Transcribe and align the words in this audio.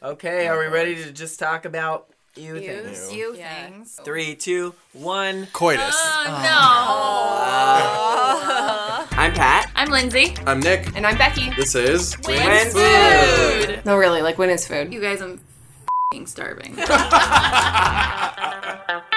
Okay, 0.00 0.46
are 0.46 0.56
we 0.60 0.66
ready 0.66 0.94
to 0.94 1.10
just 1.10 1.40
talk 1.40 1.64
about 1.64 2.08
you 2.36 2.54
You, 2.54 2.60
things? 2.60 3.12
you 3.12 3.34
Yeah. 3.34 3.66
things. 3.66 3.98
Three, 4.04 4.36
two, 4.36 4.72
one. 4.92 5.48
Coitus. 5.52 5.92
Oh 5.92 6.24
ah. 6.28 7.48
no. 9.10 9.14
Uh, 9.16 9.20
I'm 9.20 9.32
Pat. 9.32 9.72
I'm 9.74 9.90
Lindsay. 9.90 10.36
I'm 10.46 10.60
Nick. 10.60 10.94
And 10.94 11.04
I'm 11.04 11.18
Becky. 11.18 11.50
This 11.56 11.74
is 11.74 12.14
When's 12.24 12.74
food. 12.74 13.82
No, 13.84 13.96
really, 13.96 14.22
like 14.22 14.38
when 14.38 14.50
is 14.50 14.68
food? 14.68 14.92
You 14.92 15.00
guys, 15.00 15.20
I'm 15.20 15.40
fing 16.12 16.28
starving. 16.28 16.76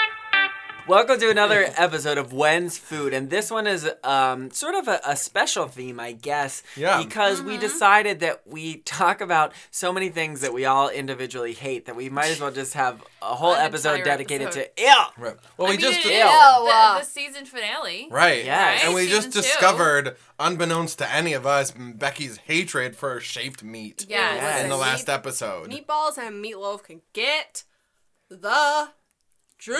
Welcome 0.87 1.19
to 1.19 1.29
another 1.29 1.67
episode 1.77 2.17
of 2.17 2.33
When's 2.33 2.77
Food, 2.77 3.13
and 3.13 3.29
this 3.29 3.49
one 3.51 3.65
is 3.67 3.87
um, 4.03 4.49
sort 4.51 4.75
of 4.75 4.87
a, 4.89 4.99
a 5.05 5.15
special 5.15 5.67
theme, 5.67 5.99
I 5.99 6.11
guess, 6.11 6.63
Yeah. 6.75 7.01
because 7.01 7.41
we 7.41 7.57
decided 7.57 8.19
that 8.21 8.41
we 8.45 8.77
talk 8.77 9.21
about 9.21 9.53
so 9.69 9.93
many 9.93 10.09
things 10.09 10.41
that 10.41 10.53
we 10.53 10.65
all 10.65 10.89
individually 10.89 11.53
hate 11.53 11.85
that 11.85 11.95
we 11.95 12.09
might 12.09 12.29
as 12.31 12.41
well 12.41 12.51
just 12.51 12.73
have 12.73 13.01
a 13.21 13.35
whole 13.35 13.53
An 13.53 13.61
episode 13.65 14.03
dedicated 14.03 14.47
episode. 14.47 14.69
to 14.75 14.83
ill. 14.83 15.05
Right. 15.17 15.37
Well, 15.55 15.67
I 15.67 15.71
we 15.71 15.77
mean, 15.77 15.79
just 15.81 15.99
it 15.99 16.05
is 16.11 16.17
Ew. 16.17 16.65
the, 16.65 16.97
the 16.99 17.03
season 17.03 17.45
finale. 17.45 18.07
right. 18.11 18.43
Yes. 18.43 18.81
And 18.83 18.93
we 18.93 19.07
just 19.07 19.27
Season 19.27 19.43
two. 19.43 19.47
discovered, 19.47 20.17
unbeknownst 20.39 20.97
to 20.97 21.09
any 21.09 21.33
of 21.33 21.45
us, 21.45 21.71
Becky's 21.71 22.37
hatred 22.37 22.95
for 22.97 23.19
shaped 23.21 23.63
meat. 23.63 24.07
Yes. 24.09 24.39
Yes. 24.41 24.63
In 24.63 24.69
the 24.69 24.77
last 24.77 25.07
episode. 25.09 25.69
Meatballs 25.69 26.17
and 26.17 26.43
meatloaf 26.43 26.83
can 26.83 27.01
get 27.13 27.63
the 28.29 28.89
Jesus, 29.61 29.77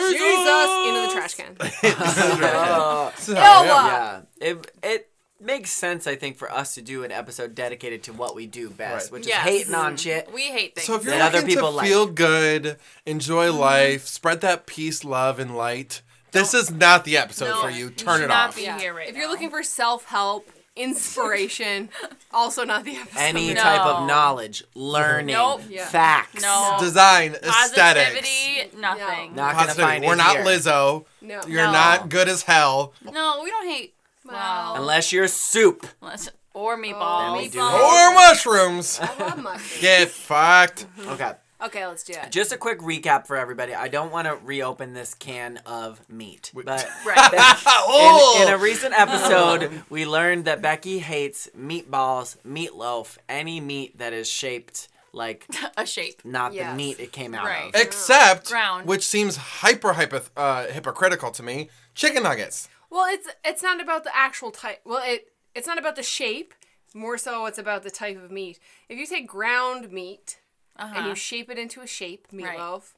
into 0.88 1.08
the 1.08 1.12
trash 1.14 1.34
can. 1.36 1.58
So, 3.18 3.34
yeah, 3.34 4.22
it 4.40 4.72
it 4.84 5.10
makes 5.40 5.72
sense, 5.72 6.06
I 6.08 6.16
think, 6.16 6.38
for 6.38 6.52
us 6.52 6.76
to 6.76 6.82
do 6.82 7.04
an 7.04 7.12
episode 7.12 7.56
dedicated 7.56 8.04
to 8.04 8.14
what 8.14 8.36
we 8.36 8.46
do 8.48 8.70
best, 8.70 9.06
Right. 9.12 9.20
which 9.20 9.28
Yes. 9.28 9.46
is 9.48 9.52
hating 9.52 9.76
on 9.76 9.98
shit. 9.98 10.32
We 10.32 10.44
hate 10.44 10.76
things. 10.76 10.86
So 10.86 10.96
if 10.96 11.04
you're 11.04 11.14
That 11.16 11.30
other 11.30 11.40
looking 11.40 11.56
people 11.56 11.70
to 11.72 11.76
like. 11.78 11.88
feel 11.88 12.06
good, 12.08 12.78
enjoy 13.06 13.48
Mm-hmm. 13.48 13.58
life, 13.60 14.08
spread 14.08 14.42
that 14.42 14.66
peace, 14.68 15.04
love, 15.04 15.40
and 15.40 15.56
light, 15.58 16.02
this 16.32 16.54
is 16.54 16.70
not 16.72 17.04
the 17.06 17.18
episode 17.18 17.50
No, 17.50 17.62
for 17.64 17.70
you. 17.72 17.86
you 17.86 17.90
Turn 17.90 18.18
should 18.20 18.26
it 18.26 18.28
not 18.28 18.50
off. 18.50 18.56
be- 18.56 18.66
here 18.66 18.94
right 18.94 19.10
if 19.10 19.16
you're 19.16 19.26
now. 19.26 19.32
looking 19.32 19.50
for 19.50 19.64
self 19.64 20.06
help, 20.06 20.48
inspiration, 20.76 21.90
also 22.34 22.64
not 22.64 22.84
the 22.84 22.96
episode. 22.96 23.20
Any 23.20 23.54
No. 23.54 23.62
type 23.62 23.82
of 23.82 24.08
knowledge, 24.08 24.64
learning, 24.76 25.36
Nope. 25.36 25.62
Yeah. 25.70 25.86
facts. 25.88 26.42
No. 26.42 26.78
Design, 26.80 27.34
aesthetics. 27.36 28.10
Positivity, 28.10 28.78
nothing. 28.78 29.36
Not 29.36 29.54
gonna 29.54 29.66
Positivity. 29.68 29.82
find 29.82 30.06
We're 30.06 30.14
it 30.14 30.18
not 30.18 30.36
here. 30.38 30.46
Lizzo. 30.46 31.06
No. 31.22 31.42
You're 31.48 31.66
No. 31.66 31.72
not 31.72 32.10
good 32.10 32.30
as 32.30 32.44
hell. 32.44 32.94
No, 33.12 33.42
we 33.44 33.50
don't 33.50 33.68
hate. 33.68 33.94
Wow. 34.26 34.74
Unless 34.78 35.12
you're 35.12 35.28
soup. 35.28 35.88
Unless- 36.02 36.30
or 36.54 36.78
meatballs. 36.78 37.28
Then 37.34 37.42
we 37.44 37.48
do 37.48 37.60
Meatballs. 37.60 38.10
Or 38.10 38.14
mushrooms. 38.14 39.00
I 39.02 39.06
love 39.24 39.38
mushrooms. 39.40 39.82
Get 39.82 40.10
fucked. 40.12 40.86
Okay. 41.08 41.32
Okay, 41.64 41.86
let's 41.86 42.04
do 42.04 42.14
it. 42.14 42.32
Just 42.32 42.52
a 42.52 42.58
quick 42.58 42.80
recap 42.80 43.28
for 43.28 43.38
everybody. 43.38 43.74
I 43.76 43.88
don't 43.88 44.12
want 44.12 44.28
to 44.28 44.36
reopen 44.44 44.94
this 44.94 45.14
can 45.14 45.58
of 45.66 46.02
meat, 46.10 46.52
but 46.54 46.66
Right. 47.06 47.30
oh! 47.38 48.38
in, 48.42 48.48
in 48.48 48.54
a 48.54 48.58
recent 48.58 48.94
episode, 49.00 49.84
we 49.90 50.06
learned 50.06 50.46
that 50.46 50.62
Becky 50.62 51.00
hates 51.00 51.50
meatballs, 51.58 52.38
meatloaf, 52.48 53.18
any 53.30 53.60
meat 53.60 53.98
that 54.00 54.12
is 54.14 54.28
shaped 54.30 54.88
like 55.14 55.46
A 55.78 55.86
shape. 55.86 56.22
not 56.24 56.54
Yes. 56.54 56.72
the 56.72 56.76
meat 56.78 57.00
it 57.00 57.12
came 57.12 57.36
out 57.36 57.46
Right. 57.46 57.74
of. 57.74 57.80
Except, 57.80 58.48
Ground. 58.50 58.88
which 58.88 59.06
seems 59.06 59.36
hyper, 59.36 59.94
hyper 59.94 60.22
uh, 60.38 60.68
hypocritical 60.68 61.32
to 61.32 61.44
me, 61.44 61.70
chicken 61.94 62.24
nuggets. 62.24 62.70
Well, 62.90 63.06
it's 63.08 63.28
it's 63.46 63.62
not 63.64 63.80
about 63.82 64.04
the 64.04 64.16
actual 64.16 64.52
type. 64.52 64.80
Well, 64.86 65.02
it 65.06 65.32
it's 65.54 65.68
not 65.68 65.78
about 65.78 65.96
the 65.96 66.04
shape. 66.04 66.54
More 66.94 67.18
so, 67.18 67.46
it's 67.46 67.58
about 67.58 67.84
the 67.84 67.92
type 67.92 68.22
of 68.22 68.32
meat. 68.32 68.60
If 68.90 68.98
you 68.98 69.06
take 69.06 69.28
ground 69.28 69.92
meat 69.92 70.38
and 70.78 70.98
Uh-huh. 70.98 71.10
you 71.10 71.16
shape 71.16 71.50
it 71.50 71.58
into 71.60 71.82
a 71.82 71.88
shape, 71.88 72.28
Right. 72.32 72.58
meatloaf, 72.58 72.94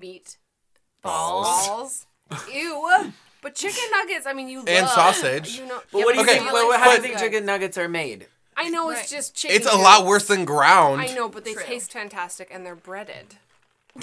meat 0.00 0.36
Balls. 1.02 1.66
balls, 1.68 2.06
ew. 2.52 3.12
But 3.40 3.54
chicken 3.54 3.84
nuggets, 3.92 4.26
I 4.26 4.32
mean, 4.32 4.48
you 4.48 4.60
And 4.66 4.86
love, 4.86 4.90
sausage. 4.90 5.58
You 5.58 5.66
know, 5.66 5.80
But 5.92 5.98
yeah, 6.00 6.04
what 6.04 6.12
do 6.14 6.18
you 6.18 6.24
Okay, 6.24 6.32
think? 6.38 6.46
you 6.46 6.52
What, 6.52 6.68
like 6.70 6.80
how 6.80 6.90
do 6.90 6.96
you 6.96 7.02
think 7.02 7.14
good. 7.14 7.20
chicken 7.20 7.46
nuggets 7.46 7.78
are 7.78 7.88
made? 7.88 8.26
I 8.56 8.68
know 8.68 8.90
Right. 8.90 8.98
it's 8.98 9.10
just 9.10 9.36
chicken. 9.36 9.56
It's 9.56 9.72
a 9.72 9.76
lot 9.76 10.04
worse 10.04 10.26
than 10.26 10.44
ground. 10.44 11.00
I 11.00 11.14
know, 11.14 11.28
but 11.28 11.44
they 11.44 11.54
True. 11.54 11.62
taste 11.62 11.92
fantastic 11.92 12.48
and 12.50 12.66
they're 12.66 12.74
breaded. 12.74 13.36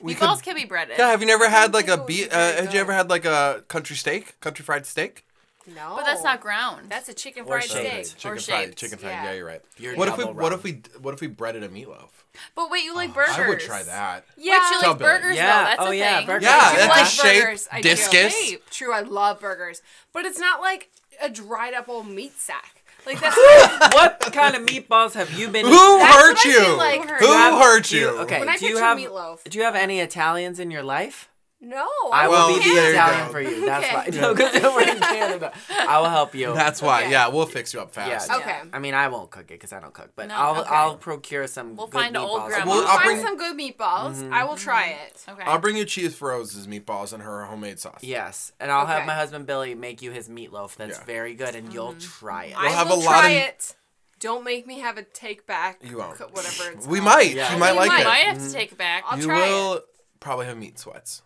We 0.00 0.16
Meatballs 0.16 0.38
could- 0.38 0.44
can 0.46 0.54
be 0.56 0.64
breaded. 0.64 0.98
Yeah, 0.98 1.10
have 1.10 1.20
you 1.20 1.26
never 1.28 1.48
had 1.48 1.72
like 1.72 1.86
a 1.86 1.96
beef? 1.96 2.24
would 2.24 2.32
Uh, 2.32 2.36
very 2.36 2.64
had 2.66 2.74
you 2.74 2.80
ever 2.80 2.92
had 2.92 3.08
like 3.08 3.24
a 3.24 3.62
country 3.68 3.94
steak, 3.94 4.38
country 4.40 4.64
fried 4.64 4.86
steak? 4.86 5.24
No, 5.66 5.94
But 5.96 6.04
that's 6.04 6.22
not 6.22 6.40
ground. 6.40 6.86
That's 6.90 7.08
a 7.08 7.14
chicken 7.14 7.44
Or 7.44 7.60
fried 7.60 7.64
shaped. 7.64 8.06
steak. 8.06 8.18
Chicken 8.18 8.30
Or 8.30 8.40
fried, 8.40 8.64
shaped, 8.66 8.78
chicken 8.78 8.98
fried. 8.98 9.12
yeah. 9.12 9.24
Yeah, 9.24 9.32
you're 9.32 9.46
right. 9.46 9.62
You're 9.78 9.96
what 9.96 10.08
if 10.08 10.18
we? 10.18 10.24
double 10.24 10.40
What 10.42 10.52
if 10.52 10.62
we? 10.62 10.82
What 11.00 11.14
if 11.14 11.20
we 11.20 11.26
breaded 11.26 11.62
a 11.62 11.68
meatloaf? 11.68 12.08
but 12.54 12.70
wait, 12.70 12.84
you 12.84 12.94
like 12.94 13.14
burgers. 13.14 13.34
I 13.38 13.48
would 13.48 13.60
try 13.60 13.82
that. 13.84 14.26
Yeah, 14.36 14.58
Wait, 14.58 14.82
you 14.82 14.88
like 14.88 14.98
burgers 14.98 15.36
Yeah. 15.36 15.46
though? 15.58 15.64
That's 15.64 15.80
Oh, 15.82 15.90
a 15.90 15.94
yeah, 15.94 16.16
thing. 16.18 16.26
burgers. 16.26 16.42
Yeah, 16.44 16.58
I 16.60 16.76
that's 16.76 16.88
like 16.88 17.02
a 17.06 17.08
shape. 17.34 17.42
burgers. 17.44 17.68
I 17.72 17.80
do. 17.80 17.88
Discus. 17.88 18.34
Shape. 18.48 18.70
True, 18.70 18.92
I 18.92 19.00
love 19.00 19.40
burgers, 19.40 19.80
but 20.12 20.24
it's 20.26 20.38
not 20.38 20.60
like 20.60 20.90
a 21.22 21.30
dried 21.30 21.74
up 21.74 21.88
old 21.88 22.08
meat 22.08 22.38
sack. 22.38 22.82
Like 23.06 23.20
that's 23.20 23.36
what 23.94 24.20
kind 24.32 24.56
of 24.56 24.62
meatballs 24.62 25.12
have 25.14 25.32
you 25.32 25.48
been? 25.48 25.64
Who 25.66 25.98
That's 25.98 26.14
hurt 26.14 26.44
you? 26.44 26.60
feel 26.60 26.76
like. 26.76 27.08
Who 27.08 27.26
You 27.26 27.58
hurt 27.58 27.84
do 27.84 27.96
you? 27.98 28.08
okay. 28.20 28.40
When 28.40 28.48
I 28.48 28.56
do 28.56 28.66
you 28.66 28.78
have 28.78 28.98
meatloaf. 28.98 29.44
do 29.44 29.58
you 29.58 29.64
have 29.64 29.74
any 29.74 30.00
Italians 30.00 30.58
in 30.58 30.70
your 30.70 30.82
life? 30.82 31.28
No. 31.64 31.86
I 32.12 32.28
will 32.28 32.34
Well, 32.34 32.58
be 32.58 32.64
the 32.64 32.90
Italian 32.90 33.28
for 33.30 33.40
you. 33.40 33.66
That's 33.66 33.84
Okay. 33.86 33.94
why. 33.94 34.04
No, 34.20 34.34
because 34.34 34.62
we're 34.62 34.88
in 34.88 35.00
Canada. 35.00 35.52
I 35.70 35.98
will 36.00 36.08
help 36.10 36.34
you. 36.34 36.54
That's 36.54 36.80
why. 36.80 37.02
Okay. 37.02 37.10
Yeah, 37.12 37.28
we'll 37.28 37.46
fix 37.46 37.72
you 37.74 37.80
up 37.80 37.92
fast. 37.92 38.28
Yeah. 38.28 38.36
Okay. 38.36 38.60
I 38.72 38.78
mean, 38.78 38.94
I 38.94 39.08
won't 39.08 39.30
cook 39.30 39.44
it 39.44 39.48
because 39.60 39.72
I 39.72 39.80
don't 39.80 39.92
cook, 39.92 40.10
but 40.14 40.28
No, 40.28 40.34
I'll 40.36 40.60
okay. 40.60 40.70
I'll 40.70 40.96
procure 40.96 41.46
some. 41.46 41.76
We'll 41.76 41.86
good 41.86 42.00
find 42.00 42.16
old 42.16 42.40
meatballs. 42.42 42.46
grandma. 42.48 42.66
Well, 42.70 42.78
We'll 42.80 42.88
I'll 42.88 42.96
find 42.98 43.04
bring- 43.06 43.26
some 43.26 43.36
good 43.36 43.56
meatballs. 43.58 44.14
Mm-hmm. 44.16 44.34
I 44.34 44.44
will 44.44 44.56
try 44.56 44.88
it. 44.88 45.24
Okay. 45.28 45.42
I'll 45.42 45.58
bring 45.58 45.76
you 45.76 45.84
Cheese 45.84 46.14
for 46.14 46.28
Rose's 46.30 46.66
meatballs 46.66 47.12
and 47.12 47.22
her 47.22 47.44
homemade 47.44 47.78
sauce. 47.80 48.02
Yes, 48.02 48.52
and 48.60 48.70
I'll 48.70 48.86
have 48.86 49.06
my 49.06 49.14
husband 49.14 49.46
Billy 49.46 49.74
make 49.74 50.02
you 50.02 50.10
his 50.12 50.28
meatloaf. 50.28 50.76
That's 50.76 50.98
Yeah. 50.98 51.04
very 51.04 51.34
good, 51.34 51.54
and 51.54 51.72
you'll 51.72 51.92
mm-hmm. 51.94 51.98
try 52.26 52.44
it. 52.46 52.56
I 52.56 52.68
have 52.70 52.88
will 52.88 52.96
a 52.96 53.04
lot 53.04 53.20
try 53.20 53.30
of- 53.30 53.48
it. 53.48 53.76
Don't 54.20 54.44
make 54.44 54.66
me 54.66 54.78
have 54.78 54.96
a 54.96 55.02
take 55.02 55.46
back. 55.46 55.80
You 55.84 55.98
won't. 55.98 56.18
Whatever 56.18 56.70
it's 56.72 56.86
We 56.86 56.98
called. 57.00 57.04
might. 57.14 57.34
Yeah. 57.34 57.52
You 57.52 57.58
might 57.58 57.72
like 57.72 57.90
it. 57.92 58.00
it. 58.00 58.04
might 58.04 58.18
have 58.20 58.36
to 58.38 58.42
mm-hmm. 58.42 58.52
take 58.52 58.78
back. 58.78 59.04
I'll 59.06 59.18
try. 59.20 59.46
You 59.46 59.52
will 59.52 59.80
probably 60.18 60.46
have 60.46 60.56
meat 60.56 60.78
sweats. 60.78 61.20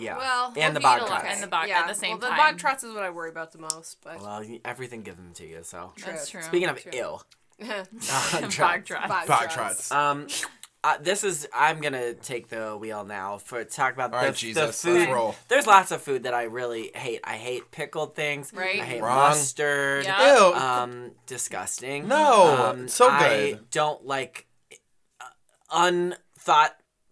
Yeah, 0.00 0.16
Well, 0.18 0.52
and 0.56 0.74
the 0.74 0.80
we'll 0.80 0.82
bog 0.90 0.98
eat 1.02 1.02
a 1.02 1.10
lot. 1.10 1.20
trots. 1.20 1.34
And 1.34 1.42
the 1.42 1.46
bog- 1.48 1.68
at 1.68 1.86
the 1.86 1.94
same 1.94 2.18
well, 2.18 2.28
time. 2.28 2.30
the 2.30 2.36
bog 2.42 2.58
trots 2.58 2.84
is 2.84 2.92
what 2.94 3.02
I 3.02 3.10
worry 3.10 3.30
about 3.30 3.52
the 3.52 3.58
most. 3.58 3.98
But 4.02 4.20
Well, 4.20 4.44
everything 4.64 5.02
gives 5.02 5.16
them 5.18 5.32
to 5.34 5.46
you. 5.46 5.60
So 5.62 5.92
That's 6.04 6.28
true. 6.28 6.42
speaking 6.42 6.68
of 6.68 6.80
True. 6.82 6.92
ill, 6.94 7.22
Bog 7.60 7.86
trots. 8.50 8.86
trots. 8.86 9.08
bog, 9.08 9.26
Bog 9.26 9.50
trots. 9.50 9.90
Um, 9.92 10.26
uh, 10.82 10.96
this 10.98 11.24
is 11.24 11.46
I'm 11.54 11.82
gonna 11.82 12.14
take 12.14 12.48
the 12.48 12.74
wheel 12.74 13.04
now 13.04 13.36
for 13.36 13.62
talk 13.64 13.92
about 13.92 14.14
All 14.14 14.20
the, 14.22 14.26
right, 14.28 14.34
the 14.34 14.72
food. 14.72 14.96
let's 14.96 15.10
roll. 15.12 15.34
There's 15.48 15.66
lots 15.66 15.90
of 15.90 16.00
food 16.00 16.22
that 16.22 16.32
I 16.32 16.44
really 16.44 16.90
hate. 16.94 17.20
I 17.22 17.34
hate 17.36 17.70
pickled 17.70 18.14
things. 18.16 18.50
Right. 18.54 18.80
I 18.80 18.84
hate 18.84 19.02
Wrong. 19.02 19.28
mustard. 19.28 20.06
Yeah. 20.06 20.36
Ew. 20.48 20.54
Um, 20.54 21.10
disgusting. 21.26 22.08
No, 22.08 22.70
um, 22.70 22.84
it's 22.84 22.94
so 22.94 23.08
I 23.10 23.58
don't 23.70 24.06
like 24.06 24.46
uh, 25.20 25.26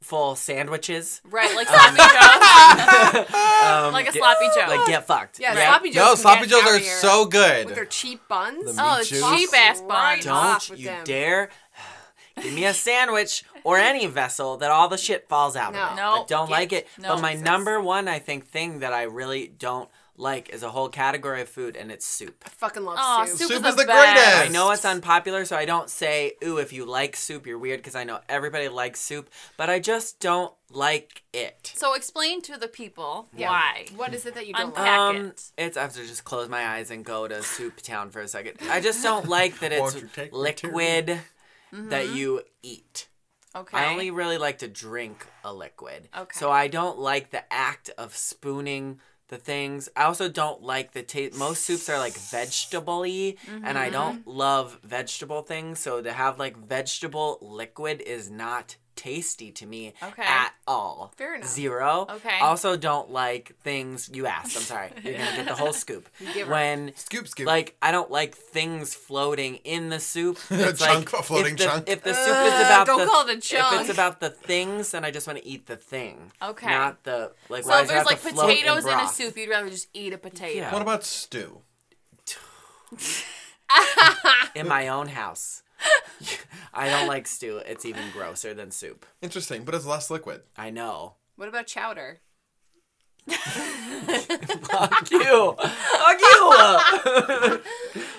unthoughtful 0.09 0.37
sandwiches. 0.37 1.21
Right, 1.25 1.55
like 1.55 1.69
sloppy 1.69 1.97
joes. 1.99 3.35
Um, 3.35 3.93
like 3.93 4.09
a 4.09 4.13
get- 4.13 4.21
sloppy 4.21 4.47
joe. 4.55 4.67
Like 4.69 4.87
get 4.87 5.07
fucked. 5.07 5.41
Yeah, 5.41 5.55
right? 5.55 5.67
sloppy 5.69 5.91
joes. 5.91 5.97
No, 5.97 6.15
sloppy 6.15 6.47
joes 6.47 6.63
are 6.65 6.77
of 6.77 6.81
here 6.83 6.97
so 6.97 7.25
with 7.25 7.31
their 7.75 7.85
good. 7.85 7.91
cheap 7.91 8.21
buns. 8.29 8.77
The 8.77 8.83
oh, 8.83 8.99
meat 8.99 9.07
cheap 9.07 9.51
ass 9.57 9.81
Right 9.81 9.89
bun. 9.89 10.21
Don't 10.21 10.79
you 10.79 10.87
them. 10.87 11.05
dare 11.05 11.51
give 12.43 12.53
me 12.53 12.65
a 12.65 12.75
sandwich 12.75 13.45
or 13.65 13.79
any 13.79 14.07
vessel 14.07 14.57
that 14.59 14.71
all 14.71 14.89
the 14.89 14.99
shit 14.99 15.29
falls 15.29 15.57
out 15.57 15.73
No. 15.73 15.83
of 15.83 15.93
it. 15.93 15.97
No. 15.97 16.11
I 16.11 16.25
don't 16.27 16.49
Get- 16.49 16.53
like 16.55 16.73
it. 16.73 16.89
no. 16.99 17.15
but 17.15 17.23
my 17.23 17.33
Jesus. 17.33 17.45
number 17.45 17.81
one, 17.81 18.09
I 18.09 18.19
think, 18.19 18.47
thing 18.47 18.81
that 18.81 18.93
I 18.93 19.03
really 19.03 19.49
don't 19.59 19.89
like 20.19 20.51
is 20.51 20.63
a 20.63 20.71
whole 20.71 20.89
category 20.89 21.41
of 21.41 21.49
food, 21.49 21.77
and 21.77 21.91
it's 21.91 22.05
soup. 22.05 22.43
I 22.45 22.49
fucking 22.51 22.85
love 22.85 22.97
Aw, 22.99 23.25
soup. 23.25 23.39
soup, 23.39 23.49
Soup 23.49 23.63
is, 23.65 23.69
is 23.71 23.77
the, 23.77 23.83
the 23.83 23.87
best. 23.87 24.15
greatest. 24.15 24.37
I 24.37 24.49
know 24.53 24.71
it's 24.73 24.85
unpopular, 24.85 25.45
so 25.45 25.57
I 25.57 25.65
don't 25.65 25.89
say, 25.89 26.33
ooh, 26.45 26.59
if 26.59 26.73
you 26.73 26.85
like 26.85 27.17
soup, 27.17 27.47
you're 27.47 27.59
weird, 27.59 27.79
because 27.79 27.95
I 27.95 28.05
know 28.05 28.19
everybody 28.29 28.69
likes 28.69 29.01
soup, 29.01 29.31
but 29.57 29.71
I 29.71 29.79
just 29.79 30.21
don't 30.21 30.53
like 30.71 31.23
it. 31.33 31.73
So 31.77 31.95
explain 31.95 32.43
to 32.43 32.59
the 32.59 32.69
people 32.69 33.29
Yeah. 33.35 33.49
why. 33.51 33.87
What 33.97 34.13
is 34.13 34.27
it 34.27 34.35
that 34.35 34.47
you 34.47 34.53
don't 34.55 34.67
Unpack. 34.71 34.77
like? 34.79 34.87
Pack 34.87 34.99
Um, 34.99 35.17
it. 35.29 35.43
it's 35.57 35.77
I 35.77 35.83
have 35.83 35.93
to 35.95 36.07
just 36.07 36.25
close 36.25 36.49
my 36.49 36.67
eyes 36.67 36.91
and 36.91 37.05
go 37.05 37.27
to 37.29 37.43
Soup 37.43 37.81
Town 37.81 38.11
for 38.11 38.21
a 38.21 38.29
second. 38.29 38.59
I 38.69 38.81
just 38.81 39.03
don't 39.03 39.29
like 39.29 39.61
that 39.61 39.73
it's 39.73 39.81
Won't 39.81 39.95
you 39.95 40.09
take 40.13 40.33
me 40.33 40.37
to- 40.37 40.37
liquid 40.37 41.21
that 41.73 42.09
you 42.09 42.43
eat. 42.63 43.07
Okay. 43.57 43.77
I 43.79 43.91
only 43.91 44.11
really 44.11 44.37
like 44.39 44.59
to 44.59 44.69
drink 44.69 45.27
a 45.43 45.53
liquid. 45.55 46.09
Okay. 46.17 46.39
So 46.39 46.51
I 46.51 46.69
don't 46.69 46.99
like 46.99 47.31
the 47.31 47.51
act 47.53 47.89
of 47.97 48.15
spooning 48.15 49.01
the 49.29 49.37
things. 49.37 49.89
I 49.95 50.05
also 50.05 50.29
don't 50.29 50.63
like 50.63 50.93
the 50.93 51.03
taste. 51.03 51.39
Most 51.39 51.65
soups 51.65 51.89
are 51.89 51.99
like 51.99 52.15
vegetable-y, 52.15 53.35
and 53.65 53.79
I 53.79 53.91
don't 53.91 54.21
Mm-hmm. 54.21 54.31
love 54.31 54.79
vegetable 54.83 55.43
things. 55.43 55.79
So 55.81 56.01
to 56.03 56.13
have 56.13 56.39
like 56.39 56.57
vegetable 56.57 57.39
liquid 57.41 58.01
is 58.01 58.31
not 58.31 58.77
tasty 58.99 59.53
to 59.53 59.65
me 59.65 59.95
Okay. 60.03 60.23
at 60.23 60.53
all. 60.67 61.13
Fair 61.17 61.37
enough. 61.37 61.49
Zero. 61.49 62.07
Okay. 62.11 62.41
Also, 62.41 62.77
don't 62.77 63.11
like 63.11 63.55
things 63.63 64.11
you 64.13 64.27
asked. 64.27 64.57
I'm 64.57 64.63
sorry. 64.65 64.91
You're 65.03 65.15
gonna 65.15 65.37
get 65.37 65.47
the 65.47 65.55
whole 65.55 65.73
scoop. 65.85 66.09
Giver. 66.35 66.51
When 66.51 66.93
Scoop, 66.97 67.29
scoop. 67.29 67.47
like 67.47 67.77
I 67.81 67.93
don't 67.93 68.11
like 68.11 68.35
things 68.35 68.95
floating 68.95 69.57
in 69.65 69.89
the 69.89 70.01
soup. 70.01 70.39
A 70.51 70.69
It's 70.71 70.81
chunk, 70.85 71.13
like, 71.13 71.21
a 71.21 71.23
floating 71.23 71.53
if 71.53 71.59
the, 71.59 71.65
chunk. 71.65 71.89
If 71.89 72.03
the 72.03 72.11
uh, 72.11 72.15
soup 72.15 72.37
is 72.47 72.53
Ugh, 72.53 72.61
about 72.61 72.87
don't 72.87 72.99
the, 72.99 73.07
call 73.07 73.29
it 73.29 73.31
a 73.31 73.37
If 73.37 73.81
it's 73.81 73.91
about 73.91 74.21
the 74.21 74.31
things, 74.31 74.91
then 74.91 75.05
I 75.05 75.11
just 75.13 75.27
want 75.27 75.39
to 75.39 75.47
eat 75.47 75.67
the 75.67 75.77
thing. 75.77 76.33
Okay. 76.43 76.69
Not 76.69 77.05
the 77.05 77.33
like. 77.49 77.63
So 77.63 77.71
why 77.71 77.83
if 77.83 77.89
there's 77.89 78.05
like 78.07 78.21
potatoes 78.21 78.85
in, 78.85 78.99
a 78.99 79.09
soup, 79.09 79.37
you'd 79.37 79.49
rather 79.51 79.71
just 79.71 79.89
eat 79.95 80.13
a 80.13 80.19
potato. 80.19 80.59
Yeah. 80.59 80.73
what 80.73 80.83
about 80.83 81.05
stew? 81.05 81.61
in 84.55 84.67
my 84.67 84.89
own 84.89 85.09
house. 85.09 85.63
I 86.75 86.89
don't 86.89 87.09
like 87.09 87.27
stew. 87.27 87.59
It's 87.67 87.85
even 87.85 88.11
grosser 88.13 88.55
than 88.55 88.71
soup. 88.71 89.07
Interesting, 89.23 89.65
but 89.65 89.75
it's 89.75 89.87
less 89.87 90.11
liquid. 90.11 90.43
I 90.57 90.71
know. 90.71 91.15
What 91.37 91.49
about 91.49 91.67
chowder? 91.67 92.21
Fuck 93.29 95.11
you. 95.11 95.55
Fuck 95.59 96.21
you. 96.21 97.61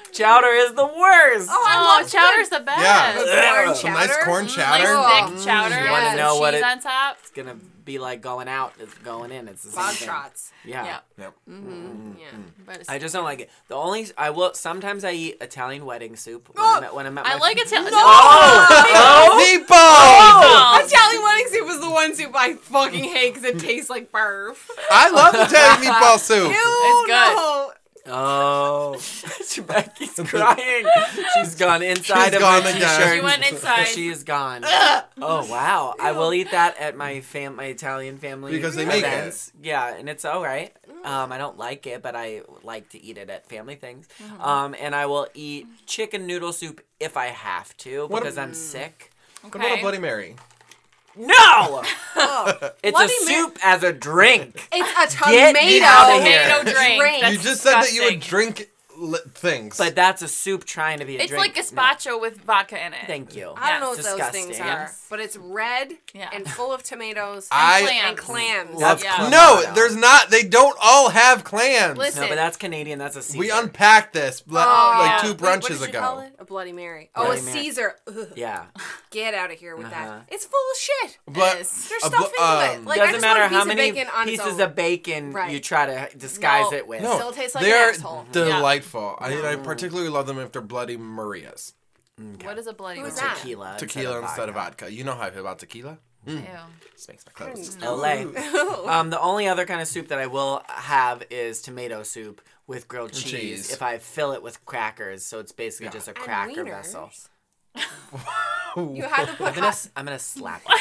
Chowder 0.19 0.47
is 0.47 0.73
the 0.73 0.85
worst. 0.85 1.49
Oh, 1.49 2.01
oh 2.03 2.07
chowder's 2.07 2.49
the 2.49 2.59
best. 2.59 2.81
Yeah. 2.81 3.63
Corn 3.63 3.75
Some 3.75 3.93
nice 3.93 4.09
chowder? 4.09 4.25
corn 4.25 4.45
Like 4.45 4.53
chowder. 4.53 4.83
thick 4.83 5.39
mm. 5.39 5.45
chowder 5.45 5.85
You 5.85 5.91
wanna 5.91 6.17
know 6.17 6.39
what 6.39 6.53
it- 6.53 6.63
on 6.63 6.79
top. 6.81 7.17
It's 7.21 7.31
gonna 7.31 7.55
be 7.85 7.99
like 7.99 8.21
going 8.21 8.47
out. 8.49 8.73
It's 8.79 8.93
going 8.95 9.31
in. 9.31 9.47
It's 9.47 9.63
the 9.63 9.71
same 9.71 9.81
Bog 9.81 9.93
thing. 9.93 10.07
trots. 10.07 10.51
Yeah. 10.65 10.99
Mm-hmm. 11.17 11.53
Mm-hmm. 11.53 12.11
Yeah. 12.19 12.25
Yep. 12.25 12.33
Yeah. 12.33 12.37
But 12.65 12.75
it's, 12.81 12.89
I 12.89 12.99
just 12.99 13.13
don't 13.15 13.23
like 13.23 13.39
it. 13.39 13.49
The 13.69 13.75
only 13.75 14.07
I 14.17 14.29
will 14.29 14.53
sometimes 14.53 15.05
I 15.05 15.11
eat 15.11 15.37
Italian 15.39 15.85
wedding 15.85 16.15
soup 16.17 16.49
when, 16.53 16.65
I'm, 16.65 16.83
oh! 16.83 16.85
at, 16.87 16.95
when 16.95 17.05
I'm 17.07 17.17
at 17.17 17.25
I 17.25 17.33
my 17.35 17.39
like 17.39 17.57
Italian. 17.57 17.93
Oh! 17.93 19.39
Meatballs! 19.39 19.71
Oh! 19.71 20.85
Italian 20.85 21.23
wedding 21.23 21.47
soup 21.47 21.69
is 21.69 21.79
the 21.79 21.89
one 21.89 22.13
soup 22.15 22.31
I 22.35 22.55
fucking 22.55 23.05
hate 23.05 23.33
because 23.33 23.49
it 23.49 23.59
tastes 23.59 23.89
like 23.89 24.11
barf. 24.11 24.57
I 24.91 25.09
love 25.09 25.33
Italian 25.33 25.93
meatball 25.93 26.19
soup. 26.19 26.51
Ew, 26.51 27.03
good. 27.07 27.35
no. 27.35 27.71
Oh, 28.07 28.93
Becky's 29.67 30.13
crying. 30.25 30.85
She's 31.35 31.55
gone 31.55 31.81
inside 31.81 32.25
She's 32.27 32.35
of 32.35 32.39
gone 32.41 32.63
her 32.63 32.69
again. 32.69 32.81
t-shirt. 32.99 33.15
She 33.15 33.21
went 33.21 33.51
inside. 33.51 33.83
She 33.87 34.07
is 34.09 34.23
gone. 34.23 34.63
oh 35.21 35.45
wow! 35.49 35.93
I 35.99 36.11
will 36.13 36.33
eat 36.33 36.51
that 36.51 36.77
at 36.79 36.95
my 36.95 37.21
fam, 37.21 37.55
my 37.55 37.65
Italian 37.65 38.17
family 38.17 38.51
Because 38.51 38.75
they 38.75 38.85
make 38.85 39.03
it. 39.03 39.07
events. 39.07 39.51
Yeah, 39.61 39.95
and 39.95 40.09
it's 40.09 40.25
all 40.25 40.41
right. 40.43 40.75
Um, 41.03 41.31
I 41.31 41.37
don't 41.37 41.57
like 41.57 41.87
it, 41.87 42.01
but 42.01 42.15
I 42.15 42.41
like 42.63 42.89
to 42.89 43.01
eat 43.03 43.17
it 43.17 43.29
at 43.29 43.47
family 43.47 43.75
things. 43.75 44.07
Mm-hmm. 44.21 44.41
Um, 44.41 44.75
and 44.79 44.93
I 44.95 45.05
will 45.05 45.27
eat 45.33 45.67
chicken 45.85 46.25
noodle 46.27 46.51
soup 46.53 46.81
if 46.99 47.15
I 47.15 47.27
have 47.27 47.75
to 47.77 48.07
What 48.07 48.23
because 48.23 48.37
ab- 48.37 48.49
I'm 48.49 48.53
sick. 48.53 49.11
What 49.41 49.55
about 49.55 49.77
a 49.77 49.81
Bloody 49.81 49.99
Mary? 49.99 50.35
No, 51.15 51.83
Oh. 52.15 52.69
it's 52.83 52.91
Bloody 52.97 53.13
a 53.13 53.25
Mar- 53.25 53.33
soup 53.49 53.57
as 53.63 53.83
a 53.83 53.91
drink. 53.91 54.67
It's 54.71 54.89
a 54.91 55.29
Get 55.29 55.53
tomato. 55.53 55.59
me 55.65 55.81
outta 55.83 56.23
here. 56.23 56.43
Tomato 56.43 56.71
drink. 56.71 56.99
Drink. 56.99 57.21
That's 57.21 57.33
You 57.35 57.39
just 57.41 57.61
said 57.61 57.73
that 57.81 57.91
you 57.93 58.03
would 58.03 58.19
disgusting. 58.19 58.29
drink 58.55 58.69
li- 58.99 59.19
things. 59.33 59.77
But 59.77 59.95
that's 59.95 60.21
a 60.21 60.27
soup 60.27 60.65
trying 60.65 60.99
to 60.99 61.05
be 61.05 61.17
a 61.17 61.21
It's 61.21 61.29
drink. 61.29 61.55
like 61.55 61.65
gazpacho 61.65 62.19
with 62.19 62.41
vodka 62.41 62.83
in 62.83 62.93
it. 62.93 62.99
Thank 63.07 63.35
you. 63.35 63.53
I 63.57 63.71
don't 63.71 63.79
know 63.81 63.93
Yes. 63.93 63.97
what 63.97 64.03
those 64.05 64.15
Disgusting. 64.15 64.45
things 64.47 64.59
are, 64.59 64.65
Yes. 64.65 65.05
but 65.09 65.19
it's 65.19 65.37
red 65.37 65.93
Yeah. 66.13 66.29
and 66.33 66.49
full 66.49 66.71
of 66.71 66.83
tomatoes 66.83 67.47
I- 67.51 67.81
and 68.05 68.17
clams. 68.17 68.69
clams. 68.75 68.79
That's 68.79 69.03
Yeah. 69.03 69.13
clamato. 69.15 69.31
no, 69.31 69.73
there's 69.73 69.95
not. 69.95 70.29
They 70.29 70.43
don't 70.43 70.77
all 70.81 71.09
have 71.09 71.43
clams. 71.43 71.97
Listen. 71.97 72.21
No, 72.23 72.27
but 72.29 72.35
that's 72.35 72.57
Canadian. 72.57 72.99
That's 72.99 73.15
a 73.15 73.21
Caesar. 73.21 73.39
we 73.39 73.49
unpacked 73.51 74.13
this 74.13 74.43
le- 74.47 74.61
Oh, 74.65 74.97
like 74.99 75.11
yeah. 75.11 75.17
two 75.21 75.27
Wait, 75.29 75.41
what 75.41 75.61
brunches 75.61 75.79
did 75.79 75.93
you 75.93 75.99
call 75.99 76.19
ago. 76.19 76.27
it? 76.27 76.35
A 76.39 76.45
Bloody 76.45 76.71
Mary. 76.71 77.09
Bloody 77.15 77.29
oh, 77.29 77.41
a 77.41 77.41
Mary. 77.43 77.57
Caesar. 77.63 77.95
Ugh. 78.07 78.27
Yeah. 78.35 78.65
Get 79.11 79.33
out 79.33 79.51
of 79.51 79.57
here 79.59 79.75
with 79.75 79.87
Uh-huh. 79.87 80.05
that. 80.05 80.25
It's 80.27 80.45
full 80.45 80.59
of 80.71 80.77
shit. 80.77 81.17
But 81.27 81.61
Is. 81.61 81.89
There's 81.89 82.03
a 82.03 82.07
stuff 82.07 82.19
bl- 82.19 82.25
into 82.25 82.43
um, 82.43 82.59
it. 82.83 82.85
Like 82.85 82.97
I 82.99 83.05
Doesn't 83.05 83.13
just 83.15 83.21
matter 83.21 83.39
want 83.41 83.51
a 83.51 83.55
how 83.55 83.63
piece 83.63 83.75
many 83.75 83.91
bacon 83.91 84.07
on 84.13 84.29
its 84.29 84.37
pieces 84.43 84.53
own. 84.55 84.61
of 84.61 84.75
bacon 84.75 85.33
Right. 85.33 85.51
you 85.51 85.59
try 85.59 85.85
to 85.85 86.17
disguise 86.17 86.71
No. 86.71 86.77
it 86.77 86.87
with. 86.87 87.01
no, 87.01 87.15
Still 87.15 87.31
tastes 87.31 87.55
like 87.55 87.63
they're 87.63 87.89
an 87.89 87.95
asshole. 87.95 88.25
delightful. 88.31 88.88
I, 88.95 89.53
I 89.53 89.55
particularly 89.55 90.09
love 90.09 90.27
them 90.27 90.39
if 90.39 90.51
they're 90.51 90.61
Bloody 90.61 90.97
Marias. 90.97 91.73
What 92.43 92.57
is 92.57 92.67
a 92.67 92.73
bloody 92.73 92.99
Who's 92.99 93.15
that? 93.15 93.37
Tequila. 93.37 93.75
Tequila 93.79 94.21
instead 94.21 94.49
of 94.49 94.55
vodka. 94.55 94.91
You 94.91 95.05
know 95.05 95.13
how 95.15 95.21
I 95.21 95.31
feel 95.31 95.39
about 95.41 95.59
tequila? 95.59 95.99
Ew. 96.25 96.41
This 96.93 97.07
makes 97.07 97.23
my 97.25 97.31
clothes. 97.31 97.77
LA. 97.81 98.25
Um, 98.89 99.09
the 99.09 99.19
only 99.21 99.47
other 99.47 99.65
kind 99.65 99.79
of 99.81 99.87
soup 99.87 100.09
that 100.09 100.19
I 100.19 100.27
will 100.27 100.61
have 100.67 101.23
is 101.29 101.61
tomato 101.61 102.03
soup 102.03 102.41
with 102.67 102.87
grilled 102.89 103.13
cheese. 103.13 103.31
cheese. 103.31 103.71
If 103.73 103.81
I 103.81 103.99
fill 103.99 104.33
it 104.33 104.43
with 104.43 104.65
crackers, 104.65 105.23
so 105.25 105.39
it's 105.39 105.53
basically 105.53 105.85
Yeah. 105.87 105.91
just 105.91 106.07
a 106.09 106.11
And 106.11 106.19
cracker 106.19 106.63
wieners. 106.65 106.69
vessel. 106.69 107.11
You 108.75 109.03
have 109.03 109.25
to 109.25 109.31
I'm 109.31 109.37
put 109.37 109.55
gonna, 109.55 109.61
hot. 109.61 109.67
s- 109.69 109.89
I'm 109.95 110.05
gonna 110.05 110.19
slap 110.19 110.61
you 110.69 110.75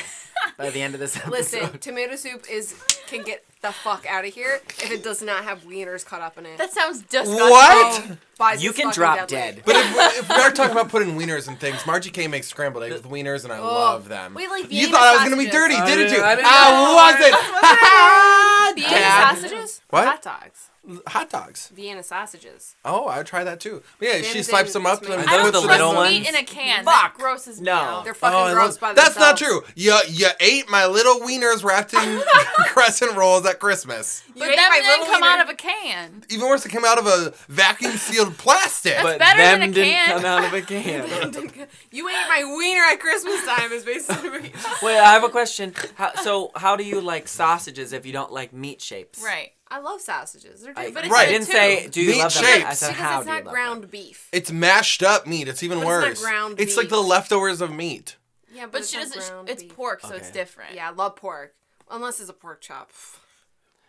by 0.58 0.70
the 0.70 0.82
end 0.82 0.94
of 0.94 1.00
this 1.00 1.16
episode. 1.16 1.31
Listen, 1.32 1.78
tomato 1.78 2.16
soup 2.16 2.44
is 2.50 2.75
can 3.06 3.22
get 3.25 3.44
the 3.60 3.72
fuck 3.72 4.06
out 4.08 4.25
of 4.25 4.32
here 4.32 4.60
if 4.81 4.90
it 4.90 5.02
does 5.02 5.20
not 5.20 5.43
have 5.44 5.64
wieners 5.64 6.05
cut 6.05 6.20
up 6.20 6.38
in 6.38 6.46
it. 6.46 6.58
That 6.58 6.72
sounds 6.72 7.02
disgusting. 7.02 7.34
What? 7.37 8.19
Oh, 8.40 8.52
You 8.58 8.72
can 8.72 8.93
drop 8.93 9.28
deadly. 9.28 9.37
dead. 9.37 9.62
But 9.66 9.76
if, 9.76 9.93
we- 9.93 10.19
if 10.20 10.28
we 10.28 10.34
are 10.37 10.50
talking 10.52 10.72
about 10.72 10.88
putting 10.90 11.19
wieners 11.19 11.49
and 11.49 11.58
things, 11.58 11.84
Margie 11.87 12.10
K 12.10 12.28
makes 12.28 12.46
scrambled 12.46 12.84
eggs 12.84 13.02
with 13.02 13.10
wieners, 13.10 13.44
and 13.44 13.52
I 13.52 13.58
love 13.58 14.08
them. 14.08 14.34
Wait, 14.34 14.49
like 14.49 14.64
you 14.64 14.69
Vienna 14.87 14.93
thought 14.93 15.06
I 15.06 15.14
was 15.16 15.25
gonna 15.25 15.37
be 15.43 15.50
dirty, 15.50 15.75
I 15.75 15.87
didn't 15.87 16.06
didn't- 16.06 16.19
you? 16.19 16.25
I 16.25 16.34
didn't 16.37 16.46
I 16.49 18.75
wasn't. 18.75 18.76
Vienna 18.76 18.90
Dad. 19.00 19.38
sausages? 19.38 19.81
What? 19.90 20.06
Hot 20.06 20.22
dogs. 20.22 20.68
Hot 21.08 21.29
dogs. 21.29 21.69
Vienna 21.75 22.02
sausages. 22.02 22.75
Oh, 22.85 23.08
I'd 23.08 23.26
try 23.26 23.44
that 23.44 23.61
too. 23.61 23.82
But 23.99 24.08
yeah, 24.08 24.23
she 24.23 24.35
Then- 24.35 24.44
swipes 24.44 24.73
then 24.73 24.82
them 24.85 24.90
up 24.93 25.02
it's 25.02 25.11
and 25.11 25.20
made- 25.20 25.29
I 25.29 25.37
don't 25.37 25.52
Those 25.52 25.62
the 25.62 25.69
trust 25.69 25.81
little 25.82 26.02
meat 26.05 26.29
in 26.29 26.35
a 26.35 26.44
can. 26.44 26.85
Fuck. 26.85 26.94
That 26.94 27.14
grosses 27.19 27.61
me 27.61 27.67
No. 27.67 27.73
out. 27.75 28.05
They're 28.05 28.14
fucking 28.14 28.38
Oh, 28.38 28.55
gross 28.55 28.70
love- 28.73 28.81
by 28.81 28.93
That's 28.94 29.17
not 29.19 29.37
true. 29.37 29.62
You 29.75 29.99
you 30.08 30.29
ate 30.40 30.69
my 30.70 30.87
little 30.87 31.20
wieners 31.20 31.62
wrapped 31.62 31.93
in 31.94 32.23
crescent 32.69 33.12
rolls 33.17 33.44
at 33.46 33.58
Christmas. 33.61 34.23
You 34.35 34.40
But 34.44 34.50
ate 34.50 34.56
them 34.56 34.73
didn't 34.73 35.06
come 35.06 35.20
wiener. 35.20 35.26
out 35.26 35.40
of 35.40 35.49
a 35.50 35.55
can. 35.55 36.25
Even 36.31 36.49
worse, 36.49 36.64
it 36.64 36.70
came 36.70 36.85
out 36.85 36.99
of 36.99 37.06
a 37.06 37.32
vacuum 37.49 37.96
sealed 37.96 38.38
plastic. 38.38 38.94
That's 38.94 39.05
but 39.05 39.19
better 39.19 39.38
them 39.43 39.61
than 39.61 39.70
a 39.70 39.73
didn't 39.73 39.93
can. 39.93 40.17
come 40.17 40.25
out 40.25 40.44
of 40.44 40.55
a 40.55 40.62
can. 40.62 41.67
You 41.91 42.08
ate 42.08 42.29
my 42.29 42.44
wiener 42.56 42.82
at 42.93 43.00
Christmas 43.00 43.44
time 43.44 43.73
is 43.73 43.84
basically. 43.84 44.52
Wait, 44.82 44.99
I 44.99 45.12
have 45.12 45.25
a 45.25 45.29
question. 45.29 45.75
How, 45.96 46.14
so, 46.23 46.50
how 46.55 46.76
do 46.76 46.84
you 46.84 47.00
like 47.00 47.29
sausages 47.29 47.93
if 47.93 48.06
you 48.06 48.12
don't 48.12 48.32
like 48.32 48.52
meat 48.52 48.81
shapes? 48.81 49.20
Right. 49.23 49.52
I 49.70 49.81
love 49.81 50.00
sausages. 50.00 50.62
They're 50.62 50.73
I. 50.76 50.91
But 50.91 51.05
it's 51.05 51.15
I 51.15 51.26
didn't 51.26 51.47
too. 51.47 51.53
say 51.53 51.88
do 51.88 52.00
you 52.00 52.11
Meat 52.12 52.19
love 52.23 52.35
them. 52.35 52.43
shapes. 52.44 52.65
I 52.67 52.73
said 52.75 52.88
because 52.88 53.03
how 53.05 53.19
it's 53.19 53.26
do 53.26 53.31
you 53.32 53.37
not 53.38 53.44
love 53.44 53.53
ground 53.55 53.82
them. 53.85 53.91
beef. 53.91 54.29
It's 54.32 54.50
mashed 54.50 55.03
up 55.03 55.26
meat. 55.26 55.47
It's 55.49 55.62
even 55.62 55.79
But 55.79 55.82
it's 55.82 55.91
not 55.91 56.09
worse. 56.09 56.23
ground 56.23 56.61
it's 56.61 56.76
like 56.76 56.85
beef. 56.85 56.91
the 56.91 57.03
leftovers 57.03 57.61
of 57.61 57.73
meat. 57.73 58.17
Yeah, 58.53 58.62
but, 58.65 58.73
But 58.73 58.81
it's 58.81 58.91
she 58.91 58.97
not 58.99 59.12
doesn't. 59.12 59.31
ground 59.32 59.49
It's 59.50 59.62
beef. 59.62 59.75
pork, 59.75 60.00
so 60.00 60.09
it's 60.15 60.29
Okay. 60.29 60.32
different. 60.32 60.75
Yeah, 60.75 60.88
I 60.88 60.93
love 60.93 61.17
pork. 61.17 61.55
Unless 61.91 62.20
it's 62.20 62.31
a 62.31 62.32
pork 62.35 62.61
chop. 62.62 62.91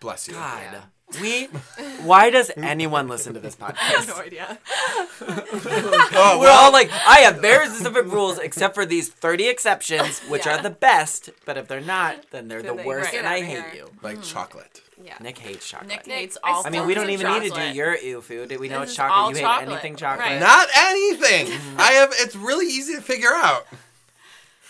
Bless 0.02 0.28
you. 0.28 0.34
God, 0.34 0.62
Yeah. 0.72 1.22
we. 1.22 1.46
Why 2.04 2.30
does 2.30 2.52
anyone 2.58 3.08
listen 3.08 3.34
to 3.34 3.40
this 3.40 3.56
podcast? 3.64 4.08
No 4.08 4.16
idea. 4.16 4.58
Oh, 5.22 6.38
We're 6.40 6.50
all 6.52 6.72
like, 6.72 6.90
I 7.08 7.20
have 7.20 7.40
very 7.42 7.68
specific 7.68 8.06
rules, 8.06 8.38
except 8.40 8.76
for 8.76 8.86
these 8.86 9.10
30 9.10 9.48
exceptions, 9.48 10.20
which 10.30 10.46
Yeah. 10.46 10.60
are 10.60 10.62
the 10.64 10.70
best. 10.70 11.30
But 11.46 11.58
if 11.58 11.68
they're 11.68 11.82
not, 11.82 12.30
then 12.32 12.48
they're 12.48 12.62
Then 12.62 12.78
the 12.78 12.84
they- 12.84 12.88
worst, 12.88 13.06
right. 13.14 13.16
and 13.16 13.24
Get 13.24 13.32
I 13.32 13.38
outta 13.38 13.46
hate 13.46 13.74
here. 13.74 13.84
you. 13.86 13.92
like 14.02 14.18
hmm. 14.18 14.22
chocolate. 14.24 14.82
Yeah. 15.04 15.16
Nick 15.22 15.38
hates 15.38 15.68
chocolate. 15.68 15.88
Nick 15.90 16.08
Nick, 16.08 16.18
hates 16.18 16.38
I 16.44 16.52
all. 16.52 16.64
I 16.66 16.70
mean, 16.70 16.86
we 16.86 16.94
don't 16.94 17.06
forms 17.08 17.22
of 17.22 17.28
even 17.28 17.42
need 17.44 17.50
to 17.54 17.56
do 17.56 17.78
your 17.78 17.96
ew 17.98 18.22
food. 18.22 18.56
We 18.60 18.68
know 18.70 18.82
This 18.82 18.90
it's 18.90 18.98
chocolate. 18.98 19.18
all 19.18 19.30
You 19.32 19.48
hate 19.48 19.68
anything 19.68 19.96
chocolate. 19.96 20.28
Right. 20.28 20.40
Not 20.40 20.68
anything. 20.78 21.48
I 21.78 21.92
have. 21.94 22.10
It's 22.18 22.36
really 22.36 22.68
easy 22.68 22.96
to 22.96 23.02
figure 23.02 23.32
out. 23.34 23.66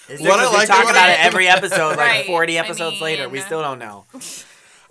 It's 0.08 0.22
What 0.22 0.40
I 0.40 0.44
because 0.44 0.60
we 0.62 0.66
talk 0.66 0.82
about 0.84 0.92
about 0.92 1.10
it- 1.10 1.14
it 1.14 1.20
every 1.26 1.48
episode, 1.58 1.90
like 1.90 1.98
Right. 1.98 2.26
40 2.26 2.58
I 2.58 2.62
episodes 2.64 3.02
later. 3.02 3.30
We 3.30 3.42
still 3.42 3.62
don't 3.62 3.80
know. 3.80 4.06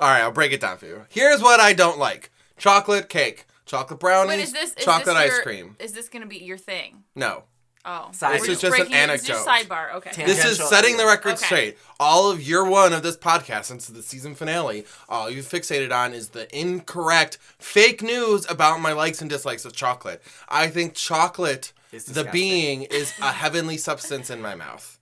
All 0.00 0.08
right, 0.08 0.20
I'll 0.22 0.30
break 0.30 0.52
it 0.52 0.60
down 0.60 0.78
for 0.78 0.86
you. 0.86 1.04
Here's 1.08 1.42
what 1.42 1.58
I 1.60 1.72
don't 1.72 1.98
like: 1.98 2.30
chocolate 2.56 3.08
cake, 3.08 3.46
chocolate 3.66 3.98
brownies, 3.98 4.28
Wait, 4.36 4.42
is 4.44 4.52
this 4.52 4.72
is 4.76 4.84
chocolate 4.84 5.16
this 5.16 5.32
ice 5.34 5.40
cream. 5.40 5.76
Is 5.80 5.92
this 5.92 6.08
gonna 6.08 6.26
be 6.26 6.38
your 6.38 6.56
thing? 6.58 7.02
No, 7.16 7.44
Oh, 7.84 8.08
Side 8.12 8.40
We're 8.40 8.46
This 8.46 8.48
is 8.48 8.60
just 8.60 8.64
an 8.64 8.70
breaking- 8.88 8.90
This 8.92 9.28
anecdote. 9.30 9.46
sidebar. 9.46 9.94
Okay. 9.94 10.10
Tan- 10.12 10.26
this 10.26 10.44
is 10.44 10.58
setting 10.68 10.96
the 10.96 11.06
record 11.06 11.34
Okay. 11.34 11.44
straight. 11.46 11.78
All 11.98 12.30
of 12.30 12.42
year 12.42 12.64
one 12.64 12.92
of 12.92 13.02
this 13.02 13.16
podcast, 13.16 13.66
since 13.66 13.86
the 13.86 14.02
season 14.02 14.34
finale, 14.34 14.84
all 15.08 15.30
you've 15.30 15.46
fixated 15.48 15.92
on 15.94 16.12
is 16.12 16.30
the 16.30 16.54
incorrect 16.56 17.38
fake 17.58 18.02
news 18.02 18.44
about 18.50 18.80
my 18.80 18.92
likes 18.92 19.20
and 19.20 19.30
dislikes 19.30 19.64
of 19.64 19.72
chocolate. 19.74 20.22
I 20.48 20.68
think 20.68 20.94
chocolate, 20.94 21.72
the 21.92 22.24
being, 22.24 22.82
is 22.82 23.12
a 23.22 23.32
heavenly 23.32 23.78
substance 23.78 24.28
in 24.28 24.42
my 24.42 24.54
mouth. 24.54 24.98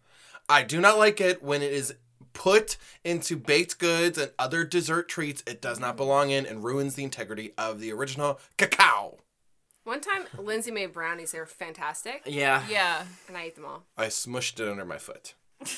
I 0.49 0.62
do 0.62 0.80
not 0.80 0.97
like 0.99 1.21
it 1.21 1.42
when 1.42 1.62
it 1.62 1.73
is 1.73 1.95
put 2.35 2.76
into 3.02 3.35
baked 3.37 3.78
goods 3.78 4.18
and 4.18 4.30
other 4.38 4.62
dessert 4.62 5.09
treats 5.09 5.42
it 5.47 5.61
does 5.62 5.80
not 5.80 5.97
belong 5.97 6.30
in 6.30 6.45
and 6.47 6.62
ruins 6.62 6.95
the 6.95 7.02
integrity 7.02 7.52
of 7.56 7.80
the 7.80 7.90
original 7.90 8.38
cacao. 8.59 9.18
One 9.86 10.00
time, 10.00 10.24
Lindsay 10.36 10.70
made 10.72 10.92
brownies. 10.92 11.30
They 11.32 11.38
were 11.38 11.46
fantastic, 11.46 12.22
Yeah. 12.26 12.62
Yeah. 12.68 13.04
and 13.28 13.36
I 13.36 13.44
ate 13.44 13.54
them 13.54 13.64
all. 13.64 13.84
I 13.96 14.06
smushed 14.06 14.58
it 14.60 14.68
under 14.68 14.84
my 14.84 14.98
foot. 14.98 15.34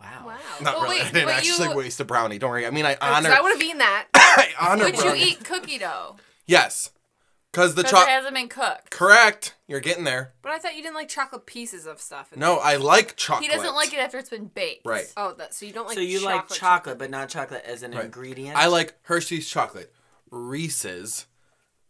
Wow. 0.00 0.26
Wow. 0.26 0.38
Not 0.62 0.74
Well, 0.76 0.82
really. 0.84 0.98
wait, 1.00 1.06
I 1.06 1.10
didn't 1.10 1.26
but 1.26 1.34
actually 1.34 1.68
you- 1.70 1.74
waste 1.74 1.98
a 1.98 2.04
brownie. 2.04 2.38
Don't 2.38 2.50
worry. 2.50 2.64
I 2.68 2.70
mean, 2.70 2.86
I 2.86 2.92
oh, 2.92 2.98
Because 3.00 3.16
honor. 3.26 3.34
I 3.34 3.40
would 3.40 3.52
have 3.54 3.60
eaten 3.60 3.78
that. 3.78 4.06
I 4.14 4.48
honor 4.60 4.84
Would 4.84 4.94
you 4.96 5.02
brownie. 5.02 5.22
eat 5.24 5.44
cookie 5.44 5.76
dough? 5.78 6.14
Yes. 6.46 6.90
Because 7.50 7.74
the 7.74 7.82
Because 7.82 7.90
it 7.90 7.96
chocolate. 7.96 8.08
hasn't 8.10 8.34
been 8.36 8.48
cooked. 8.48 8.90
Correct. 8.90 9.56
You're 9.66 9.80
getting 9.80 10.04
there. 10.04 10.34
But 10.40 10.52
I 10.52 10.60
thought 10.60 10.76
you 10.76 10.82
didn't 10.82 10.94
like 10.94 11.08
chocolate 11.08 11.46
pieces 11.46 11.84
of 11.84 12.00
stuff. 12.00 12.32
in 12.32 12.38
No, 12.38 12.54
there. 12.54 12.64
I 12.64 12.76
like 12.76 13.16
chocolate. 13.16 13.50
He 13.50 13.56
doesn't 13.56 13.74
like 13.74 13.92
it 13.92 13.98
after 13.98 14.18
it's 14.18 14.30
been 14.30 14.46
baked. 14.46 14.86
Right. 14.86 15.12
Oh, 15.16 15.32
that 15.32 15.52
so 15.52 15.66
you 15.66 15.72
don't 15.72 15.88
like. 15.88 15.96
Chocolate. 15.96 16.08
So 16.08 16.12
you 16.12 16.20
chocolate 16.20 16.50
like 16.50 16.58
chocolate, 16.60 16.98
but 16.98 17.10
not 17.10 17.28
chocolate 17.28 17.64
as 17.66 17.82
an 17.82 17.90
Right. 17.90 18.04
ingredient. 18.04 18.56
I 18.56 18.66
like 18.68 18.94
Hershey's 19.02 19.48
chocolate, 19.50 19.92
Reese's, 20.30 21.26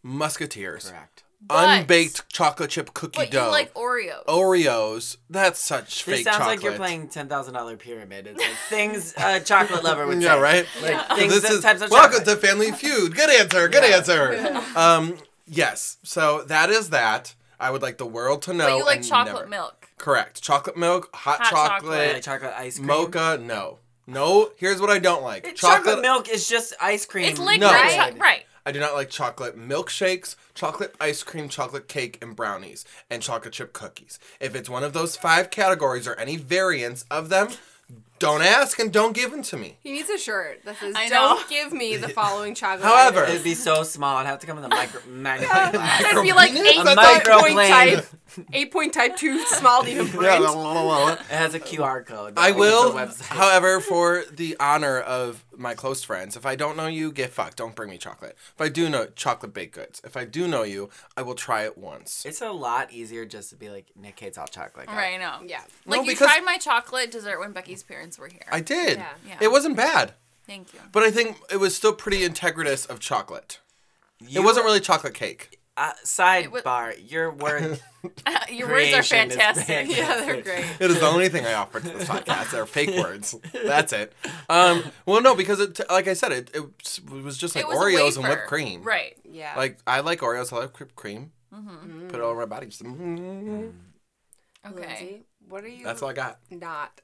Musketeers, 0.03 0.89
correct. 0.89 1.25
But- 1.41 1.81
unbaked 1.81 2.29
chocolate 2.29 2.71
chip 2.71 2.93
cookie 2.95 3.17
But 3.17 3.31
dough, 3.31 3.45
you 3.47 3.51
like 3.51 3.73
Oreos. 3.75 4.25
Oreos. 4.27 5.17
That's 5.31 5.61
such 5.61 6.03
fake. 6.03 6.17
This 6.17 6.17
fake 6.17 6.25
sounds 6.25 6.37
chocolate. 6.39 6.57
like 6.57 6.65
you're 6.65 6.73
playing 6.77 7.09
ten 7.09 7.29
thousand 7.29 7.55
dollar 7.55 7.77
pyramid. 7.77 8.27
It's 8.27 8.39
like 8.41 8.51
things 8.69 9.15
a 9.17 9.41
chocolate 9.41 9.85
lover 9.85 10.07
would 10.07 10.21
Yeah, 10.23 10.35
say. 10.35 10.41
right. 10.41 10.67
Like 10.83 11.09
So 11.11 11.17
things 11.17 11.33
this 11.35 11.43
that 11.45 11.53
is 11.53 11.61
types 11.63 11.81
of 11.83 11.91
welcome 11.91 12.19
chocolate. 12.19 12.41
to 12.41 12.47
Family 12.47 12.73
Feud. 12.73 13.15
Good 13.15 13.31
answer. 13.31 13.69
Good 13.69 13.85
Yeah. 13.89 13.97
answer. 13.97 14.63
Um, 14.79 15.17
yes. 15.47 15.99
So 16.03 16.43
that 16.49 16.71
is 16.71 16.91
that. 16.91 17.35
I 17.61 17.71
would 17.71 17.83
like 17.83 17.99
the 17.99 18.07
world 18.07 18.43
to 18.43 18.53
know. 18.53 18.67
but 18.67 18.77
you 18.77 18.85
like 18.85 18.97
and 18.99 19.07
chocolate 19.09 19.35
never- 19.37 19.47
milk. 19.49 19.89
Correct. 19.97 20.41
Chocolate 20.43 20.77
milk, 20.77 21.09
hot, 21.15 21.41
Hot 21.41 21.51
chocolate, 21.51 21.81
chocolate. 21.83 22.13
Like 22.15 22.23
chocolate 22.23 22.53
ice 22.57 22.77
cream. 22.77 22.87
mocha. 22.87 23.39
No, 23.43 23.79
no. 24.07 24.51
Here's 24.57 24.81
what 24.81 24.91
I 24.91 24.99
don't 25.01 25.23
like. 25.25 25.55
Chocolate, 25.57 26.01
milk 26.01 26.29
is 26.29 26.49
just 26.49 26.73
ice 26.81 27.05
cream. 27.05 27.25
It's 27.25 27.39
liquid. 27.41 27.61
No. 27.63 27.71
Cho- 27.71 28.17
right. 28.19 28.45
I 28.69 28.71
do 28.71 28.81
not 28.81 28.93
like 28.93 29.09
chocolate 29.09 29.57
milkshakes, 29.59 30.37
chocolate 30.55 30.95
ice 31.01 31.23
cream, 31.23 31.49
chocolate 31.49 31.89
cake, 31.89 32.19
and 32.21 32.37
brownies, 32.37 32.85
and 33.09 33.23
chocolate 33.23 33.55
chip 33.55 33.73
cookies. 33.73 34.19
If 34.41 34.55
it's 34.55 34.69
one 34.69 34.85
of 34.85 34.93
those 34.93 35.17
five 35.17 35.49
categories 35.51 36.07
or 36.07 36.13
any 36.17 36.37
variants 36.37 37.07
of 37.11 37.31
them, 37.31 37.49
don't 38.19 38.43
ask 38.43 38.79
and 38.79 38.93
don't 38.93 39.15
give 39.15 39.31
them 39.31 39.43
to 39.45 39.57
me. 39.57 39.79
He 39.81 39.91
needs 39.93 40.11
a 40.11 40.19
shirt 40.19 40.65
that 40.67 40.77
says, 40.77 40.93
I 40.95 41.05
know. 41.09 41.37
"Don't 41.39 41.49
give 41.49 41.73
me 41.73 41.97
the 41.97 42.09
following 42.21 42.55
chocolate." 42.55 42.83
However- 42.87 43.21
items." 43.21 43.35
It'd 43.37 43.45
be 43.45 43.55
so 43.55 43.85
small. 43.85 44.17
I'd 44.19 44.27
have 44.27 44.41
to 44.41 44.47
come 44.47 44.59
in 44.59 44.63
the 44.63 44.69
micro 44.69 45.01
magnifying 45.09 45.73
glass. 45.73 46.01
It'd 46.03 46.23
be 46.23 46.33
like 46.35 46.51
eight 46.53 46.81
A 46.81 46.85
point 46.85 46.99
microplane. 46.99 47.69
type, 47.71 48.07
eight 48.53 48.73
point 48.73 48.93
type 48.93 49.17
two 49.17 49.45
small 49.47 49.83
to 49.85 49.91
even 49.93 50.09
print. 50.09 50.43
It 50.43 51.21
has 51.35 51.55
a 51.55 51.61
QR 51.61 52.05
code. 52.05 52.35
I 52.37 52.53
will, 52.53 52.97
however, 53.23 53.81
for 53.81 54.25
the 54.31 54.57
honor 54.61 54.99
of 55.01 55.45
my 55.57 55.75
close 55.75 56.03
friends, 56.05 56.37
if 56.37 56.47
I 56.47 56.55
don't 56.57 56.77
know 56.77 56.87
you, 56.87 57.11
get 57.13 57.31
fucked. 57.31 57.57
Don't 57.57 57.75
bring 57.75 57.91
me 57.91 57.99
chocolate. 57.99 58.37
If 58.55 58.61
I 58.61 58.69
do 58.69 58.89
know 58.89 59.07
chocolate 59.17 59.53
baked 59.53 59.75
goods, 59.75 60.01
if 60.05 60.17
I 60.17 60.25
do 60.25 60.47
know 60.47 60.63
you, 60.63 60.91
I 61.17 61.23
will 61.23 61.35
try 61.35 61.65
it 61.65 61.77
once. 61.77 62.25
It's 62.25 62.41
a 62.41 62.51
lot 62.51 62.93
easier 62.93 63.25
just 63.25 63.51
to 63.51 63.57
be 63.57 63.69
like 63.71 63.87
Nick 63.97 64.19
hates 64.21 64.39
all 64.39 64.47
chocolate. 64.47 64.87
guy. 64.87 64.97
Right, 64.97 65.15
I 65.15 65.17
know. 65.17 65.45
Yeah. 65.47 65.61
Like 65.87 65.99
No, 66.01 66.03
you 66.05 66.11
because- 66.13 66.29
tried 66.29 66.45
my 66.45 66.59
chocolate 66.59 67.11
dessert 67.11 67.41
when 67.41 67.53
Becky's 67.53 67.83
parents 67.83 68.19
were 68.19 68.29
here. 68.29 68.45
I 68.51 68.61
did. 68.61 68.99
Yeah. 68.99 69.09
Yeah. 69.27 69.37
It 69.41 69.51
wasn't 69.51 69.77
bad, 69.77 70.13
Thank 70.47 70.73
you. 70.75 70.81
but 70.93 71.03
I 71.03 71.11
think 71.11 71.37
it 71.51 71.57
was 71.59 71.75
still 71.75 71.93
pretty 71.93 72.21
integritous 72.21 72.89
of 72.89 73.01
chocolate. 73.01 73.59
You- 74.21 74.41
it 74.41 74.45
wasn't 74.45 74.65
really 74.67 74.81
chocolate 74.81 75.15
cake. 75.15 75.58
Uh, 75.79 75.89
wa- 75.89 75.95
sidebar. 76.05 77.11
Your 77.11 77.31
word. 77.31 77.81
Your 78.51 78.69
words 78.69 78.93
are 78.95 79.03
fantastic. 79.03 79.67
fantastic. 79.67 79.97
Yeah, 79.97 80.17
they're 80.25 80.43
great. 80.43 80.65
It 80.81 80.91
is 80.91 81.01
the 81.01 81.07
only 81.07 81.29
thing 81.29 81.45
I 81.47 81.55
offer 81.55 81.81
to 81.81 81.89
this 81.89 82.09
podcast. 82.09 82.51
They're 82.53 82.67
fake 82.67 82.97
words. 83.03 83.35
That's 83.53 83.93
it. 83.93 84.13
Um, 84.49 84.85
well, 85.07 85.21
no, 85.21 85.35
because 85.35 85.61
it, 85.61 85.81
like 85.91 86.07
I 86.09 86.15
said, 86.15 86.33
it, 86.33 86.51
it 86.55 86.65
was 87.11 87.37
just 87.37 87.55
like 87.57 87.67
was 87.69 87.77
Oreos 87.79 88.17
and 88.17 88.27
whipped 88.27 88.47
cream. 88.47 88.83
Right. 88.83 89.17
Yeah. 89.25 89.55
Like 89.57 89.79
I 89.87 90.01
like 90.01 90.21
Oreos. 90.21 90.53
I 90.53 90.57
like 90.61 90.79
whipped 90.79 90.95
cream. 90.97 91.33
Mm-hmm. 91.55 92.09
Put 92.09 92.17
it 92.17 92.23
all 92.23 92.31
over 92.31 92.41
my 92.41 92.47
body. 92.47 92.67
Just, 92.67 92.83
mm, 92.85 93.73
Okay. 94.67 94.81
Lindsay, 94.81 95.23
what 95.49 95.65
are 95.65 95.69
you? 95.69 95.85
That's 95.85 96.03
all 96.03 96.11
I 96.11 96.13
got. 96.13 96.39
Not. 96.51 97.01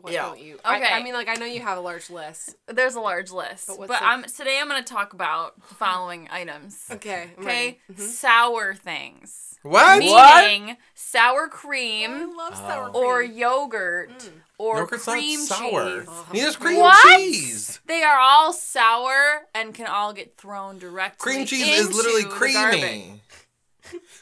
What 0.00 0.12
Yeah. 0.12 0.22
don't 0.26 0.40
you? 0.40 0.54
Okay. 0.56 0.64
I 0.92 1.02
mean, 1.02 1.14
like 1.14 1.28
I 1.28 1.34
know 1.34 1.46
you 1.46 1.60
have 1.60 1.78
a 1.78 1.80
large 1.80 2.10
list. 2.10 2.54
There's 2.66 2.94
a 2.94 3.00
large 3.00 3.30
list, 3.30 3.66
But 3.68 3.78
but, 3.78 3.88
the- 3.88 4.04
I'm 4.04 4.22
today 4.24 4.58
I'm 4.60 4.68
going 4.68 4.82
to 4.82 4.88
talk 4.92 5.12
about 5.12 5.54
the 5.68 5.74
following 5.74 6.28
items. 6.32 6.84
Okay. 6.90 7.30
I'm 7.38 7.44
Okay, 7.44 7.78
mm-hmm. 7.90 8.00
sour 8.02 8.74
things, 8.74 9.58
What? 9.62 9.98
meaning 9.98 10.76
sour 10.94 11.48
cream. 11.48 12.10
Oh, 12.10 12.14
I 12.14 12.18
cream 12.18 12.36
love 12.36 12.56
sour 12.56 12.90
Oh. 12.94 13.02
or 13.04 13.18
cream. 13.18 13.32
yogurt 13.38 14.10
mm. 14.18 14.30
or 14.58 14.78
Yogurt's 14.78 15.04
cream 15.04 15.38
not 15.40 15.48
sour. 15.48 16.00
cheese. 16.00 16.08
Neither's 16.32 16.56
cream 16.56 16.80
What? 16.80 17.18
cheese. 17.18 17.80
They 17.86 18.02
are 18.02 18.18
all 18.18 18.52
sour 18.52 19.46
and 19.54 19.74
can 19.74 19.86
all 19.86 20.12
get 20.12 20.36
thrown 20.36 20.78
directly. 20.78 21.18
Cream 21.32 21.46
cheese 21.46 21.78
is 21.88 21.94
literally 21.94 22.22
into 22.22 22.38
garbage. 22.38 22.80
creamy. 22.80 23.20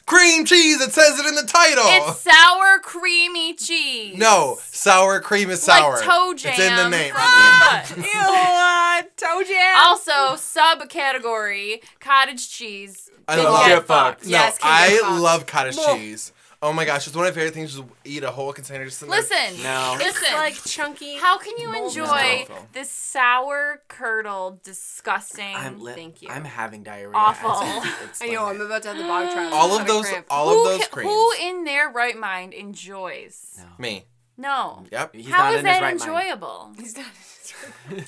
Cream 0.05 0.45
cheese. 0.45 0.81
It 0.81 0.91
says 0.93 1.19
it 1.19 1.25
in 1.25 1.35
the 1.35 1.43
title. 1.43 1.83
It's 1.87 2.21
sour 2.21 2.79
creamy 2.79 3.53
cheese. 3.55 4.17
no, 4.17 4.57
sour 4.69 5.19
cream 5.19 5.49
is 5.49 5.61
sour. 5.61 5.95
Like 5.95 6.03
toe 6.03 6.33
jam. 6.35 6.51
It's 6.51 6.59
in 6.59 6.75
the 6.75 6.89
name. 6.89 7.13
from 7.13 8.01
the 8.01 8.07
Ew, 8.07 8.19
uh, 8.19 9.01
toe 9.17 9.43
jam. 9.47 9.75
also, 9.77 10.35
subcategory 10.35 11.81
cottage 11.99 12.49
cheese. 12.49 13.09
I 13.27 13.37
love 13.43 13.65
get 13.65 13.71
it. 13.79 13.85
fucked. 13.85 13.87
fucked. 13.87 14.23
No, 14.25 14.29
Yes, 14.29 14.59
I 14.61 15.19
love 15.19 15.45
cottage 15.47 15.77
Ugh. 15.79 15.97
cheese. 15.97 16.31
Oh 16.67 16.73
my 16.73 16.83
gosh, 16.85 17.05
it's 17.07 17.15
one 17.15 17.25
of 17.27 17.33
my 17.33 17.35
favorite 17.39 17.53
things. 17.53 17.75
Just 17.75 17.83
eat 18.03 18.23
a 18.23 18.31
whole 18.31 18.51
container. 18.53 18.85
Just 18.85 19.01
in 19.03 19.09
there. 19.09 19.19
Listen, 19.19 19.63
No. 19.63 19.95
listen. 19.99 20.23
It's 20.23 20.33
like 20.33 20.55
chunky. 20.65 21.15
How 21.17 21.37
can 21.37 21.53
you 21.59 21.71
Moldy 21.71 21.99
enjoy 21.99 22.45
tofu. 22.47 22.67
this 22.73 22.89
sour, 22.89 23.81
curdled, 23.87 24.63
disgusting? 24.63 25.55
I'm 25.55 25.79
li- 25.81 25.93
Thank 25.93 26.21
you. 26.21 26.29
I'm 26.29 26.43
having 26.45 26.83
diarrhea. 26.83 27.15
Awful. 27.15 27.51
as 27.51 28.21
you 28.21 28.29
I 28.31 28.33
know. 28.33 28.47
it. 28.47 28.49
I'm 28.55 28.61
about 28.61 28.81
to 28.83 28.87
have 28.89 28.97
the 28.97 29.03
bog 29.03 29.31
trial. 29.31 29.53
all 29.53 29.71
of 29.73 29.79
Having 29.81 29.87
those, 29.95 30.09
cramp. 30.09 30.25
all 30.29 30.49
who, 30.49 30.59
of 30.61 30.65
those 30.79 30.87
ca- 30.87 30.93
creams. 30.95 31.11
who 31.11 31.31
in 31.41 31.63
their 31.65 31.89
right 31.89 32.17
mind 32.17 32.53
enjoys? 32.53 33.55
No. 33.57 33.65
Me. 33.77 34.05
No. 34.37 34.83
Yep. 34.91 35.15
He's 35.15 35.29
How 35.29 35.43
not 35.45 35.53
is 35.53 35.59
in 35.61 35.65
his 35.65 35.75
that 35.75 35.81
right 35.81 35.97
mind. 35.97 36.01
enjoyable? 36.01 36.71
He's 36.77 36.97
not. 36.97 37.05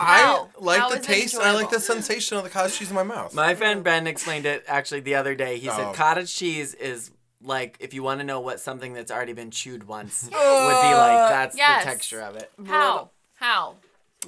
I 0.01 0.17
How? 0.23 0.49
like 0.59 0.79
How 0.79 0.89
the 0.89 0.95
is 0.95 1.01
it 1.01 1.07
taste 1.07 1.33
and 1.35 1.43
I 1.43 1.51
like 1.53 1.69
the 1.69 1.75
enjoyable? 1.77 2.01
sensation 2.03 2.37
of 2.37 2.43
the 2.43 2.49
cottage 2.49 2.77
cheese 2.77 2.89
in 2.89 2.95
my 2.95 3.03
mouth. 3.03 3.33
My 3.33 3.55
friend 3.55 3.83
Ben 3.83 4.07
explained 4.07 4.45
it 4.45 4.65
actually 4.67 4.99
the 5.01 5.15
other 5.15 5.35
day. 5.35 5.57
He 5.57 5.69
Oh. 5.69 5.75
said 5.77 5.95
cottage 5.95 6.35
cheese 6.35 6.73
is 6.73 7.11
like 7.41 7.77
if 7.79 7.93
you 7.93 8.03
want 8.03 8.19
to 8.19 8.25
know 8.25 8.39
what 8.39 8.59
something 8.59 8.93
that's 8.93 9.11
already 9.11 9.33
been 9.33 9.51
chewed 9.51 9.87
once 9.87 10.23
would 10.33 10.81
be 10.81 10.93
like. 10.95 11.19
Uh, 11.19 11.29
that's 11.29 11.57
Yes. 11.57 11.83
the 11.83 11.89
texture 11.89 12.21
of 12.21 12.35
it. 12.35 12.51
How? 12.65 13.11
How? 13.35 13.75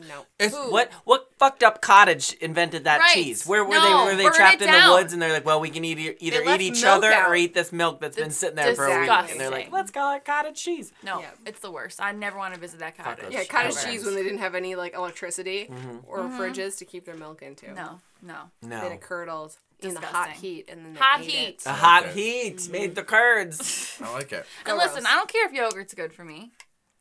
No. 0.07 0.25
it's, 0.39 0.55
Who? 0.55 0.71
What 0.71 0.91
what 1.03 1.29
fucked 1.39 1.63
up 1.63 1.81
cottage 1.81 2.33
invented 2.33 2.83
that 2.83 2.99
Right. 2.99 3.13
cheese? 3.15 3.45
Where 3.45 3.65
were 3.65 3.73
No, 3.73 4.05
they? 4.05 4.11
Were 4.11 4.15
they 4.15 4.29
trapped 4.37 4.61
it 4.61 4.69
in 4.69 4.85
the 4.85 4.91
woods 4.91 5.13
and 5.13 5.21
they're 5.21 5.33
like, 5.33 5.45
well, 5.45 5.59
we 5.59 5.69
can 5.71 5.83
either 5.83 6.15
either 6.19 6.43
eat 6.43 6.61
each 6.61 6.83
other 6.83 7.11
out. 7.11 7.29
or 7.29 7.35
eat 7.35 7.53
this 7.55 7.71
milk 7.71 7.99
that's 7.99 8.15
been 8.15 8.29
sitting 8.31 8.55
there 8.55 8.75
for 8.75 8.85
a 8.85 9.01
week, 9.01 9.09
and 9.09 9.39
they're 9.39 9.49
like, 9.49 9.71
let's 9.71 9.89
call 9.91 10.15
it 10.15 10.23
cottage 10.23 10.61
cheese. 10.61 10.91
No, 11.03 11.19
Yeah. 11.21 11.31
it's 11.45 11.59
the 11.59 11.71
worst. 11.71 11.99
I 12.01 12.11
never 12.11 12.37
want 12.37 12.53
to 12.53 12.59
visit 12.59 12.79
that 12.79 12.97
cottage. 12.97 13.25
those 13.25 13.33
Yeah, 13.33 13.43
cottage 13.45 13.75
Okay. 13.77 13.91
cheese 13.91 14.05
when 14.05 14.13
they 14.15 14.23
didn't 14.23 14.39
have 14.39 14.53
any 14.55 14.75
like 14.75 14.93
electricity 14.93 15.67
Mm-hmm. 15.69 15.97
or 16.07 16.19
fridges 16.29 16.77
to 16.77 16.85
keep 16.85 17.05
their 17.05 17.17
milk 17.17 17.41
into. 17.41 17.73
No, 17.73 17.99
no. 18.21 18.51
No. 18.61 18.81
Then 18.81 18.91
it 18.91 19.01
curdled 19.01 19.57
in 19.81 19.95
the 19.95 20.01
hot 20.01 20.31
heat 20.31 20.69
and 20.69 20.85
then 20.85 20.93
they 20.93 20.99
Hot 20.99 21.21
heat. 21.21 21.47
It. 21.47 21.59
the 21.63 21.73
hot 21.73 22.03
Okay. 22.03 22.11
heat 22.51 22.69
made 22.69 22.95
the 22.95 23.03
curds. 23.03 23.97
I 24.03 24.13
like 24.13 24.31
it. 24.31 24.45
And 24.65 24.77
Gross. 24.77 24.89
listen, 24.93 25.05
I 25.07 25.15
don't 25.15 25.29
care 25.31 25.45
if 25.47 25.51
yogurt's 25.53 25.93
good 25.93 26.13
for 26.13 26.23
me. 26.23 26.51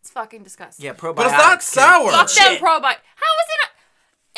It's 0.00 0.10
fucking 0.10 0.42
disgusting. 0.42 0.84
Yeah, 0.86 0.94
probiotics. 0.94 1.16
But 1.16 1.26
it's 1.26 1.32
not 1.34 1.50
can- 1.50 1.60
sour. 1.60 2.10
Fuck 2.12 2.28
them 2.28 2.44
Shit. 2.54 2.60
probiotics. 2.62 2.82
How 3.16 3.32
is 3.42 3.48
it? 3.50 3.67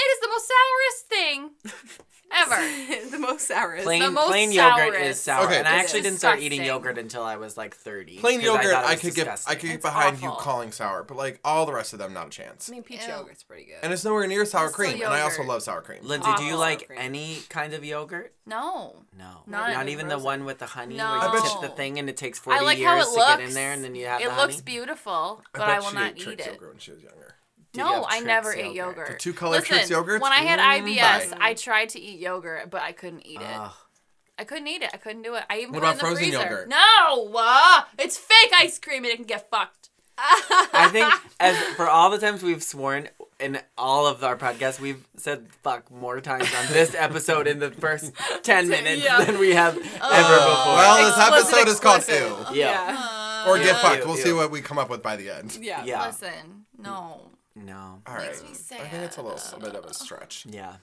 A, 0.00 0.02
it 0.02 0.10
is 0.12 0.20
the 0.20 0.28
most 0.28 0.50
sourest 0.50 1.08
thing 1.08 1.50
ever. 2.32 3.10
the 3.10 3.18
most 3.18 3.46
sourest. 3.48 3.84
Plain, 3.84 4.02
the 4.02 4.10
most 4.10 4.28
plain 4.28 4.52
yogurt 4.52 4.94
sourest. 4.94 5.02
is 5.10 5.20
sour, 5.20 5.44
Okay. 5.46 5.58
and 5.58 5.66
I 5.68 5.76
It's 5.76 5.84
actually 5.84 6.02
didn't 6.02 6.18
start 6.18 6.38
eating 6.38 6.60
disgusting. 6.60 6.66
yogurt 6.84 6.98
until 6.98 7.22
I 7.24 7.36
was 7.36 7.56
like 7.56 7.74
thirty. 7.76 8.18
Plain 8.18 8.38
'cause 8.38 8.46
yogurt, 8.46 8.62
thought 8.66 8.84
it 8.84 8.88
I, 8.88 8.92
was 8.92 9.00
could 9.00 9.14
get, 9.14 9.28
I 9.28 9.32
disgusting. 9.32 9.58
could 9.60 9.66
get 9.66 9.74
It's 9.76 9.82
behind 9.84 10.22
you 10.22 10.28
awful. 10.28 10.40
calling 10.42 10.72
sour, 10.72 11.02
but 11.02 11.16
like 11.16 11.40
all 11.44 11.66
the 11.66 11.72
rest 11.72 11.92
of 11.92 11.98
them, 11.98 12.12
not 12.12 12.28
a 12.28 12.30
chance. 12.30 12.68
I 12.68 12.72
mean, 12.72 12.82
peach 12.84 13.02
Ew. 13.02 13.08
yogurt's 13.14 13.42
pretty 13.42 13.64
good. 13.64 13.78
And 13.82 13.92
it's 13.92 14.04
nowhere 14.04 14.26
near 14.26 14.44
sour 14.46 14.66
It's 14.66 14.74
still 14.74 14.86
cream, 14.86 15.02
and 15.02 15.12
I 15.12 15.20
also 15.22 15.38
yogurt. 15.38 15.48
love 15.48 15.62
sour 15.64 15.82
cream. 15.82 16.00
Lindsay, 16.02 16.30
do 16.36 16.42
you 16.44 16.50
Awful. 16.50 16.60
like 16.60 16.86
Cream. 16.86 16.98
any 17.00 17.38
kind 17.48 17.74
of 17.74 17.84
yogurt? 17.84 18.32
No. 18.46 19.04
No, 19.18 19.42
None. 19.46 19.72
not 19.72 19.88
even 19.88 20.06
the 20.06 20.12
Frozen. 20.14 20.24
one 20.24 20.44
with 20.44 20.58
the 20.58 20.66
honey 20.66 20.96
No. 20.96 21.04
where 21.10 21.18
I 21.20 21.26
you 21.26 21.32
bet 21.32 21.42
tip 21.42 21.54
you- 21.62 21.68
the 21.68 21.74
thing 21.74 21.98
and 21.98 22.08
it 22.08 22.16
takes 22.16 22.38
I 22.40 22.42
forty 22.42 22.64
like 22.64 22.78
years 22.78 22.88
how 22.88 22.98
it 23.00 23.04
to 23.04 23.10
looks. 23.10 23.30
get 23.36 23.40
in 23.40 23.54
there, 23.54 23.72
and 23.72 23.82
then 23.84 23.94
you 23.94 24.06
have 24.06 24.20
It 24.20 24.30
the 24.30 24.36
looks 24.36 24.60
beautiful, 24.60 25.42
but 25.52 25.58
bet 25.60 25.68
I, 25.68 25.78
will 25.80 25.88
she 25.88 25.94
not 25.94 26.10
ate 26.12 26.16
eat 26.18 26.22
Trix 26.22 26.46
it. 26.46 26.52
yogurt 26.52 26.68
when 26.70 26.78
she 26.78 26.92
was 26.92 27.02
younger. 27.02 27.34
Did 27.72 27.80
you 27.80 27.84
No, 27.84 28.04
I 28.04 28.08
Trix 28.18 28.24
never 28.26 28.52
ate 28.52 28.74
yogurt? 28.74 28.74
yogurt. 28.74 29.08
The 29.08 29.14
two 29.18 29.32
color 29.32 29.60
Trix 29.60 29.88
Listen, 29.88 30.04
yogurts? 30.04 30.20
when 30.20 30.32
I 30.32 30.38
had 30.42 30.58
Mm, 30.58 30.96
IBS. 30.96 31.32
I 31.40 31.54
tried 31.54 31.90
to 31.90 32.00
eat 32.00 32.18
yogurt, 32.20 32.68
but 32.70 32.82
I 32.82 32.92
couldn't 32.92 33.26
eat 33.26 33.40
it. 33.40 33.46
Ugh. 33.46 33.72
I 34.38 34.44
couldn't 34.44 34.68
eat 34.68 34.82
it. 34.82 34.90
I 34.94 34.96
couldn't 34.96 35.22
do 35.22 35.34
it. 35.34 35.44
I 35.50 35.58
even 35.58 35.72
What 35.74 35.82
put 35.82 35.86
it 35.86 35.90
in 35.90 35.92
about 35.92 35.94
the 35.96 36.00
frozen 36.00 36.24
freezer. 36.24 36.42
yogurt? 36.42 36.68
No, 36.68 37.32
uh, 37.36 37.82
it's 37.98 38.16
fake 38.16 38.52
ice 38.58 38.78
cream 38.78 39.04
and 39.04 39.12
it 39.12 39.16
can 39.16 39.26
get 39.26 39.50
fucked. 39.50 39.90
I 40.22 40.88
think 40.92 41.10
as 41.40 41.56
for 41.76 41.88
all 41.88 42.10
the 42.10 42.18
times 42.18 42.42
we've 42.42 42.62
sworn 42.62 43.08
in 43.38 43.58
all 43.78 44.06
of 44.06 44.22
our 44.24 44.36
podcasts, 44.36 44.78
we've 44.80 45.06
said 45.16 45.46
fuck 45.62 45.90
more 45.90 46.20
times 46.20 46.48
on 46.58 46.72
this 46.72 46.94
episode 46.98 47.46
in 47.46 47.58
the 47.58 47.70
first 47.70 48.12
ten 48.42 48.68
minutes 48.68 49.02
Yeah. 49.04 49.24
than 49.24 49.38
we 49.38 49.54
have 49.54 49.76
ever 49.76 49.82
before. 49.82 50.02
Well, 50.02 50.96
this 50.98 51.16
Explicit, 51.16 51.32
episode 51.54 51.68
is 51.68 51.80
called 51.80 51.96
explicit. 51.98 52.54
Ew. 52.54 52.60
yeah. 52.60 53.44
Or 53.48 53.56
Ew, 53.56 53.64
get 53.64 53.76
fucked. 53.80 54.04
We'll 54.06 54.16
ew. 54.16 54.22
see 54.22 54.32
what 54.32 54.50
we 54.50 54.60
come 54.60 54.78
up 54.78 54.90
with 54.90 55.02
by 55.02 55.16
the 55.16 55.30
end. 55.30 55.56
Yeah. 55.60 55.84
Yeah. 55.84 56.06
Listen, 56.06 56.66
no. 56.78 57.30
No. 57.54 58.02
All 58.06 58.14
right. 58.14 58.26
Makes 58.28 58.42
me 58.70 58.76
I 58.78 58.88
think 58.88 59.02
it's 59.04 59.16
a 59.16 59.22
little 59.22 59.40
a 59.56 59.60
bit 59.60 59.74
of 59.74 59.84
a 59.84 59.94
stretch. 59.94 60.46
Yeah. 60.50 60.76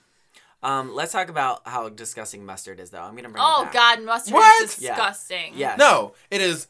Um, 0.60 0.92
let's 0.92 1.12
talk 1.12 1.28
about 1.28 1.62
how 1.66 1.88
disgusting 1.88 2.44
mustard 2.44 2.80
is, 2.80 2.90
though. 2.90 3.00
I'm 3.02 3.14
gonna 3.14 3.28
bring. 3.28 3.44
Oh 3.46 3.62
it 3.62 3.64
back. 3.66 3.72
God, 3.98 4.04
mustard 4.04 4.34
What? 4.34 4.64
is 4.64 4.80
Yeah. 4.82 4.96
disgusting. 4.96 5.52
Yes. 5.54 5.78
No, 5.78 6.14
it 6.32 6.40
is 6.40 6.66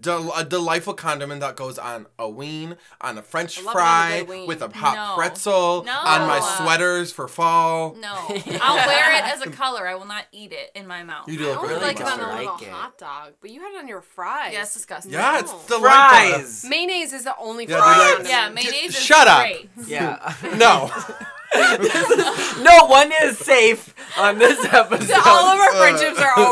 del- 0.00 0.32
a 0.34 0.44
delightful 0.44 0.94
condiment 0.94 1.40
that 1.40 1.56
goes 1.56 1.78
on 1.78 2.06
a 2.18 2.28
ween, 2.28 2.76
on 3.00 3.18
a 3.18 3.22
French 3.22 3.58
love 3.62 3.74
a 3.74 3.78
fry, 3.78 4.44
with 4.46 4.62
a 4.62 4.68
hot 4.68 4.94
No. 4.96 5.16
pretzel, 5.16 5.84
No. 5.84 5.92
on 5.92 6.26
my 6.28 6.40
sweaters 6.40 7.12
for 7.12 7.28
fall. 7.28 7.94
No, 8.00 8.12
I'll 8.60 8.86
wear 8.86 9.16
it 9.16 9.24
as 9.24 9.42
a 9.42 9.50
color. 9.50 9.86
I 9.88 9.94
will 9.94 10.06
not 10.06 10.24
eat 10.32 10.52
it 10.52 10.70
in 10.74 10.86
my 10.86 11.02
mouth. 11.02 11.28
You 11.28 11.38
do 11.38 11.44
I 11.46 11.48
look 11.50 11.58
only 11.62 11.68
really 11.74 11.86
like 11.86 12.00
it 12.00 12.06
on 12.06 12.20
a 12.20 12.36
little 12.36 12.54
Like 12.56 12.68
hot 12.68 12.98
dog, 12.98 13.32
but 13.40 13.50
you 13.50 13.60
had 13.60 13.74
it 13.74 13.78
on 13.78 13.88
your 13.88 14.02
fries. 14.02 14.52
Yeah, 14.52 14.62
it's 14.62 14.74
disgusting. 14.74 15.12
Yeah, 15.12 15.38
it's 15.40 15.50
No. 15.52 15.58
delightful. 15.78 16.38
Fries. 16.40 16.64
Mayonnaise 16.68 17.12
is 17.12 17.24
the 17.24 17.36
only 17.38 17.66
Yeah, 17.66 17.78
fry. 17.78 18.14
like- 18.18 18.28
Yeah, 18.28 18.48
mayonnaise 18.50 18.94
is 18.96 19.02
Shut 19.02 19.26
up. 19.28 19.42
great. 19.42 19.70
Yeah. 19.86 20.34
No. 20.56 20.90
no 22.62 22.86
one 22.86 23.12
is 23.22 23.36
safe 23.38 23.94
on 24.16 24.38
this 24.38 24.58
episode. 24.72 25.20
All 25.26 25.48
of 25.48 25.60
our 25.60 25.72
friendships 25.74 26.18
are 26.18 26.38
over 26.38 26.40
after 26.40 26.51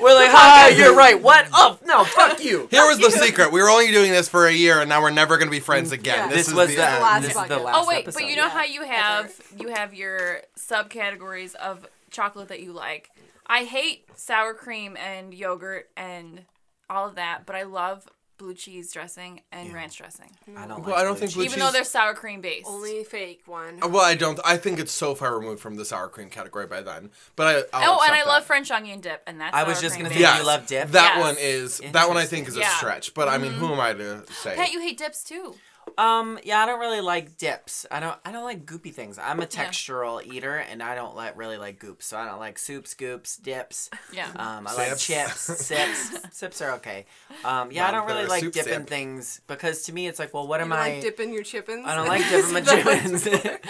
We're 0.00 0.14
like, 0.14 0.30
ha, 0.30 0.72
you're 0.76 0.94
right. 0.94 1.20
What? 1.20 1.48
Oh, 1.52 1.78
no, 1.84 2.04
fuck 2.04 2.42
you. 2.44 2.68
Here 2.70 2.86
was 2.86 2.98
the 2.98 3.10
secret. 3.10 3.52
We 3.52 3.60
were 3.62 3.68
only 3.68 3.90
doing 3.90 4.10
this 4.12 4.28
for 4.28 4.46
a 4.46 4.52
year, 4.52 4.80
and 4.80 4.88
now 4.88 5.00
we're 5.00 5.10
never 5.10 5.36
going 5.38 5.48
to 5.48 5.52
be 5.52 5.60
friends 5.60 5.92
again. 5.92 6.28
Yeah. 6.28 6.34
This, 6.36 6.48
is 6.48 6.54
was 6.54 6.68
the 6.70 6.76
the, 6.76 6.88
end. 6.88 7.02
last 7.02 7.22
this 7.22 7.30
is 7.30 7.36
the 7.42 7.48
bucket. 7.48 7.64
last 7.64 7.76
Oh 7.78 7.88
wait, 7.88 8.02
episode. 8.02 8.18
but 8.20 8.28
you 8.28 8.36
know 8.36 8.42
yeah. 8.44 8.50
how 8.50 8.64
you 8.64 8.82
have 8.82 9.34
you 9.58 9.68
have 9.68 9.94
your 9.94 10.40
subcategories 10.58 11.54
of 11.54 11.86
chocolate 12.10 12.48
that 12.48 12.60
you 12.60 12.72
like. 12.72 13.10
I 13.46 13.64
hate 13.64 14.04
sour 14.16 14.54
cream 14.54 14.96
and 14.96 15.32
yogurt 15.32 15.88
and 15.96 16.42
all 16.90 17.08
of 17.08 17.14
that, 17.14 17.46
but 17.46 17.56
I 17.56 17.62
love 17.62 18.06
blue 18.38 18.54
cheese 18.54 18.92
dressing 18.92 19.40
and 19.52 19.72
ranch 19.72 19.98
dressing. 19.98 20.30
I 20.56 20.66
don't 20.66 20.82
Well, 20.82 20.90
like 20.90 20.98
I 21.00 21.02
don't 21.02 21.12
blue 21.12 21.20
think 21.20 21.32
cheese. 21.32 21.44
Even 21.44 21.58
though 21.60 21.70
they're 21.70 21.84
sour 21.84 22.14
cream 22.14 22.40
based. 22.40 22.66
Only 22.66 23.04
fake 23.04 23.42
one. 23.46 23.82
Uh, 23.82 23.88
well, 23.88 24.04
I 24.04 24.14
don't. 24.14 24.38
I 24.44 24.56
think 24.56 24.78
it's 24.78 24.92
so 24.92 25.14
far 25.14 25.38
removed 25.38 25.60
from 25.60 25.76
the 25.76 25.84
sour 25.84 26.08
cream 26.08 26.28
category 26.30 26.66
by 26.66 26.82
then. 26.82 27.10
But 27.34 27.46
I. 27.72 27.82
I'll 27.82 27.98
oh, 27.98 28.02
and 28.04 28.12
I 28.12 28.18
accept 28.18 28.28
love. 28.28 28.44
French 28.44 28.70
onion 28.70 29.00
dip, 29.00 29.22
and 29.26 29.40
that's 29.40 29.54
I 29.54 29.64
was 29.64 29.80
just 29.80 29.96
gonna 29.96 30.10
say, 30.10 30.20
Yes, 30.20 30.38
you 30.38 30.46
love 30.46 30.66
dip? 30.66 30.90
That 30.90 31.14
Yes. 31.16 31.24
one 31.26 31.36
is. 31.38 31.80
That 31.92 32.08
one 32.08 32.16
I 32.16 32.24
think 32.26 32.48
is 32.48 32.56
a 32.56 32.60
Yeah. 32.60 32.76
Stretch. 32.76 33.14
But 33.14 33.28
I 33.28 33.38
mean, 33.38 33.52
who 33.52 33.72
am 33.72 33.80
I 33.80 33.92
to 33.92 34.24
say? 34.32 34.54
Pat, 34.56 34.72
you 34.72 34.80
hate 34.80 34.98
dips 34.98 35.22
too. 35.24 35.54
Um, 35.98 36.38
yeah, 36.44 36.60
I 36.60 36.66
don't 36.66 36.78
really 36.80 37.00
like 37.00 37.38
dips. 37.38 37.86
I 37.90 38.00
don't. 38.00 38.18
I 38.24 38.32
don't 38.32 38.44
like 38.44 38.66
goopy 38.66 38.92
things. 38.92 39.18
I'm 39.18 39.40
a 39.40 39.46
textural 39.46 40.22
eater, 40.24 40.56
and 40.56 40.82
I 40.82 40.94
don't 40.94 41.16
like 41.16 41.36
really 41.38 41.56
like 41.56 41.78
goops. 41.78 42.06
So 42.06 42.18
I 42.18 42.26
don't 42.26 42.38
like 42.38 42.58
soups, 42.58 42.92
goops, 42.94 43.36
dips. 43.38 43.88
Yeah. 44.12 44.28
Um, 44.36 44.66
I 44.66 44.74
like 44.74 44.98
chips, 44.98 45.40
sips. 45.40 46.12
sips 46.36 46.60
are 46.60 46.72
okay. 46.72 47.06
Um, 47.44 47.72
yeah, 47.72 47.88
I 47.88 47.92
don't 47.92 48.06
really 48.06 48.26
like 48.26 48.42
dipping 48.52 48.62
sip. 48.74 48.86
things 48.88 49.40
because 49.46 49.82
to 49.84 49.92
me 49.92 50.06
it's 50.06 50.18
like, 50.18 50.34
well, 50.34 50.46
what 50.46 50.58
You 50.58 50.64
am 50.64 50.68
don't 50.70 50.78
I? 50.78 50.92
like 50.94 51.02
dipping 51.02 51.32
your 51.32 51.42
chippins? 51.44 51.86
I 51.86 51.94
don't 51.94 52.08
like 52.08 52.28
dipping 52.28 52.52
my 52.52 52.60
chips. 52.60 53.26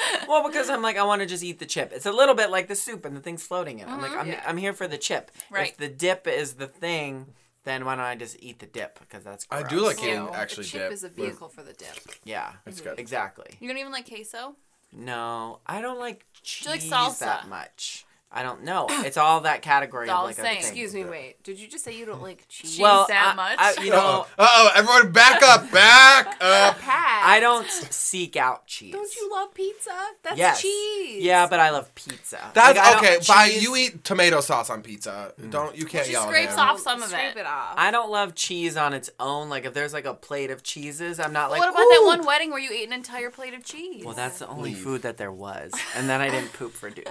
well, 0.28 0.47
because 0.49 0.68
I'm 0.68 0.83
like, 0.83 0.97
I 0.97 1.04
want 1.04 1.21
to 1.23 1.26
just 1.26 1.45
eat 1.45 1.59
the 1.61 1.66
chip. 1.66 1.92
It's 1.95 2.06
a 2.06 2.12
little 2.12 2.35
bit 2.35 2.50
like 2.50 2.66
the 2.68 2.75
soup 2.75 3.04
and 3.04 3.16
the 3.16 3.21
thing's 3.21 3.42
floating 3.45 3.78
in. 3.78 3.88
it. 3.88 3.92
I'm 3.92 4.02
like, 4.02 4.16
I'm, 4.16 4.26
Yeah. 4.26 4.42
I'm 4.47 4.56
here 4.56 4.73
for 4.73 4.88
the 4.88 4.99
chip. 4.99 5.30
Right. 5.50 5.71
If 5.71 5.76
the 5.76 5.88
dip 5.88 6.26
is 6.26 6.54
the 6.54 6.66
thing, 6.66 7.26
then 7.67 7.85
why 7.85 7.97
don't 7.97 8.05
I 8.07 8.15
just 8.15 8.39
eat 8.41 8.59
the 8.61 8.67
dip? 8.67 8.99
Because 9.01 9.23
that's 9.25 9.47
I 9.51 9.63
do 9.63 9.81
like 9.85 10.01
Ew, 10.03 10.09
eating 10.09 10.29
actually 10.35 10.63
the 10.65 10.69
chip 10.71 10.81
dip 10.85 10.93
is 10.93 11.05
a 11.05 11.09
with- 11.09 11.17
vehicle 11.17 11.49
for 11.51 11.63
the 11.63 11.75
dip. 11.75 11.95
Yeah, 12.25 12.53
It's 12.65 12.81
good. 12.81 12.99
exactly. 12.99 13.49
You 13.61 13.69
don't 13.69 13.77
even 13.77 13.93
like 13.93 14.09
queso? 14.09 14.57
No, 14.93 15.59
I 15.67 15.83
don't 15.83 15.99
like 15.99 16.25
cheese 16.43 16.65
you 16.65 16.71
like 16.71 16.81
salsa? 16.81 17.19
that 17.19 17.49
much. 17.49 18.06
I 18.30 18.42
don't 18.42 18.64
know. 18.64 18.87
It's 19.06 19.16
all 19.16 19.40
that 19.42 19.62
category 19.62 20.06
It's 20.06 20.12
all 20.12 20.23
of 20.23 20.26
like 20.30 20.37
the 20.37 20.42
same. 20.42 20.52
thing. 20.56 20.61
Excuse 20.62 20.95
me, 20.95 21.04
wait. 21.04 21.42
Did 21.45 21.59
you 21.61 21.68
just 21.68 21.85
say 21.85 21.97
you 21.97 22.04
don't 22.04 22.23
like 22.23 22.45
cheese? 22.49 22.73
Cheese 22.73 22.80
Well, 22.80 23.06
that 23.09 23.33
I- 23.33 23.35
much? 23.35 23.78
I- 23.78 23.83
you 23.85 23.90
know, 23.90 24.26
Uh 24.38 24.47
oh! 24.49 24.71
Everyone, 24.75 25.12
back 25.12 25.42
up! 25.42 25.71
Back 25.76 26.26
up! 26.40 26.78
Pat. 26.80 27.23
I 27.25 27.38
don't 27.40 27.68
seek 27.71 28.37
out 28.37 28.66
cheese. 28.66 28.92
Don't 28.92 29.14
you 29.16 29.30
love 29.33 29.54
pizza? 29.54 29.90
That's 30.23 30.37
Yes. 30.38 30.61
cheese. 30.61 31.23
Yeah, 31.23 31.47
but 31.47 31.61
I 31.61 31.71
love 31.71 31.95
pizza. 31.95 32.38
That's 32.52 32.76
Like, 32.78 32.97
okay. 32.99 33.18
By 33.28 33.49
cheese- 33.49 33.62
you 33.62 33.76
eat 33.76 34.04
tomato 34.04 34.40
sauce 34.40 34.71
on 34.71 34.83
pizza. 34.83 35.33
Don't 35.50 35.76
you 35.76 35.87
can't 35.87 36.06
She 36.06 36.12
yell 36.12 36.23
at 36.25 36.28
scrapes 36.28 36.54
him. 36.54 36.61
off 36.61 36.80
some 36.80 37.02
of 37.02 37.09
Scrape 37.09 37.37
it. 37.37 37.40
it 37.40 37.47
off. 37.47 37.75
I 37.76 37.90
don't 37.90 38.11
love 38.11 38.35
cheese 38.35 38.76
on 38.76 38.92
its 38.92 39.09
own. 39.21 39.49
Like 39.49 39.64
if 39.64 39.73
there's 39.75 39.92
like 39.92 40.04
a 40.06 40.14
plate 40.14 40.50
of 40.50 40.62
cheeses, 40.64 41.21
I'm 41.21 41.33
not 41.33 41.50
like. 41.50 41.61
what 41.61 41.68
about 41.68 41.78
that 41.78 42.02
one 42.04 42.26
wedding 42.26 42.50
where 42.50 42.59
you 42.61 42.71
ate 42.73 42.87
an 42.87 42.92
entire 42.92 43.30
plate 43.30 43.54
of 43.54 43.62
cheese? 43.64 44.04
Well, 44.04 44.14
that's 44.14 44.40
the 44.40 44.49
only 44.49 44.71
Leave. 44.71 44.78
food 44.83 45.02
that 45.02 45.16
there 45.16 45.33
was, 45.33 45.73
and 45.95 46.09
then 46.09 46.21
I 46.21 46.28
didn't 46.30 46.52
poop 46.54 46.73
for 46.73 46.90
doing. 46.90 47.06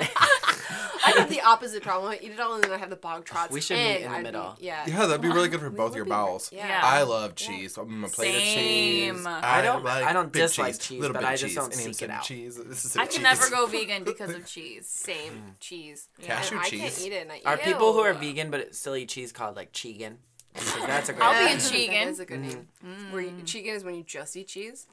I 1.05 1.11
have 1.19 1.29
the 1.29 1.41
opposite 1.41 1.83
problem. 1.83 2.11
I 2.11 2.19
eat 2.21 2.31
it 2.31 2.39
all 2.39 2.55
and 2.55 2.63
then 2.63 2.71
I 2.71 2.77
have 2.77 2.89
the 2.89 2.95
bog 2.95 3.25
trots. 3.25 3.51
We 3.51 3.61
should 3.61 3.77
meet 3.77 3.83
and 3.97 4.05
in 4.05 4.11
the 4.11 4.15
I'd 4.15 4.17
be- 4.19 4.23
middle. 4.23 4.55
yeah. 4.59 4.83
Yeah, 4.87 5.05
that'd 5.05 5.21
be 5.21 5.27
really 5.29 5.49
good 5.49 5.59
for 5.59 5.69
both 5.69 5.95
your 5.95 6.05
be- 6.05 6.09
bowels. 6.09 6.49
yeah. 6.53 6.81
I 6.83 7.03
love 7.03 7.35
cheese. 7.35 7.75
Mm, 7.75 8.05
a 8.05 8.09
plate 8.09 8.35
of 8.35 8.41
cheese. 8.41 9.13
Same. 9.23 9.27
I 9.27 9.61
don't- 9.61 9.85
I 9.85 10.13
don't 10.13 10.31
big 10.31 10.41
dislike 10.43 10.79
cheese, 10.79 10.99
little 11.01 11.13
but 11.13 11.23
I 11.25 11.31
just 11.33 11.43
cheese. 11.45 11.55
don't 11.55 11.71
And 11.71 11.81
he 11.81 11.93
seek 11.93 12.01
it 12.03 12.09
out. 12.09 12.23
Cheese. 12.23 12.55
This 12.63 12.85
is 12.85 12.97
I 12.97 13.05
cheese. 13.05 13.13
can 13.15 13.23
never 13.23 13.49
go 13.49 13.65
vegan 13.67 14.03
because 14.03 14.29
of 14.31 14.45
cheese. 14.45 14.87
Same 14.87 15.55
cheese. 15.59 16.07
Cashew 16.21 16.55
and 16.57 16.65
I 16.65 16.69
cheese. 16.69 16.81
can't 16.81 17.01
eat 17.01 17.13
it. 17.13 17.21
And 17.23 17.31
I 17.31 17.41
Are 17.45 17.55
it. 17.55 17.63
people 17.63 17.93
who 17.93 17.99
are 17.99 18.13
vegan 18.13 18.49
but 18.51 18.73
still 18.75 18.95
eat 18.95 19.09
cheese 19.09 19.31
called 19.31 19.55
like 19.55 19.71
chegan? 19.71 20.17
Because 20.55 20.87
that's 20.87 21.09
a 21.09 21.13
great. 21.13 21.25
I'll 21.25 21.33
be 21.45 21.51
Yeah, 21.51 21.57
a 21.57 21.59
chegan. 21.59 22.03
That 22.05 22.07
is 22.07 22.19
a 22.21 22.25
good 22.25 22.39
name. 22.39 22.67
Where 23.11 23.21
you, 23.21 23.31
chegan 23.43 23.75
is 23.75 23.83
when 23.83 23.95
you 23.95 24.03
just 24.03 24.35
eat 24.37 24.47
cheese. 24.47 24.87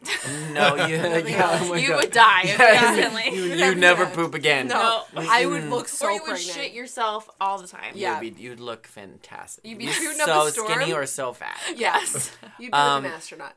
No, 0.52 0.75
you, 0.75 0.97
yeah, 0.97 1.59
oh 1.62 1.75
you 1.75 1.95
would 1.95 2.11
die 2.11 2.42
Yeah, 2.45 2.95
instantly. 2.97 3.35
you, 3.37 3.42
you 3.66 3.75
never 3.75 4.02
Yeah. 4.04 4.11
poop 4.14 4.35
again. 4.35 4.66
No, 4.66 5.04
No. 5.14 5.25
I 5.31 5.46
would 5.46 5.68
look 5.70 5.88
so 5.88 6.07
or 6.07 6.11
you 6.12 6.20
would 6.22 6.31
pregnant. 6.31 6.57
shit 6.57 6.72
yourself 6.72 7.31
all 7.40 7.59
the 7.61 7.68
time. 7.68 7.92
Yeah. 7.94 8.20
You'd, 8.20 8.37
be, 8.37 8.42
you'd 8.42 8.61
look 8.61 8.87
fantastic. 8.87 9.64
You'd 9.64 9.79
be 9.79 9.85
You'd 9.85 9.92
shooting 9.94 10.20
up 10.20 10.27
so 10.27 10.46
a 10.46 10.51
storm. 10.51 10.72
skinny 10.72 10.92
or 10.92 11.07
so 11.07 11.33
fat. 11.33 11.59
Yes. 11.77 12.31
You'd 12.59 12.72
be 12.72 12.77
Um, 12.77 13.05
like 13.05 13.12
an 13.12 13.16
astronaut. 13.18 13.55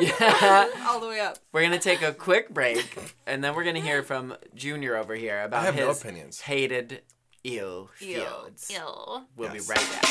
Yeah. 0.00 0.68
All 0.86 1.00
the 1.00 1.06
way 1.08 1.20
up. 1.20 1.38
We're 1.52 1.62
gonna 1.62 1.78
take 1.78 2.02
a 2.02 2.12
quick 2.12 2.50
break, 2.50 2.84
and 3.26 3.42
then 3.42 3.54
we're 3.54 3.64
gonna 3.64 3.80
hear 3.80 4.02
from 4.02 4.36
Junior 4.54 4.96
over 4.96 5.14
here 5.14 5.42
about 5.42 5.62
I 5.62 5.66
have 5.66 5.74
his 5.76 5.84
no 5.84 5.90
opinions. 5.92 6.40
hated 6.42 7.00
ew 7.48 7.88
Ew. 8.00 8.20
feuds. 8.20 8.70
Ew. 8.70 9.22
We'll 9.36 9.54
Yes. 9.54 9.66
be 9.66 9.72
right 9.72 9.90
back. 9.92 10.04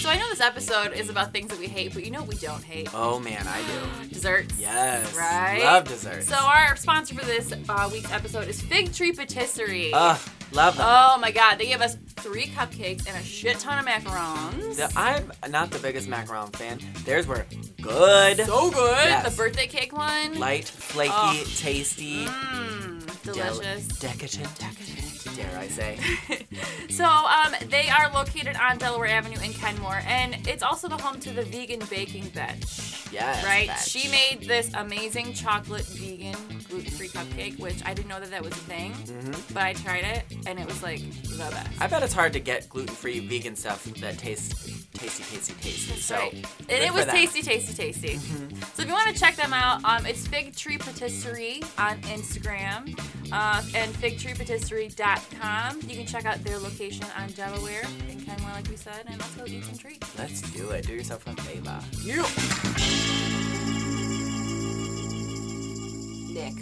So 0.00 0.08
I 0.08 0.16
know 0.16 0.30
this 0.30 0.40
episode 0.40 0.94
is 0.94 1.10
about 1.10 1.30
things 1.30 1.48
that 1.50 1.58
we 1.58 1.66
hate, 1.66 1.92
but 1.92 2.02
you 2.04 2.10
know 2.10 2.20
what 2.20 2.28
we 2.30 2.36
don't 2.36 2.64
hate? 2.64 2.88
Oh 2.94 3.18
man, 3.20 3.46
I 3.46 3.60
do. 3.60 4.08
Desserts. 4.08 4.54
Yes. 4.58 5.14
Right? 5.14 5.60
Love 5.62 5.84
desserts. 5.88 6.26
So 6.26 6.36
our 6.36 6.74
sponsor 6.76 7.14
for 7.14 7.24
this 7.26 7.52
uh, 7.68 7.88
week's 7.92 8.10
episode 8.10 8.48
is 8.48 8.62
Fig 8.62 8.94
Tree 8.94 9.12
Patisserie. 9.12 9.90
Ugh, 9.92 10.18
love 10.52 10.78
them. 10.78 10.86
Oh 10.88 11.18
my 11.20 11.30
god, 11.30 11.56
they 11.58 11.66
gave 11.66 11.82
us 11.82 11.96
three 12.16 12.46
cupcakes 12.46 13.06
and 13.06 13.14
a 13.14 13.22
shit 13.22 13.58
ton 13.58 13.78
of 13.78 13.84
macarons. 13.84 14.76
The- 14.76 14.90
I'm 14.98 15.30
not 15.50 15.70
the 15.70 15.78
biggest 15.78 16.08
macaron 16.08 16.54
fan. 16.56 16.78
Theirs 17.04 17.26
were 17.26 17.44
good. 17.82 18.38
so 18.46 18.70
good. 18.70 18.96
Yes. 19.04 19.30
The 19.30 19.36
birthday 19.36 19.66
cake 19.66 19.92
one. 19.94 20.38
Light, 20.38 20.64
flaky, 20.66 21.12
Oh. 21.14 21.44
tasty, 21.58 22.24
Mmm, 22.24 23.22
del- 23.24 23.34
delicious. 23.34 23.86
decadent, 23.98 24.58
dare 25.36 25.58
I 25.58 25.68
say. 25.68 25.98
So, 26.90 27.04
um, 27.04 27.54
they 27.68 27.88
are 27.88 28.12
located 28.12 28.56
on 28.56 28.76
Delaware 28.76 29.08
Avenue 29.08 29.40
in 29.42 29.52
Kenmore, 29.52 30.02
and 30.06 30.36
it's 30.46 30.62
also 30.62 30.88
the 30.88 30.96
home 30.96 31.20
to 31.20 31.30
the 31.30 31.42
vegan 31.42 31.80
baking 31.88 32.28
bench. 32.30 33.10
Yes. 33.12 33.44
Right? 33.44 33.68
bitch. 33.68 33.88
She 33.88 34.10
made 34.10 34.46
this 34.46 34.70
amazing 34.74 35.32
chocolate 35.32 35.86
vegan 35.86 36.36
gluten-free 36.68 37.08
cupcake, 37.08 37.58
which 37.58 37.80
I 37.86 37.94
didn't 37.94 38.08
know 38.08 38.20
that 38.20 38.30
that 38.30 38.42
was 38.42 38.52
a 38.52 38.56
thing, 38.56 38.92
mm-hmm. 38.92 39.54
but 39.54 39.62
I 39.62 39.72
tried 39.72 40.04
it, 40.04 40.24
and 40.46 40.58
it 40.58 40.66
was 40.66 40.82
like 40.82 41.00
the 41.22 41.38
best. 41.38 41.54
Mm-hmm. 41.54 41.82
I 41.82 41.86
bet 41.86 42.02
it's 42.02 42.12
hard 42.12 42.32
to 42.34 42.40
get 42.40 42.68
gluten-free 42.68 43.20
vegan 43.20 43.56
stuff 43.56 43.84
that 43.84 44.18
tastes 44.18 44.52
tasty, 44.92 45.22
tasty, 45.24 45.54
tasty. 45.54 45.92
That's 45.92 46.04
so, 46.04 46.16
right. 46.16 46.34
And 46.68 46.84
it 46.84 46.92
was 46.92 47.06
them. 47.06 47.14
tasty, 47.14 47.42
tasty, 47.42 47.72
tasty. 47.72 48.16
So 48.74 48.82
if 48.82 48.88
you 48.88 48.92
want 48.92 49.14
to 49.14 49.18
check 49.18 49.36
them 49.36 49.52
out, 49.52 49.82
um, 49.84 50.06
it's 50.06 50.26
Fig 50.26 50.54
Tree 50.54 50.76
Patisserie 50.78 51.62
on 51.78 52.00
Instagram 52.02 52.98
uh, 53.32 53.62
and 53.74 53.92
figtreepatisserie.com. 53.94 55.19
You 55.86 55.96
can 55.96 56.06
check 56.06 56.24
out 56.24 56.42
their 56.44 56.58
location 56.58 57.06
on 57.18 57.30
Delaware 57.32 57.82
in 58.08 58.20
Kenmore, 58.20 58.50
like 58.50 58.68
we 58.68 58.76
said, 58.76 59.04
and 59.06 59.18
let's 59.18 59.34
go 59.34 59.44
eat 59.46 59.64
some 59.64 59.76
treats. 59.76 60.18
Let's 60.18 60.42
do 60.52 60.70
it. 60.70 60.86
Do 60.86 60.94
yourself 60.94 61.26
a 61.26 61.34
favor. 61.42 61.80
Yeah. 62.04 62.22
Nick, 66.32 66.54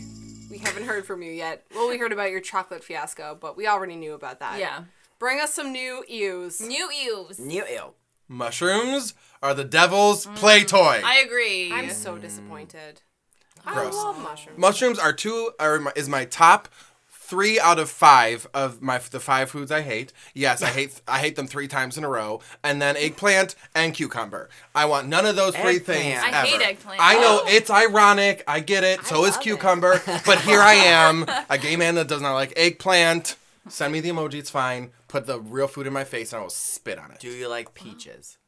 we 0.50 0.58
haven't 0.58 0.84
heard 0.84 1.04
from 1.04 1.22
you 1.22 1.30
yet. 1.30 1.66
Well, 1.74 1.88
we 1.88 1.98
heard 1.98 2.12
about 2.12 2.30
your 2.30 2.40
chocolate 2.40 2.82
fiasco, 2.82 3.36
but 3.38 3.56
we 3.56 3.66
already 3.66 3.96
knew 3.96 4.14
about 4.14 4.40
that. 4.40 4.58
Yeah. 4.58 4.84
Bring 5.18 5.40
us 5.40 5.52
some 5.52 5.72
new 5.72 6.04
ews. 6.08 6.60
New 6.60 6.90
ews. 6.90 7.38
New 7.38 7.64
ew. 7.66 7.94
Mushrooms 8.28 9.14
are 9.42 9.52
the 9.54 9.64
devil's 9.64 10.26
play 10.26 10.62
mm. 10.62 10.68
toy. 10.68 11.02
I 11.04 11.18
agree. 11.18 11.72
I'm 11.72 11.90
so 11.90 12.16
disappointed. 12.16 13.02
Gross. 13.66 13.94
I 13.94 13.98
love 13.98 14.22
mushrooms. 14.22 14.58
Mushrooms 14.58 14.98
are 14.98 15.12
two 15.12 15.52
are 15.58 15.78
my, 15.78 15.92
is 15.94 16.08
my 16.08 16.24
top 16.24 16.68
three 17.28 17.60
out 17.60 17.78
of 17.78 17.90
five 17.90 18.46
of 18.54 18.80
my 18.80 18.98
the 18.98 19.20
five 19.20 19.50
foods 19.50 19.70
I 19.70 19.82
hate. 19.82 20.12
Yes, 20.34 20.62
I 20.62 20.68
hate 20.68 21.00
I 21.06 21.18
hate 21.18 21.36
them 21.36 21.46
three 21.46 21.68
times 21.68 21.98
in 21.98 22.04
a 22.04 22.08
row, 22.08 22.40
and 22.64 22.80
then 22.80 22.96
eggplant 22.96 23.54
and 23.74 23.92
cucumber. 23.94 24.48
I 24.74 24.86
want 24.86 25.08
none 25.08 25.26
of 25.26 25.36
those 25.36 25.54
three 25.54 25.76
Eggplant. 25.76 25.84
things. 25.86 26.18
I 26.22 26.30
hate 26.46 26.60
eggplant. 26.62 27.00
I 27.02 27.14
know 27.14 27.40
Oh. 27.42 27.46
it's 27.48 27.70
ironic. 27.70 28.42
I 28.48 28.60
get 28.60 28.82
it. 28.84 29.04
So 29.04 29.24
is 29.24 29.32
love 29.32 29.40
it. 29.40 29.42
cucumber. 29.42 30.00
but 30.24 30.40
here 30.40 30.60
I 30.60 30.74
am, 30.74 31.26
a 31.50 31.58
gay 31.58 31.76
man 31.76 31.94
that 31.96 32.08
does 32.08 32.22
not 32.22 32.34
like 32.34 32.52
eggplant. 32.56 33.36
Send 33.68 33.92
me 33.92 34.00
the 34.00 34.08
emoji. 34.08 34.34
It's 34.34 34.48
fine. 34.50 34.92
Put 35.08 35.26
the 35.26 35.38
real 35.40 35.68
food 35.68 35.86
in 35.86 35.92
my 35.92 36.04
face, 36.04 36.32
and 36.32 36.40
I 36.40 36.42
will 36.42 36.50
spit 36.50 36.98
on 36.98 37.10
it. 37.10 37.20
Do 37.20 37.28
you 37.28 37.48
like 37.48 37.74
peaches? 37.74 38.38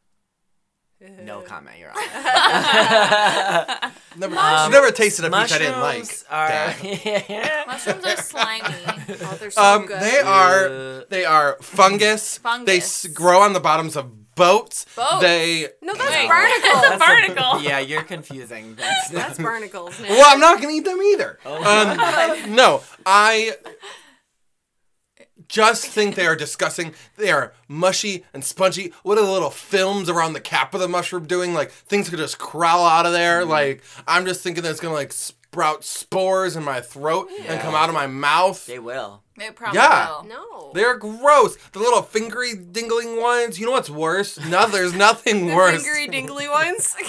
No 1.24 1.40
comment. 1.40 1.78
You're 1.78 1.90
on. 1.90 1.96
Never, 4.16 4.36
I've 4.36 4.70
never 4.70 4.90
tasted 4.90 5.24
a 5.24 5.30
peach 5.30 5.52
I 5.52 5.58
didn't 5.58 5.80
like. 5.80 6.00
Mushrooms 6.00 6.24
are. 6.30 6.48
Dad. 6.48 7.64
Mushrooms 7.68 8.04
are 8.04 8.16
slimy. 8.16 8.74
Oh, 9.22 9.36
they're 9.40 9.50
so 9.50 9.62
Um, 9.62 9.86
good. 9.86 10.00
they 10.00 10.18
are 10.18 11.04
they 11.08 11.24
are 11.24 11.56
fungus. 11.62 12.36
Fungus. 12.38 12.66
They 12.66 12.78
s- 12.78 13.06
grow 13.06 13.40
on 13.40 13.52
the 13.54 13.60
bottoms 13.60 13.96
of 13.96 14.34
boats. 14.34 14.84
Boats. 14.96 15.20
They. 15.20 15.68
No, 15.80 15.94
that's 15.94 16.10
Wait, 16.10 16.28
barnacles. 16.28 16.62
That's 16.64 16.86
a 16.86 16.90
That's 16.90 16.98
barnacle. 17.06 17.62
yeah, 17.68 17.78
you're 17.78 18.02
confusing. 18.02 18.74
That's, 18.74 19.08
That's 19.10 19.38
barnacles. 19.38 19.98
Nick. 20.00 20.10
Well, 20.10 20.26
I'm 20.28 20.40
not 20.40 20.60
gonna 20.60 20.74
eat 20.74 20.84
them 20.84 21.00
either. 21.00 21.38
Um, 21.46 22.54
no, 22.54 22.82
I 23.06 23.52
just 25.50 25.84
think 25.84 26.14
they 26.14 26.26
are 26.26 26.36
disgusting. 26.36 26.94
They 27.16 27.32
are 27.32 27.52
mushy 27.66 28.24
and 28.32 28.44
spongy. 28.44 28.92
What 29.02 29.18
are 29.18 29.24
the 29.24 29.32
little 29.32 29.50
films 29.50 30.08
around 30.08 30.34
the 30.34 30.40
cap 30.40 30.72
of 30.74 30.80
the 30.80 30.88
mushroom 30.88 31.26
doing? 31.26 31.52
Like 31.52 31.72
things 31.72 32.08
could 32.08 32.20
just 32.20 32.38
crawl 32.38 32.86
out 32.86 33.04
of 33.04 33.12
there. 33.12 33.40
Mm-hmm. 33.40 33.50
Like 33.50 33.82
I'm 34.06 34.24
just 34.24 34.42
thinking 34.42 34.62
that 34.62 34.70
it's 34.70 34.80
gonna 34.80 34.94
like 34.94 35.12
sprout 35.52 35.82
spores 35.82 36.54
in 36.54 36.62
my 36.62 36.80
throat 36.80 37.28
and 37.48 37.60
come 37.60 37.74
out 37.74 37.88
of 37.88 37.94
my 37.94 38.06
mouth. 38.06 38.64
they 38.66 38.78
will. 38.78 39.24
It 39.36 39.56
probably 39.56 39.78
Yeah. 39.80 40.08
will. 40.08 40.24
No. 40.24 40.70
They're 40.74 40.96
gross. 40.96 41.56
The 41.72 41.80
little 41.80 42.02
fingery 42.02 42.54
dingling 42.54 43.20
ones. 43.20 43.58
You 43.58 43.66
know 43.66 43.72
what's 43.72 43.90
worse? 43.90 44.38
No, 44.46 44.68
there's 44.68 44.92
nothing 44.94 45.46
the 45.48 45.54
worse. 45.56 45.82
fingery 45.84 46.06
dingly 46.08 46.48
ones. 46.48 46.94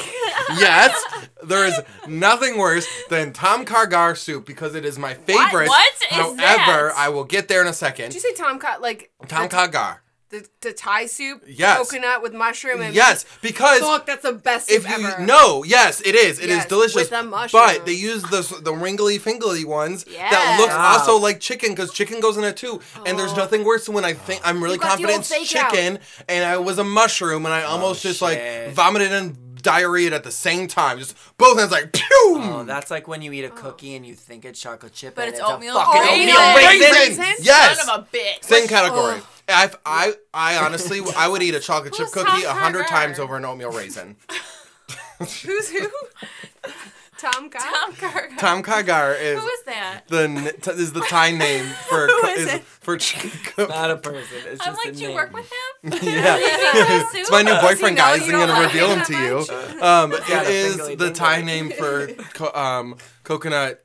Yes, 0.57 0.99
there 1.43 1.65
is 1.65 1.79
nothing 2.07 2.57
worse 2.57 2.87
than 3.09 3.31
Tom 3.31 3.63
Kha 3.63 3.85
Gai 3.87 4.13
soup 4.15 4.45
because 4.45 4.73
it 4.75 4.83
is 4.85 4.97
my 4.97 5.13
favorite. 5.13 5.67
What 5.69 5.93
is 5.93 6.03
However, 6.09 6.37
that? 6.37 6.93
I 6.97 7.09
will 7.09 7.23
get 7.23 7.47
there 7.47 7.61
in 7.61 7.67
a 7.67 7.73
second. 7.73 8.05
Did 8.09 8.15
you 8.15 8.19
say 8.21 8.33
Tom 8.33 8.59
cut 8.59 8.81
like 8.81 9.11
Tom 9.27 9.43
the, 9.43 9.55
Kargar. 9.55 9.97
The, 10.31 10.47
the 10.61 10.73
Thai 10.73 11.05
soup? 11.05 11.43
Yes. 11.47 11.77
Coconut 11.77 12.21
with 12.23 12.33
mushroom 12.33 12.81
and 12.81 12.95
Yes, 12.95 13.25
because 13.41 13.81
Fuck, 13.81 14.05
that's 14.05 14.23
the 14.23 14.33
best 14.33 14.67
soup 14.69 14.77
if 14.77 14.89
you 14.89 15.05
ever. 15.07 15.25
no, 15.25 15.63
yes, 15.63 16.01
it 16.01 16.15
is. 16.15 16.39
It 16.39 16.45
is 16.49 16.57
Yes, 16.57 16.65
delicious. 16.67 16.95
with 16.95 17.09
the 17.09 17.23
mushroom. 17.23 17.63
but 17.63 17.85
they 17.85 17.93
use 17.93 18.23
the 18.23 18.41
the 18.63 18.73
wrinkly 18.73 19.17
fingly 19.17 19.65
ones 19.65 20.03
that 20.05 20.13
Yes. 20.31 20.59
look 20.59 20.69
Wow. 20.69 20.93
also 20.97 21.17
like 21.17 21.39
chicken 21.39 21.71
because 21.71 21.91
chicken 21.93 22.19
goes 22.19 22.37
in 22.37 22.43
it 22.43 22.57
too. 22.57 22.81
And 23.05 23.19
there's 23.19 23.35
nothing 23.35 23.63
worse 23.63 23.85
than 23.85 23.95
when 23.95 24.05
I 24.05 24.13
think 24.13 24.41
I'm 24.43 24.63
really 24.63 24.75
You 24.75 24.81
got 24.81 24.97
the 24.97 25.03
confident 25.03 25.19
it's 25.31 25.51
fake 25.51 25.61
out. 25.61 25.71
chicken 25.71 25.99
and 26.27 26.45
I 26.45 26.57
was 26.57 26.77
a 26.79 26.83
mushroom 26.83 27.45
and 27.45 27.53
I 27.53 27.63
oh, 27.63 27.67
almost 27.69 28.01
just 28.03 28.21
like 28.21 28.41
vomited 28.73 29.11
and 29.11 29.37
diarrhea 29.61 30.13
at 30.13 30.23
the 30.23 30.31
same 30.31 30.67
time. 30.67 30.99
Just 30.99 31.15
both 31.37 31.57
hands 31.59 31.71
like 31.71 31.93
pew. 31.93 32.07
Oh, 32.11 32.63
that's 32.65 32.91
like 32.91 33.07
when 33.07 33.21
you 33.21 33.31
eat 33.31 33.43
a 33.45 33.49
cookie 33.49 33.95
and 33.95 34.05
you 34.05 34.13
think 34.15 34.43
it's 34.45 34.59
chocolate 34.59 34.93
chip, 34.93 35.15
But 35.15 35.25
and 35.25 35.31
it's 35.31 35.39
a 35.39 35.45
oatmeal 35.45 35.75
fucking 35.75 36.01
raisin. 36.01 36.35
oatmeal 36.35 36.55
Raisin. 36.55 36.91
raisin. 36.91 37.23
Raisin? 37.23 37.45
Yes. 37.45 37.85
Son 37.85 37.99
of 37.99 38.07
a 38.13 38.17
bitch. 38.17 38.43
Same 38.43 38.67
category. 38.67 39.15
Ugh. 39.15 39.23
I've, 39.49 39.75
I 39.85 40.13
I 40.33 40.57
honestly 40.57 41.01
I 41.17 41.27
would 41.27 41.41
eat 41.43 41.55
a 41.55 41.59
chocolate 41.59 41.93
chip 41.93 42.05
Who's 42.07 42.13
cookie 42.13 42.43
a 42.43 42.51
hundred 42.53 42.87
times 42.87 43.19
over 43.19 43.35
an 43.37 43.45
oatmeal 43.45 43.71
raisin. 43.71 44.15
Who's 45.19 45.69
who? 45.69 45.87
Tom 47.21 47.49
Cut. 47.49 47.61
Tom 47.61 47.93
Kha 47.93 48.11
Gai. 48.29 48.35
Tom 48.37 48.63
Kha 48.63 48.83
Gai 48.83 49.11
is 49.21 49.39
Who 49.39 49.47
is 49.47 49.63
that? 49.65 50.01
the 50.07 50.73
is 50.77 50.93
the 50.93 51.01
Thai 51.01 51.31
name 51.31 51.65
for 51.89 52.07
Who 52.07 52.21
co- 52.21 52.27
is 52.29 52.39
is 52.47 52.53
it? 52.55 52.63
for 52.63 52.97
chicken. 52.97 53.67
Not 53.69 53.91
a 53.91 53.97
person. 53.97 54.37
It's 54.47 54.57
just 54.65 54.67
I'm 54.67 54.73
like, 54.75 54.87
a 54.87 54.91
do 54.93 55.01
you 55.01 55.07
name. 55.09 55.15
work 55.15 55.31
with 55.33 55.45
him? 55.45 55.91
yeah. 56.03 56.37
it's 56.39 57.15
It's 57.15 57.31
my 57.31 57.43
new 57.43 57.55
boyfriend, 57.61 57.97
guys. 57.97 58.23
I'm 58.23 58.31
gonna 58.31 58.59
reveal 58.61 58.89
him 58.89 58.99
him 58.99 59.05
to 59.05 59.13
you. 59.17 59.37
Um, 59.81 60.09
got 60.11 60.45
it 60.45 60.47
a 60.47 60.51
is 60.51 60.77
the 60.97 61.11
Thai 61.11 61.41
name 61.41 61.71
for 61.71 62.07
co- 62.33 62.51
um, 62.59 62.95
coconut 63.23 63.83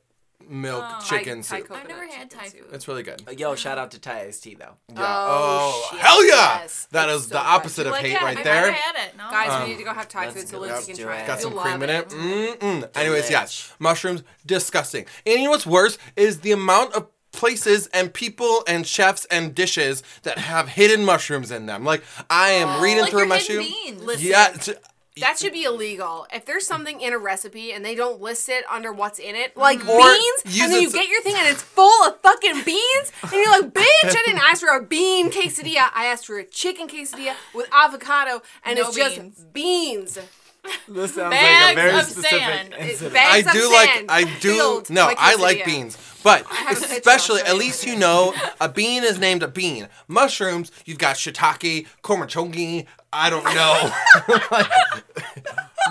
milk 0.49 0.85
Oh. 0.87 1.01
chicken 1.09 1.43
Thai 1.43 1.59
soup. 1.59 1.69
coconut 1.69 1.83
I've 1.83 1.89
never 1.89 2.07
had 2.13 2.31
Thai 2.31 2.49
soup. 2.49 2.61
food. 2.65 2.75
It's 2.75 2.89
really 2.89 3.03
good. 3.03 3.23
Uh, 3.27 3.33
Yo, 3.33 3.55
shout 3.55 3.79
out 3.79 3.91
to 3.93 3.99
Thai 4.01 4.23
iced 4.27 4.43
tea 4.45 4.55
though. 4.55 4.75
Yeah. 4.89 4.97
Oh, 4.99 5.73
Oh, 5.85 5.89
shit, 5.91 6.01
hell 6.01 6.25
yeah! 6.27 6.61
yes. 6.61 6.89
That 6.93 7.09
It's 7.09 7.23
is 7.23 7.29
so 7.29 7.35
the 7.35 7.41
opposite 7.41 7.83
You 7.83 7.89
of 7.89 7.93
like 7.93 8.03
hate 8.05 8.13
it? 8.15 8.23
right 8.23 8.39
I've 8.39 8.45
there. 8.45 8.55
never 8.67 8.73
had 8.73 8.97
it. 9.09 9.17
No. 9.17 9.31
Guys, 9.31 9.51
Um, 9.51 9.63
we 9.63 9.69
need 9.71 9.79
to 9.79 9.85
go 9.85 9.93
have 9.95 10.09
Thai 10.09 10.31
food 10.31 10.49
so 10.49 10.57
go. 10.57 10.61
Lucy 10.63 10.73
Let's 10.73 10.87
can 10.87 10.97
try 10.97 11.17
it. 11.19 11.23
it. 11.23 11.27
Got 11.27 11.41
some 11.41 11.53
You'll 11.53 11.61
cream 11.63 11.83
in 11.83 11.89
love 11.91 11.91
it. 11.91 12.09
Mm-mm. 12.11 12.97
Anyways, 12.97 13.31
yes, 13.31 13.73
mushrooms 13.79 14.23
disgusting. 14.45 15.07
And 15.27 15.39
you 15.39 15.45
know 15.45 15.51
what's 15.51 15.67
worse 15.67 15.99
is 16.17 16.41
the 16.41 16.53
amount 16.53 16.95
of 16.95 17.07
places 17.33 17.87
and 17.89 18.15
people 18.15 18.63
and 18.67 18.87
chefs 18.87 19.27
and 19.27 19.55
dishes 19.55 20.03
that 20.23 20.39
have 20.39 20.69
hidden 20.69 21.05
mushrooms 21.05 21.51
in 21.51 21.67
them. 21.67 21.85
Like 21.85 22.03
I 22.31 22.51
am 22.51 22.83
reading 22.83 23.03
like 23.03 23.11
through 23.11 23.25
a 23.25 23.27
your 23.27 23.37
hidden 23.63 24.07
mushroom. 24.07 24.17
Yeah, 24.21 24.49
t- 24.53 24.73
That 25.19 25.39
should 25.39 25.53
be 25.53 25.65
illegal. 25.65 26.27
If 26.33 26.45
there's 26.45 26.67
something 26.67 27.01
in 27.01 27.13
a 27.15 27.19
recipe 27.19 27.73
and 27.73 27.85
they 27.85 27.95
don't 27.95 28.21
list 28.21 28.49
it 28.51 28.65
under 28.71 28.93
what's 28.93 29.19
in 29.19 29.35
it, 29.35 29.57
like 29.57 29.81
Or 29.89 29.99
beans, 29.99 30.63
and 30.63 30.73
then 30.73 30.83
you 30.83 30.93
get 30.93 31.09
your 31.09 31.23
thing 31.23 31.35
and 31.39 31.47
it's 31.49 31.63
full 31.63 32.05
of 32.07 32.21
fucking 32.21 32.63
beans, 32.65 33.13
and 33.23 33.33
you're 33.33 33.51
like, 33.51 33.73
bitch, 33.73 33.85
I 34.05 34.23
didn't 34.27 34.43
ask 34.43 34.61
for 34.61 34.77
a 34.77 34.83
bean 34.83 35.31
quesadilla. 35.31 35.91
I 35.95 36.07
asked 36.07 36.27
for 36.27 36.39
a 36.39 36.45
chicken 36.45 36.87
quesadilla 36.87 37.35
with 37.55 37.67
avocado, 37.73 38.43
and 38.65 38.79
No 38.79 38.89
it's 38.89 38.97
just 38.97 39.53
beans. 39.55 40.19
Beans. 40.67 40.97
This 40.97 41.15
sounds 41.15 41.31
Bags 41.31 41.65
like 41.65 41.73
a 41.73 41.75
very 41.81 41.99
of 41.99 42.05
specific 42.05 42.39
sand. 42.41 42.75
It- 42.75 42.81
incident. 42.91 43.15
bags 43.15 43.47
I 43.47 43.51
of 43.51 43.57
do 43.57 43.73
like 43.73 43.89
sand 43.91 44.07
I 44.11 44.25
do 44.41 44.55
filled 44.55 44.91
no 44.91 45.13
I 45.19 45.35
like 45.37 45.59
quesadilla. 45.59 45.65
beans, 45.65 45.99
but 46.23 46.45
have 46.47 46.77
a 46.77 46.81
picture, 46.81 46.93
I'll 46.93 46.99
especially 46.99 47.41
show 47.41 47.47
at 47.47 47.53
you 47.53 47.59
least 47.59 47.87
you 47.87 47.97
know 47.97 48.35
a 48.61 48.69
bean 48.69 49.05
is 49.05 49.19
named 49.19 49.43
a 49.43 49.49
bean. 49.49 49.89
Mushrooms, 50.09 50.71
you've 50.85 50.99
got 50.99 51.17
shiitake, 51.17 51.87
kormachongi. 52.03 52.87
I 53.13 53.31
don't 53.31 53.45
know. 53.45 53.91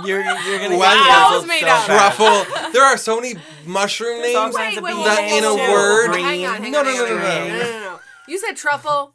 You're, 0.06 0.22
you're 0.22 0.60
gonna 0.60 0.78
Wow. 0.78 0.92
get 0.92 0.96
That 0.96 1.08
canceled 1.08 1.42
was 1.44 1.48
made 1.48 1.62
so 1.62 1.68
up. 1.68 1.86
fast. 1.86 2.18
Truffle. 2.18 2.72
There 2.74 2.84
are 2.84 2.98
so 2.98 3.16
many 3.22 3.36
mushroom 3.66 4.22
names. 4.22 4.36
kinds 4.56 4.78
of 4.78 4.84
Wait, 4.84 4.84
wait, 4.84 4.92
bean 4.94 4.98
wait, 5.00 5.06
That 5.06 5.20
in 5.22 5.44
a 5.46 5.56
names, 5.56 5.68
too. 5.68 5.72
word- 5.72 6.16
Hang 6.16 6.46
on, 6.46 6.62
hang 6.64 6.72
No, 6.74 6.80
on, 6.80 6.86
no, 6.86 6.92
hang 6.92 6.98
no, 7.00 7.04
on, 7.06 7.10
no, 7.10 7.26
hang 7.26 7.42
on, 7.42 7.48
no. 7.48 7.64
no, 7.64 7.72
no, 7.72 7.80
no. 7.92 8.00
You 8.28 8.38
said 8.40 8.58
truffle. 8.58 9.14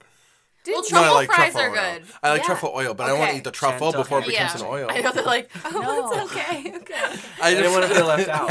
Well, 0.67 0.83
Didn't 0.83 0.89
truffle 0.91 1.07
No, 1.07 1.13
I 1.13 1.15
like 1.15 1.29
fries 1.33 1.53
truffle 1.53 1.61
are 1.61 1.69
oil. 1.71 1.93
good. 1.99 2.05
I 2.23 2.31
like 2.31 2.41
Yeah. 2.41 2.47
truffle 2.47 2.73
oil, 2.75 2.95
but 2.95 3.05
I 3.05 3.09
don't 3.09 3.19
want 3.19 3.31
to 3.33 3.37
eat 3.39 3.45
the 3.45 3.51
truffle 3.51 3.87
Gentle 3.93 4.03
before 4.03 4.19
it 4.21 4.27
becomes 4.27 4.55
Yeah. 4.55 4.61
an 4.61 4.67
oil. 4.67 4.87
I 4.91 5.01
know 5.01 5.13
they're 5.13 5.25
like, 5.25 5.51
oh, 5.65 5.71
No. 5.81 6.23
it's 6.23 6.33
okay, 6.33 6.73
okay. 6.77 6.95
I 7.43 7.49
I 7.51 7.55
didn't 7.55 7.73
want 7.73 7.85
to 7.87 7.95
feel 7.95 8.07
left 8.07 8.29
out. 8.29 8.49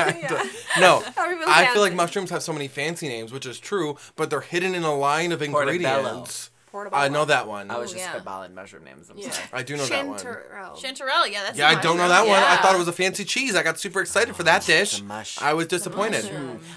no. 0.79 1.03
I 1.17 1.69
feel 1.71 1.81
like 1.81 1.93
mushrooms 1.93 2.29
have 2.31 2.41
so 2.43 2.51
many 2.53 2.67
fancy 2.67 3.07
names, 3.07 3.31
which 3.31 3.45
is 3.45 3.59
true, 3.59 3.97
but 4.15 4.29
they're 4.29 4.41
hidden 4.41 4.73
in 4.75 4.83
a 4.83 4.95
line 4.95 5.31
of 5.31 5.39
Portobello. 5.39 5.69
ingredients. 5.99 6.49
Portobello. 6.71 7.01
I 7.03 7.07
know 7.07 7.25
that 7.25 7.47
one. 7.47 7.71
I 7.71 7.77
was 7.77 7.91
Oh, 7.91 7.95
just 7.97 8.05
yeah. 8.05 8.19
spitballing 8.19 8.53
mushroom 8.53 8.83
names. 8.83 9.09
I'm 9.09 9.17
Yeah. 9.17 9.31
sorry. 9.31 9.47
I 9.53 9.63
do 9.63 9.77
know 9.77 9.85
that 9.85 10.05
one. 10.07 10.19
Chanterelle. 10.19 10.75
Chanterelle, 10.77 11.31
yeah, 11.31 11.43
that's 11.43 11.57
Yeah, 11.57 11.69
a 11.71 11.77
I 11.77 11.81
don't 11.81 11.97
know 11.97 12.07
mushroom. 12.07 12.09
that 12.09 12.27
one. 12.27 12.43
I 12.43 12.57
thought 12.61 12.75
it 12.75 12.77
was 12.77 12.87
a 12.87 12.93
fancy 12.93 13.25
cheese. 13.25 13.55
I 13.55 13.63
got 13.63 13.79
super 13.79 14.01
excited 14.01 14.35
for 14.35 14.43
that 14.43 14.65
dish. 14.65 15.01
mush. 15.01 15.41
I 15.41 15.53
was 15.53 15.67
disappointed. 15.67 16.25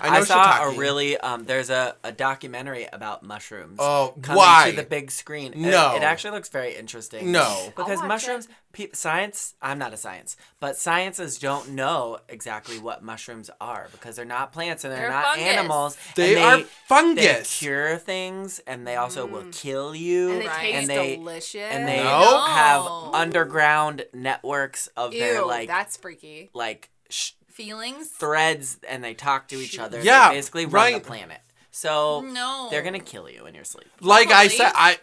I 0.00 0.09
know 0.11 0.16
I 0.16 0.24
saw 0.24 0.44
shiitake. 0.44 0.74
a 0.74 0.78
really 0.78 1.16
um. 1.18 1.44
There's 1.44 1.70
a, 1.70 1.96
a 2.05 2.12
documentary 2.12 2.88
about 2.92 3.22
mushrooms. 3.22 3.76
Oh, 3.78 4.14
coming 4.22 4.38
why? 4.38 4.70
to 4.70 4.76
the 4.76 4.83
big 4.83 5.11
screen. 5.11 5.52
No. 5.57 5.94
it, 5.96 6.02
actually 6.02 6.33
looks 6.33 6.48
very 6.48 6.74
interesting. 6.74 7.33
No. 7.33 7.72
because 7.76 7.98
watch 7.98 8.09
mushrooms, 8.09 8.48
pe- 8.72 8.90
science. 8.92 9.54
I'm 9.62 9.78
not 9.78 9.92
a 9.92 9.96
science, 9.96 10.37
but 10.61 10.76
sciences 10.76 11.38
don't 11.38 11.70
know 11.70 12.18
exactly 12.28 12.78
what 12.78 13.02
mushrooms 13.02 13.50
are 13.61 13.88
because 13.92 14.16
they're 14.16 14.24
not 14.24 14.52
plants 14.52 14.85
and 14.85 14.92
they're, 14.92 15.00
They're 15.02 15.11
not 15.11 15.24
fungus. 15.37 15.44
animals. 15.44 15.96
They 16.16 16.37
and 16.42 16.62
are 16.62 16.66
fungus. 16.88 17.24
They 17.24 17.42
cure 17.66 17.96
things 17.98 18.61
and 18.66 18.87
they 18.87 18.96
also 18.96 19.26
will 19.26 19.42
mm. 19.44 19.52
kill 19.52 19.94
you. 19.94 20.32
And 20.32 20.42
it 20.42 20.46
Right. 20.48 20.61
tastes 20.61 20.78
and 20.80 20.88
they 20.90 21.16
delicious. 21.16 21.70
and 21.72 21.87
they 21.88 22.02
No. 22.02 22.44
have 22.46 22.85
No. 22.85 23.11
underground 23.14 24.06
networks 24.12 24.88
of 24.96 25.12
their 25.12 25.44
like 25.44 25.68
that's 25.68 25.96
freaky. 25.96 26.50
like 26.54 26.90
sh- 27.08 27.32
Feelings? 27.48 28.08
threads 28.08 28.78
and 28.88 29.04
they 29.04 29.12
talk 29.14 29.48
to 29.48 29.56
each 29.56 29.78
other. 29.78 30.00
Yeah, 30.00 30.30
they 30.30 30.37
basically 30.37 30.64
run 30.66 30.92
right. 30.92 31.02
the 31.02 31.06
planet. 31.06 31.40
So 31.70 32.20
No. 32.22 32.68
they're 32.70 32.82
gonna 32.82 32.98
kill 33.00 33.28
you 33.28 33.46
in 33.46 33.54
your 33.54 33.64
sleep. 33.64 33.88
Like 34.00 34.30
I 34.30 34.48
said, 34.48 34.72
I 34.74 34.98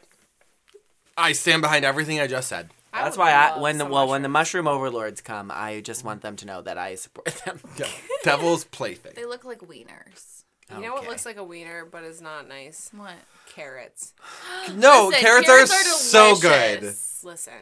I 1.17 1.34
stand 1.34 1.62
behind 1.62 1.84
everything 1.86 2.19
I 2.19 2.27
just 2.27 2.47
said. 2.47 2.69
I 2.93 3.04
That's 3.04 3.17
why 3.17 3.32
I 3.32 3.60
when 3.60 3.78
the 3.78 3.84
some 3.86 3.91
well 3.91 4.08
when 4.08 4.21
the 4.23 4.30
mushroom 4.30 4.67
overlords 4.67 5.21
come, 5.21 5.52
I 5.54 5.82
just 5.82 6.04
want 6.04 6.21
them 6.21 6.36
to 6.38 6.45
know 6.45 6.62
that 6.62 6.78
I 6.78 6.95
support 6.95 7.28
them. 7.45 7.60
Yeah. 7.78 7.88
Devil's 8.23 8.63
plaything. 8.65 9.13
They 9.15 9.25
look 9.25 9.45
like 9.45 9.60
wieners. 9.60 10.43
You 10.73 10.82
know 10.82 10.93
what 10.93 11.08
looks 11.08 11.25
like 11.25 11.38
a 11.38 11.43
wiener 11.43 11.86
but 11.91 12.04
is 12.04 12.21
not 12.21 12.47
nice? 12.47 12.91
What? 12.95 13.13
Carrots. 13.56 14.13
No, 14.75 15.08
Listen, 15.08 15.21
carrots, 15.21 15.47
carrots 15.47 15.71
are, 15.71 15.75
are 15.75 15.97
so 15.97 16.36
good. 16.36 16.80
delicious. 16.82 17.23
Listen. 17.23 17.54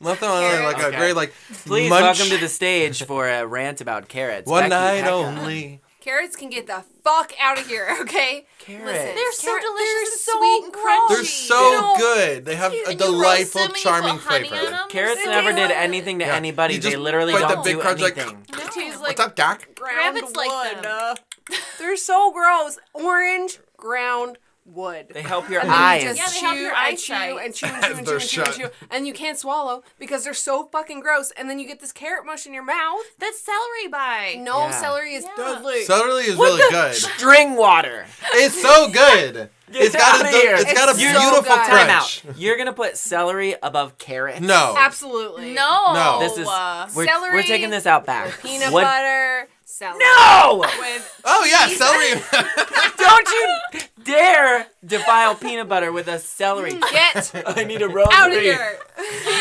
Nothing 0.00 0.28
on 0.28 0.62
like 0.62 0.78
a 0.80 0.86
Okay. 0.88 0.96
great 0.96 1.16
like 1.16 1.32
Please 1.64 1.90
munch. 1.90 2.02
welcome 2.02 2.26
to 2.28 2.38
the 2.38 2.48
stage 2.48 3.02
for 3.04 3.28
a 3.28 3.44
rant 3.46 3.80
about 3.80 4.06
carrots. 4.08 4.48
one 4.48 4.68
Becky 4.68 4.70
night 4.70 5.00
Pecca. 5.00 5.10
only. 5.12 5.80
Carrots 6.08 6.36
can 6.36 6.48
get 6.48 6.66
the 6.66 6.82
fuck 7.04 7.34
out 7.38 7.58
of 7.60 7.66
here, 7.66 7.94
okay? 8.00 8.46
Carrots. 8.60 8.86
Listen, 8.86 9.14
They're 9.14 9.32
so 9.32 9.48
carrot- 9.48 9.62
delicious 9.62 9.92
they're 9.92 10.02
and 10.02 10.20
so 10.20 10.38
sweet 10.38 10.64
and 10.64 10.72
crunchy. 10.72 11.08
They're 11.10 11.24
so 11.24 11.70
You 11.70 11.80
know, 11.80 11.94
good. 11.98 12.44
They 12.46 12.56
have 12.56 12.72
a 12.72 12.76
And 12.76 12.84
you 13.00 13.06
roast 13.06 13.12
delightful, 13.12 13.62
them 13.64 13.72
charming 13.76 14.18
flavor. 14.18 14.78
Carrots 14.88 15.16
They 15.22 15.26
never 15.26 15.52
did 15.52 15.68
like- 15.68 15.76
anything 15.76 16.18
to 16.20 16.24
Yeah. 16.24 16.34
anybody. 16.34 16.74
You 16.76 16.80
They 16.80 16.96
literally 16.96 17.34
don't 17.34 17.62
big 17.62 17.76
do 17.76 17.80
crunch, 17.82 18.00
anything. 18.00 18.46
They 18.50 18.58
taste 18.64 18.74
What's 19.00 19.00
like 19.02 19.20
up, 19.20 19.36
Doc? 19.36 19.68
ground 19.74 19.96
Rabbits 20.16 20.34
like 20.34 20.82
them. 20.82 21.16
They're 21.78 21.96
so 21.98 22.30
gross. 22.32 22.78
Orange 22.94 23.58
ground 23.76 24.38
wood. 24.68 25.06
They 25.10 25.22
help 25.22 25.48
your 25.48 25.60
and 25.62 25.70
then 25.70 25.76
you 25.78 25.84
eyes. 25.84 26.02
just 26.02 26.18
Yeah, 26.18 26.26
they 26.28 26.32
chew 26.40 26.46
help 26.46 26.58
your 26.58 26.74
and 26.74 26.98
chew 26.98 27.14
and 27.14 27.54
chew 27.54 27.66
and 27.66 27.74
chew 27.84 27.96
and 27.98 28.06
chew 28.06 28.12
and 28.14 28.22
chew 28.28 28.42
and 28.42 28.54
chew, 28.54 28.68
and 28.90 29.06
you 29.06 29.12
can't 29.12 29.38
swallow 29.38 29.82
because 29.98 30.24
they're 30.24 30.34
so 30.34 30.66
fucking 30.72 31.00
gross. 31.00 31.30
And 31.36 31.48
then 31.50 31.58
you 31.58 31.66
get 31.66 31.80
this 31.80 31.92
carrot 31.92 32.24
mush 32.26 32.46
in 32.46 32.54
your 32.54 32.64
mouth. 32.64 33.00
That's 33.18 33.40
celery 33.40 33.88
bite. 33.90 34.36
No, 34.40 34.58
Yeah. 34.66 34.70
celery 34.80 35.14
is 35.14 35.24
Yeah. 35.24 35.54
deadly. 35.54 35.84
Celery 35.84 36.24
is 36.24 36.36
really 36.36 36.62
good. 36.70 36.94
String 36.94 37.56
water. 37.56 38.06
It's 38.34 38.60
so 38.60 38.88
good. 38.88 39.50
It's 39.70 39.94
got 39.94 40.22
a 40.22 40.24
outta 40.26 40.28
here. 40.36 40.54
it's 40.54 40.72
got 40.72 40.88
a 40.88 40.92
It's 40.92 41.00
You- 41.02 41.12
so 41.12 41.20
beautiful 41.20 41.56
crunch. 41.56 42.24
out. 42.26 42.38
You're 42.38 42.56
gonna 42.56 42.72
put 42.72 42.96
celery 42.96 43.54
above 43.62 43.98
carrots? 43.98 44.40
No. 44.40 44.74
Absolutely. 44.78 45.52
No. 45.52 45.92
No. 45.92 46.18
This 46.20 46.38
is 46.38 46.48
Uh, 46.48 46.88
we're, 46.94 47.06
we're 47.34 47.42
taking 47.42 47.68
this 47.68 47.84
out 47.84 48.06
back. 48.06 48.40
Peanut 48.42 48.72
What- 48.72 48.84
butter, 48.84 49.46
celery. 49.68 49.98
No! 50.00 50.64
With 50.78 51.20
Oh 51.24 51.44
yeah, 51.44 51.68
celery. 51.68 52.20
Don't 52.96 53.28
you 53.28 53.80
dare 54.04 54.66
defile 54.84 55.34
peanut 55.34 55.68
butter 55.68 55.92
with 55.92 56.08
a 56.08 56.18
celery. 56.18 56.72
Mm, 56.72 56.90
get 56.90 57.32
I 57.58 57.64
need 57.64 57.82
a 57.82 57.88
rosary. 57.88 58.14
out 58.14 58.32
of 58.32 58.40
here. 58.40 58.78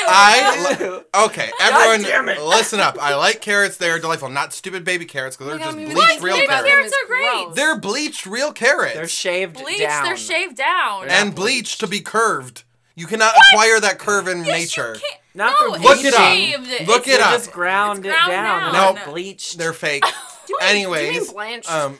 I 0.09 0.77
li- 0.79 1.01
okay. 1.25 1.49
Everyone, 1.61 2.01
damn 2.01 2.29
it. 2.29 2.41
listen 2.41 2.79
up. 2.79 2.97
I 3.01 3.15
like 3.15 3.41
carrots. 3.41 3.77
They're 3.77 3.99
delightful. 3.99 4.29
Not 4.29 4.53
stupid 4.53 4.83
baby 4.83 5.05
carrots 5.05 5.37
because 5.37 5.51
they're 5.57 5.65
just 5.65 5.77
bleached 5.77 5.95
think 6.09 6.21
real 6.23 6.35
Baby 6.35 6.47
carrots. 6.47 6.69
carrots 6.69 6.93
are 7.03 7.07
great. 7.07 7.43
Gross. 7.45 7.55
They're 7.55 7.79
bleached 7.79 8.25
real 8.25 8.51
carrots. 8.51 8.93
They're 8.95 9.07
shaved 9.07 9.53
Bleach, 9.63 9.79
down. 9.79 10.03
they're 10.03 10.17
shaved 10.17 10.57
down. 10.57 11.07
They're 11.07 11.17
and 11.17 11.29
not 11.29 11.35
bleached 11.35 11.79
to 11.79 11.87
be 11.87 12.01
curved. 12.01 12.63
You 12.95 13.05
cannot 13.07 13.33
acquire 13.51 13.79
that 13.79 13.97
curve 13.99 14.27
in 14.27 14.41
nature. 14.41 14.93
You 14.95 14.99
can't- 15.01 15.21
Not 15.37 15.55
no, 15.59 15.73
for 15.75 15.79
Look 15.79 16.03
it 16.03 16.13
up. 16.13 16.19
shaved. 16.19 16.87
Look 16.87 17.07
it 17.07 17.21
up. 17.21 17.31
just 17.31 17.51
ground 17.51 17.99
It's 17.99 18.07
it 18.07 18.09
down. 18.11 18.29
down. 18.29 18.73
They're 18.73 18.81
Nope. 18.81 18.95
not 18.95 19.05
bleached. 19.05 19.57
They're 19.57 19.71
fake. 19.73 20.03
Do 20.47 20.53
you 20.53 20.59
mean 20.59 20.69
Anyways, 20.69 21.31
blanched 21.31 21.71
um, 21.71 21.97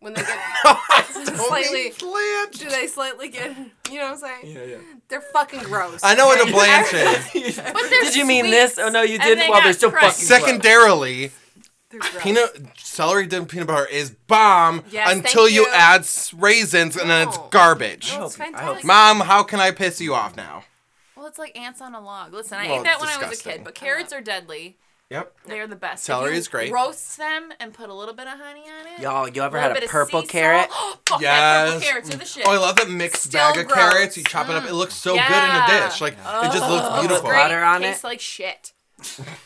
when 0.00 0.14
they 0.14 0.22
get 0.22 0.38
don't 0.64 1.36
Slightly- 1.36 1.88
be 1.90 1.94
blanched. 1.98 2.60
do 2.60 2.68
they 2.70 2.86
slightly 2.86 3.28
get 3.28 3.56
you 3.90 3.98
know 3.98 4.12
what 4.12 4.12
I'm 4.12 4.16
saying? 4.18 4.54
Yeah, 4.56 4.64
yeah. 4.64 4.76
They're 5.08 5.20
fucking 5.20 5.60
gross. 5.64 6.00
I 6.02 6.14
know 6.14 6.26
what 6.26 6.46
a 6.46 6.50
blanch 6.52 6.92
is. 6.94 7.56
But 7.56 7.74
they're 7.90 8.02
Did 8.02 8.14
you 8.14 8.24
mean 8.26 8.50
this? 8.50 8.78
Oh 8.78 8.88
no, 8.88 9.02
you 9.02 9.18
didn't. 9.18 9.38
they 9.40 9.48
Well, 9.50 9.62
they're 9.62 9.72
still 9.72 9.90
crust. 9.90 10.20
fucking. 10.22 10.44
Secondarily, 10.46 11.30
gross. 11.90 12.22
peanut 12.22 12.50
celery 12.76 13.26
dipped 13.26 13.48
peanut 13.48 13.66
butter 13.68 13.86
is 13.86 14.10
bomb 14.10 14.84
Yes, 14.90 15.10
until 15.12 15.48
you. 15.48 15.62
you. 15.62 15.68
add 15.72 16.00
s- 16.02 16.32
raisins 16.34 16.96
and 16.96 17.08
then 17.10 17.26
it's 17.28 17.38
garbage. 17.50 18.12
No, 18.16 18.26
it's 18.26 18.38
I 18.38 18.44
hope- 18.44 18.54
I 18.54 18.58
fantastic. 18.58 18.84
Mom, 18.84 19.20
how 19.20 19.42
can 19.42 19.58
I 19.60 19.70
piss 19.70 20.00
you 20.00 20.14
off 20.14 20.36
now? 20.36 20.64
Well, 21.16 21.26
it's 21.26 21.38
like 21.38 21.56
ants 21.58 21.80
on 21.80 21.94
a 21.94 22.00
log. 22.00 22.32
Listen, 22.34 22.58
I 22.58 22.66
Well, 22.68 22.80
ate 22.80 22.84
that 22.84 23.00
when 23.00 23.08
I 23.08 23.16
was 23.16 23.26
a 23.26 23.30
disgusting. 23.30 23.52
kid, 23.52 23.64
but 23.64 23.74
carrots 23.74 24.12
are 24.12 24.20
deadly. 24.20 24.76
Yep. 25.08 25.34
They're 25.46 25.68
the 25.68 25.76
best. 25.76 26.02
If 26.02 26.06
Celery 26.06 26.32
you 26.32 26.38
is 26.38 26.48
great. 26.48 26.72
Roast 26.72 27.16
them 27.16 27.52
and 27.60 27.72
put 27.72 27.88
a 27.90 27.94
little 27.94 28.12
bit 28.12 28.26
of 28.26 28.38
honey 28.40 28.62
on 28.62 28.86
it. 28.92 29.00
Y'all, 29.00 29.28
you 29.28 29.40
ever 29.40 29.56
little 29.56 29.74
had 29.74 29.84
a 29.84 29.86
purple 29.86 30.22
carrot? 30.22 30.68
salt. 30.70 30.98
Fuck 31.06 31.20
yeah, 31.20 31.64
purple 31.66 31.80
Yes. 31.80 31.88
carrots 31.88 32.14
are 32.14 32.18
the 32.18 32.24
shit. 32.24 32.44
Oh, 32.46 32.50
I 32.52 32.56
love 32.58 32.74
that 32.76 32.90
mixed 32.90 33.22
Still 33.22 33.38
bag 33.40 33.58
of 33.58 33.66
gross. 33.68 33.78
carrots. 33.78 34.16
You 34.16 34.24
chop 34.24 34.48
it 34.48 34.56
up. 34.56 34.64
It 34.64 34.72
looks 34.74 34.94
so 34.94 35.12
good 35.14 35.20
in 35.22 35.30
a 35.30 35.66
dish. 35.88 36.00
Like 36.00 36.14
it 36.14 36.52
just 36.52 36.64
Oh. 36.64 36.68
looks 36.74 36.98
beautiful. 37.00 37.28
Great. 37.28 37.36
butter 37.38 37.62
on 37.62 37.82
Tastes 37.82 38.02
it. 38.02 38.06
like 38.06 38.20
shit. 38.20 38.72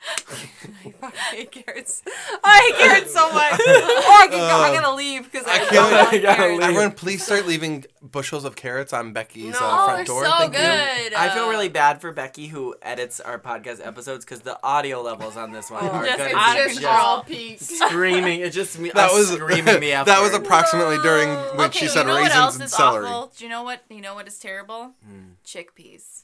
I 1.02 1.10
hate 1.10 1.52
carrots. 1.52 2.02
I 2.42 2.72
hate 2.74 2.82
carrots 2.88 3.12
so 3.12 3.30
much. 3.32 3.52
Oh, 3.60 4.18
I 4.22 4.26
can 4.28 4.38
go. 4.38 4.62
I'm 4.62 4.74
gonna 4.82 4.94
leave 4.96 5.30
because 5.30 5.46
I, 5.46 5.52
I 5.52 5.58
don't 5.58 5.68
can't- 5.70 5.92
like 5.92 6.08
I 6.08 6.18
gotta 6.18 6.36
carrots. 6.36 6.58
leave. 6.60 6.68
Everyone, 6.70 6.92
please 6.92 7.22
start 7.24 7.46
leaving 7.46 7.84
bushels 8.02 8.44
of 8.44 8.56
carrots 8.56 8.92
on 8.92 9.12
Becky's 9.12 9.52
No. 9.52 9.58
uh, 9.60 9.62
oh, 9.62 9.84
front 9.86 9.96
they're 9.98 10.04
door. 10.06 10.24
so 10.24 10.30
Thank 10.38 10.52
good. 10.54 11.12
you. 11.12 11.18
I 11.18 11.28
feel 11.30 11.44
Uh, 11.44 11.50
really 11.50 11.68
bad 11.68 12.00
for 12.00 12.12
Becky 12.12 12.46
who 12.46 12.74
edits 12.82 13.20
our 13.20 13.38
podcast 13.38 13.86
episodes 13.86 14.24
because 14.24 14.40
the 14.40 14.58
audio 14.64 15.02
levels 15.02 15.36
on 15.36 15.52
this 15.52 15.70
one 15.70 15.84
are 15.86 16.04
Just 16.06 16.18
gonna 16.18 16.30
out 16.34 16.54
be 16.54 16.60
of 16.60 16.66
just 16.68 16.78
control. 16.80 16.96
all 16.98 17.22
peaked. 17.24 17.60
screaming. 17.62 18.40
It 18.40 18.50
just 18.50 18.78
me. 18.78 18.90
That 18.94 19.12
was 19.12 19.28
screaming 19.30 19.80
the 19.80 19.92
F 19.92 20.06
that 20.06 20.20
was 20.22 20.32
word. 20.32 20.42
approximately 20.42 20.98
during 20.98 21.28
when 21.56 21.68
okay, 21.68 21.78
she 21.80 21.88
said 21.88 22.00
you 22.00 22.06
know 22.06 22.12
what 22.14 22.22
raisins 22.22 22.36
else 22.36 22.54
and 22.56 22.64
is 22.64 22.72
celery. 22.72 23.06
awful? 23.06 23.32
Do 23.36 23.44
you 23.44 23.50
know 23.50 23.62
what? 23.64 23.82
You 23.90 24.00
know 24.00 24.14
what 24.14 24.26
is 24.28 24.38
terrible? 24.38 24.92
Hmm. 25.04 25.32
Chickpeas. 25.44 26.22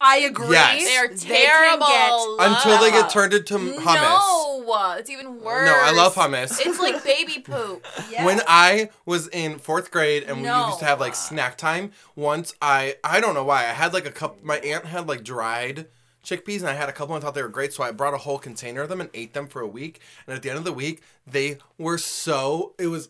I 0.00 0.18
agree. 0.18 0.50
Yes. 0.50 0.84
They 0.84 0.96
are 0.96 1.08
They 1.08 1.14
can 1.16 1.46
terrible. 1.46 1.86
get- 1.86 2.50
Until 2.50 2.78
they 2.78 2.90
get 2.92 3.10
turned 3.10 3.34
into 3.34 3.54
hummus. 3.58 3.94
No, 4.00 4.94
it's 4.98 5.10
even 5.10 5.40
worse. 5.42 5.66
No, 5.66 5.74
I 5.74 5.90
love 5.92 6.14
hummus. 6.14 6.58
It's 6.64 6.78
like 6.78 7.02
baby 7.04 7.40
poop. 7.44 7.84
When 8.22 8.40
I 8.46 8.90
was 9.06 9.26
in 9.28 9.58
fourth 9.58 9.90
grade 9.90 10.22
and 10.24 10.40
we 10.42 10.48
used 10.48 10.78
to 10.80 10.84
have 10.84 11.00
like 11.00 11.14
snack 11.14 11.56
time, 11.58 11.92
once 12.14 12.54
I 12.62 12.96
I 13.02 13.20
don't 13.20 13.34
know 13.34 13.44
why 13.44 13.60
I 13.62 13.72
had 13.72 13.92
like 13.92 14.06
a 14.06 14.10
cup. 14.12 14.42
My 14.42 14.58
aunt 14.58 14.84
had 14.86 15.08
like 15.08 15.24
dried 15.24 15.86
chickpeas 16.24 16.60
and 16.60 16.68
I 16.68 16.74
had 16.74 16.88
a 16.88 16.92
couple 16.92 17.14
and 17.14 17.24
thought 17.24 17.34
they 17.34 17.42
were 17.42 17.48
great, 17.48 17.72
so 17.72 17.82
I 17.82 17.90
brought 17.90 18.14
a 18.14 18.18
whole 18.18 18.38
container 18.38 18.82
of 18.82 18.88
them 18.88 19.00
and 19.00 19.08
ate 19.14 19.32
them 19.34 19.46
for 19.48 19.60
a 19.62 19.66
week. 19.68 20.00
And 20.26 20.36
at 20.36 20.42
the 20.42 20.50
end 20.50 20.58
of 20.58 20.64
the 20.64 20.72
week, 20.72 21.02
they 21.26 21.58
were 21.78 21.98
so 21.98 22.74
it 22.78 22.86
was. 22.88 23.08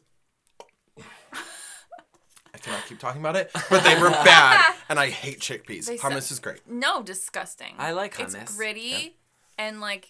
I 2.58 2.60
cannot 2.60 2.86
keep 2.86 2.98
talking 2.98 3.20
about 3.20 3.36
it, 3.36 3.50
but 3.70 3.84
they 3.84 3.98
were 4.00 4.10
bad, 4.10 4.74
and 4.88 4.98
I 4.98 5.10
hate 5.10 5.38
chickpeas. 5.40 5.86
They 5.86 5.96
Hummus 5.98 6.22
suck. 6.22 6.30
is 6.32 6.40
great. 6.40 6.60
No, 6.68 7.02
disgusting. 7.02 7.74
I 7.78 7.92
like 7.92 8.14
hummus. 8.16 8.34
It's 8.40 8.52
hummus. 8.52 8.56
gritty 8.56 9.16
and 9.56 9.80
like 9.80 10.08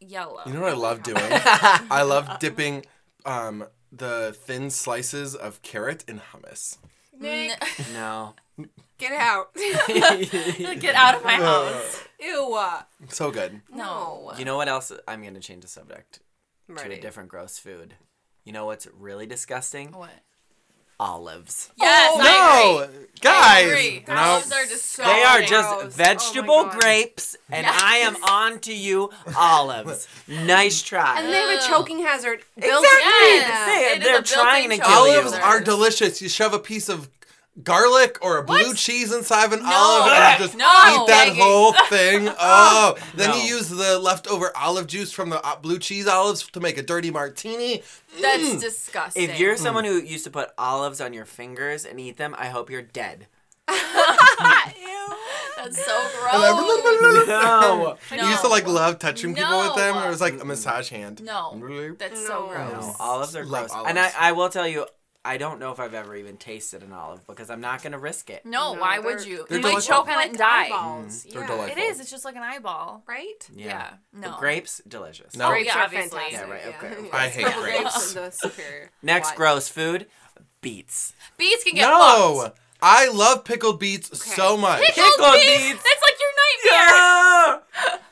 yellow. 0.00 0.40
You 0.46 0.54
know 0.54 0.62
what 0.62 0.72
I 0.72 0.76
love 0.76 1.02
doing? 1.02 1.18
I 1.20 2.02
love 2.02 2.38
dipping 2.40 2.84
um, 3.24 3.66
the 3.92 4.34
thin 4.38 4.70
slices 4.70 5.34
of 5.34 5.60
carrot 5.62 6.04
in 6.08 6.20
hummus. 6.32 6.78
Nick, 7.18 7.62
No. 7.92 8.34
get 8.98 9.12
out. 9.12 9.54
Get 9.54 10.94
out 10.94 11.14
of 11.16 11.24
my 11.24 11.34
house. 11.34 12.04
Ew. 12.20 12.58
So 13.08 13.30
good. 13.30 13.60
No. 13.72 14.32
You 14.38 14.44
know 14.44 14.56
what 14.56 14.68
else? 14.68 14.92
I'm 15.06 15.22
gonna 15.22 15.40
change 15.40 15.62
the 15.62 15.68
subject 15.68 16.20
I'm 16.68 16.76
to 16.76 16.90
a 16.92 17.00
different 17.00 17.28
gross 17.28 17.58
food. 17.58 17.94
You 18.44 18.52
know 18.52 18.66
what's 18.66 18.86
really 18.98 19.26
disgusting? 19.26 19.92
What? 19.92 20.10
Olives. 20.98 21.70
Yes, 21.76 22.10
Oh, 22.14 22.20
I 22.20 22.24
No, 22.24 22.78
agree. 22.84 22.96
I 23.04 23.20
guys. 23.20 23.66
agree. 23.66 24.04
No. 24.08 24.14
Olives 24.14 24.52
are 24.52 24.62
disgusting. 24.66 25.04
They 25.04 25.22
are 25.24 25.38
gross. 25.38 25.50
just 25.50 25.68
Oh 25.74 25.88
vegetable 25.88 26.64
God. 26.64 26.78
grapes, 26.80 27.36
and 27.50 27.66
I 27.66 27.96
am 27.98 28.16
on 28.24 28.60
to 28.60 28.72
you, 28.74 29.10
olives. 29.36 30.08
Nice 30.26 30.80
try. 30.82 31.20
And 31.20 31.28
they 31.28 31.36
have 31.38 31.58
a 31.60 31.66
choking 31.68 31.98
hazard 32.00 32.42
built 32.58 32.84
Exactly. 32.84 33.08
in. 33.08 33.40
Yes. 33.40 33.98
they, 33.98 34.04
they're 34.04 34.22
trying 34.22 34.70
to 34.70 34.76
choking 34.78 34.90
kill 34.92 35.06
you. 35.08 35.18
Olives 35.18 35.32
are 35.34 35.60
delicious. 35.60 36.22
You 36.22 36.28
shove 36.28 36.54
a 36.54 36.58
piece 36.58 36.88
of 36.88 37.08
garlic 37.62 38.18
or 38.20 38.36
a 38.38 38.42
blue 38.44 38.68
What? 38.68 38.76
cheese 38.76 39.12
inside 39.12 39.46
of 39.46 39.52
an 39.52 39.60
olive 39.64 40.12
and 40.12 40.38
just 40.42 40.56
No. 40.56 40.64
eat 40.66 41.06
that 41.08 41.26
Begging. 41.28 41.42
whole 41.42 41.72
thing. 41.88 42.28
Oh, 42.38 42.96
then 43.14 43.30
No. 43.30 43.36
you 43.36 43.42
use 43.56 43.68
the 43.68 43.98
leftover 43.98 44.52
olive 44.56 44.86
juice 44.86 45.10
from 45.12 45.30
the 45.30 45.40
uh, 45.44 45.56
blue 45.56 45.78
cheese 45.78 46.06
olives 46.06 46.46
to 46.50 46.60
make 46.60 46.76
a 46.78 46.82
dirty 46.82 47.10
martini. 47.10 47.82
That's 48.20 48.60
disgusting. 48.60 49.22
If 49.22 49.38
you're 49.40 49.56
someone 49.56 49.84
who 49.84 49.98
used 50.00 50.24
to 50.24 50.30
put 50.30 50.50
olives 50.58 51.00
on 51.00 51.12
your 51.12 51.24
fingers 51.24 51.84
and 51.84 51.98
eat 51.98 52.16
them, 52.18 52.34
I 52.38 52.48
hope 52.48 52.68
you're 52.70 52.82
dead. 52.82 53.26
That's 55.56 55.84
so 55.84 55.98
gross. 56.20 56.34
I- 56.34 57.24
No. 57.26 57.96
You 58.12 58.26
used 58.28 58.42
to 58.42 58.48
like 58.48 58.66
love 58.68 58.98
touching 58.98 59.34
people 59.34 59.58
with 59.60 59.74
them. 59.76 59.94
No. 59.96 60.06
It 60.06 60.08
was 60.10 60.20
like 60.20 60.40
a 60.40 60.44
massage 60.44 60.90
hand. 60.90 61.22
No. 61.24 61.58
That's 61.98 62.24
so 62.26 62.46
gross. 62.48 62.72
No, 62.86 62.94
olives 63.00 63.34
are 63.34 63.44
Love 63.44 63.70
gross. 63.70 63.84
And 63.88 63.98
I. 63.98 64.12
I 64.18 64.32
will 64.32 64.48
tell 64.48 64.68
you, 64.68 64.86
I 65.26 65.36
don't 65.38 65.58
know 65.58 65.72
if 65.72 65.80
I've 65.80 65.92
ever 65.94 66.14
even 66.16 66.36
tasted 66.36 66.82
an 66.82 66.92
olive 66.92 67.26
because 67.26 67.50
I'm 67.50 67.60
not 67.60 67.82
gonna 67.82 67.98
risk 67.98 68.30
it. 68.30 68.46
No, 68.46 68.74
No, 68.74 68.80
why 68.80 69.00
they're- 69.00 69.16
would 69.16 69.26
you? 69.26 69.44
they're 69.48 69.58
You 69.58 69.62
might 69.62 69.68
delightful. 69.70 69.96
choke 69.96 70.08
on 70.08 70.20
it 70.22 70.28
and 70.30 70.38
die. 70.38 70.64
eyeballs. 70.66 71.24
Mm, 71.24 71.32
they're 71.32 71.40
yeah. 71.42 71.46
delightful. 71.48 71.82
It 71.82 71.86
is. 71.86 72.00
It's 72.00 72.10
just 72.10 72.24
like 72.24 72.36
an 72.36 72.42
eyeball. 72.42 73.02
Right? 73.06 73.48
Yeah. 73.52 73.90
No. 74.12 74.30
But 74.30 74.38
grapes, 74.38 74.80
delicious. 74.86 75.34
No. 75.36 75.46
Oh, 75.46 75.48
Grapes 75.50 75.66
yeah, 75.66 75.78
are 75.80 75.82
obviously. 75.84 76.18
fantastic. 76.20 76.48
Yeah, 76.48 76.52
right, 76.54 76.66
okay, 76.76 76.96
okay. 77.06 77.10
I 77.12 77.28
hate 77.28 77.44
Purple 77.46 77.62
grapes. 77.62 78.16
are 78.16 78.20
the 78.20 78.30
superior. 78.30 78.90
Next 79.02 79.30
Why? 79.30 79.36
gross 79.36 79.68
food, 79.68 80.06
beets. 80.60 81.12
Beets 81.36 81.64
can 81.64 81.74
get 81.74 81.82
No, 81.88 82.40
fucked. 82.44 82.58
I 82.82 83.08
love 83.08 83.44
pickled 83.44 83.80
beets 83.80 84.22
so 84.22 84.56
much. 84.56 84.80
Pickled 84.80 85.06
Pickled 85.16 85.32
beets. 85.34 85.46
beets. 85.46 85.82
That's 85.82 86.02
like 86.02 86.16
your 86.20 86.72
nightmare. 86.76 86.96
Yeah! 86.96 87.58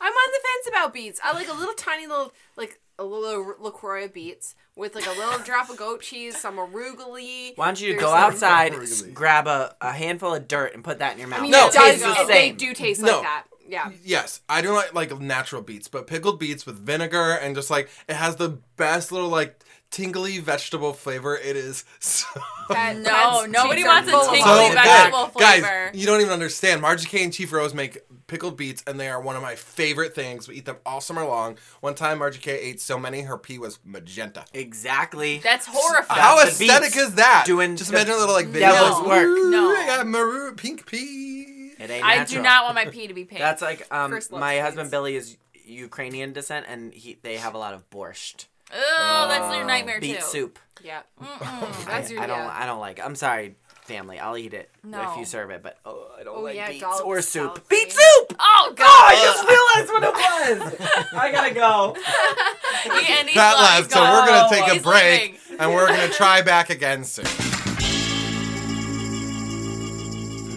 I'm 0.00 0.12
on 0.12 0.32
the 0.32 0.40
fence 0.42 0.68
about 0.68 0.92
beets. 0.92 1.20
I 1.22 1.32
like 1.32 1.48
a 1.48 1.52
little 1.52 1.74
tiny 1.74 2.06
little 2.06 2.32
like 2.56 2.80
a 2.98 3.04
little 3.04 3.54
LaCroix 3.58 4.04
of 4.04 4.12
beets 4.14 4.54
with 4.76 4.94
like 4.94 5.06
a 5.06 5.10
little 5.10 5.38
drop 5.40 5.70
of 5.70 5.76
goat 5.76 6.02
cheese, 6.02 6.36
some 6.36 6.56
arugula. 6.56 7.52
Why 7.56 7.66
don't 7.66 7.80
you 7.80 7.92
There's 7.92 8.02
go 8.02 8.12
outside, 8.12 8.74
s- 8.74 9.02
grab 9.02 9.46
a, 9.46 9.74
a 9.80 9.92
handful 9.92 10.34
of 10.34 10.48
dirt, 10.48 10.74
and 10.74 10.82
put 10.82 10.98
that 10.98 11.12
in 11.14 11.18
your 11.20 11.28
mouth? 11.28 11.40
I 11.40 11.42
mean, 11.42 11.50
No, 11.52 11.66
it 11.68 11.72
does. 11.72 12.00
The 12.00 12.10
it- 12.22 12.26
they 12.28 12.32
same. 12.48 12.56
do 12.56 12.74
taste 12.74 13.00
No. 13.02 13.12
like 13.14 13.22
that. 13.22 13.44
Yeah. 13.66 13.90
Yes, 14.04 14.40
I 14.48 14.60
do 14.60 14.72
like 14.72 14.92
like 14.94 15.18
natural 15.20 15.62
beets, 15.62 15.88
but 15.88 16.06
pickled 16.06 16.38
beets 16.38 16.66
with 16.66 16.76
vinegar 16.76 17.32
and 17.32 17.54
just 17.56 17.70
like 17.70 17.88
it 18.08 18.14
has 18.14 18.36
the 18.36 18.58
best 18.76 19.10
little 19.10 19.30
like 19.30 19.58
tingly 19.90 20.38
vegetable 20.38 20.92
flavor. 20.92 21.34
It 21.36 21.56
is 21.56 21.84
so, 21.98 22.26
That- 22.68 22.96
No, 22.96 23.02
that's- 23.04 23.48
nobody 23.50 23.82
cheeks 23.82 23.88
are 23.88 23.94
wants 23.94 24.08
a 24.08 24.12
full 24.12 24.20
of 24.20 24.26
tingly 24.26 24.42
so 24.42 24.50
olives. 24.50 24.74
vegetable 24.74 25.26
good. 25.34 25.40
Guys, 25.40 25.60
flavor. 25.60 25.90
you 25.94 26.06
don't 26.06 26.20
even 26.20 26.32
understand. 26.32 26.82
Margie 26.82 27.06
K 27.08 27.24
and 27.24 27.32
Chief 27.32 27.52
Rose 27.52 27.72
make 27.72 27.98
pickled 28.26 28.56
beets, 28.56 28.82
and 28.86 28.98
they 28.98 29.08
are 29.08 29.20
one 29.20 29.36
of 29.36 29.42
my 29.42 29.54
favorite 29.54 30.14
things. 30.14 30.48
We 30.48 30.56
eat 30.56 30.64
them 30.66 30.76
all 30.86 31.00
summer 31.00 31.24
long. 31.24 31.56
One 31.80 31.94
time, 31.94 32.18
Margie 32.18 32.40
K 32.40 32.52
ate 32.58 32.80
so 32.80 32.98
many, 32.98 33.22
her 33.22 33.36
pee 33.38 33.58
was 33.58 33.78
magenta. 33.84 34.44
Exactly. 34.52 35.38
That's 35.38 35.66
horrifying. 35.70 36.20
How 36.20 36.36
That's 36.42 36.58
the 36.58 36.64
aesthetic 36.66 36.92
beets 36.94 37.08
is 37.08 37.14
that? 37.16 37.44
doing 37.46 37.76
just 37.76 37.90
the 37.90 37.96
imagine 37.96 38.14
a 38.14 38.18
little 38.18 38.34
like 38.34 38.46
video. 38.46 38.68
devil's 38.72 39.02
No. 39.02 39.08
work. 39.08 39.50
No. 39.50 39.70
I 39.76 39.86
got 39.86 40.06
maroon 40.06 40.54
pink 40.56 40.86
pea. 40.86 41.72
It 41.78 41.90
ain't 41.90 42.04
I 42.04 42.16
natural. 42.16 42.38
do 42.38 42.42
not 42.42 42.64
want 42.64 42.74
my 42.76 42.84
pee 42.86 43.06
to 43.08 43.14
be 43.14 43.24
pink. 43.24 43.40
That's 43.40 43.60
like 43.62 43.86
um, 43.90 44.10
First 44.10 44.32
love 44.32 44.40
my 44.40 44.54
beets. 44.54 44.64
husband 44.64 44.90
Billy 44.90 45.16
is 45.16 45.36
Ukrainian 45.66 46.32
descent, 46.32 46.66
and 46.68 46.92
he 46.94 47.18
they 47.22 47.36
have 47.36 47.54
a 47.54 47.58
lot 47.58 47.74
of 47.74 47.88
borscht, 47.90 48.46
oh, 48.72 49.26
that's 49.28 49.56
your 49.56 49.64
nightmare 49.66 49.98
beet 50.00 50.16
too. 50.20 50.22
soup. 50.22 50.58
Yeah. 50.82 51.00
Mm-mm. 51.20 51.86
That's 51.86 52.10
I, 52.10 52.12
your 52.12 52.22
I 52.22 52.26
don't 52.26 52.38
yeah. 52.38 52.56
I 52.60 52.66
don't 52.66 52.80
like. 52.80 53.00
I'm 53.04 53.14
sorry, 53.16 53.56
family. 53.84 54.18
I'll 54.18 54.36
eat 54.36 54.54
it 54.54 54.70
if 54.84 55.16
you 55.16 55.24
serve 55.24 55.50
it, 55.50 55.62
but 55.62 55.78
oh, 55.84 56.08
I 56.18 56.22
don't 56.24 56.38
Oh, 56.38 56.40
like 56.42 56.56
yeah, 56.56 56.68
beets 56.70 57.00
or 57.00 57.20
soup. 57.22 57.44
salad 57.56 57.68
Beet 57.68 57.92
soup. 57.92 58.36
Oh, 58.38 58.68
oh 58.68 58.72
god! 58.74 58.86
Oh. 58.86 59.04
I 59.06 59.14
just 59.22 59.44
realized 59.48 59.92
what 59.92 60.02
it 60.02 60.14
was. 60.14 61.12
I 61.12 61.30
gotta 61.32 61.54
go. 61.54 61.94
and 63.18 63.28
That 63.34 63.54
like, 63.54 63.78
left, 63.80 63.90
so 63.92 64.00
we're 64.00 64.26
gonna 64.26 64.46
oh, 64.46 64.50
take 64.50 64.80
a 64.80 64.82
break, 64.82 65.40
leaving. 65.48 65.60
and 65.60 65.72
we're 65.74 65.86
gonna 65.88 66.08
try 66.08 66.42
back 66.42 66.70
again 66.70 67.04
soon. 67.04 67.24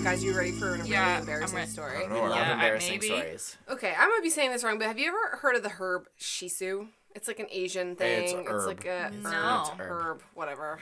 Guys, 0.04 0.24
you 0.24 0.34
ready 0.38 0.52
for 0.54 0.70
a 0.70 0.78
really 0.78 0.90
Yeah, 0.90 1.16
I'm 1.16 1.20
embarrassing 1.22 1.66
story? 1.66 1.98
I 1.98 2.02
don't 2.04 2.12
know. 2.14 2.22
Love 2.22 2.36
Yeah, 2.38 2.50
I- 2.50 2.54
embarrassing 2.54 2.92
maybe. 2.94 3.08
stories. 3.08 3.58
Okay, 3.70 3.94
I 3.98 4.08
might 4.08 4.22
be 4.24 4.30
saying 4.30 4.52
this 4.52 4.64
wrong, 4.64 4.78
but 4.80 4.88
have 4.88 4.98
you 4.98 5.08
ever 5.10 5.38
heard 5.42 5.56
of 5.58 5.64
the 5.64 5.70
herb 5.70 6.08
shisu? 6.18 6.88
It's 7.14 7.28
like 7.28 7.40
an 7.40 7.48
Asian 7.52 7.98
thing. 7.98 8.24
It's 8.24 8.32
It's, 8.32 8.66
like 8.66 8.86
a 8.86 9.12
No. 9.22 9.30
herb, 9.30 9.62
It's 9.62 9.70
herb. 9.72 9.80
herb, 9.80 10.22
whatever. 10.34 10.80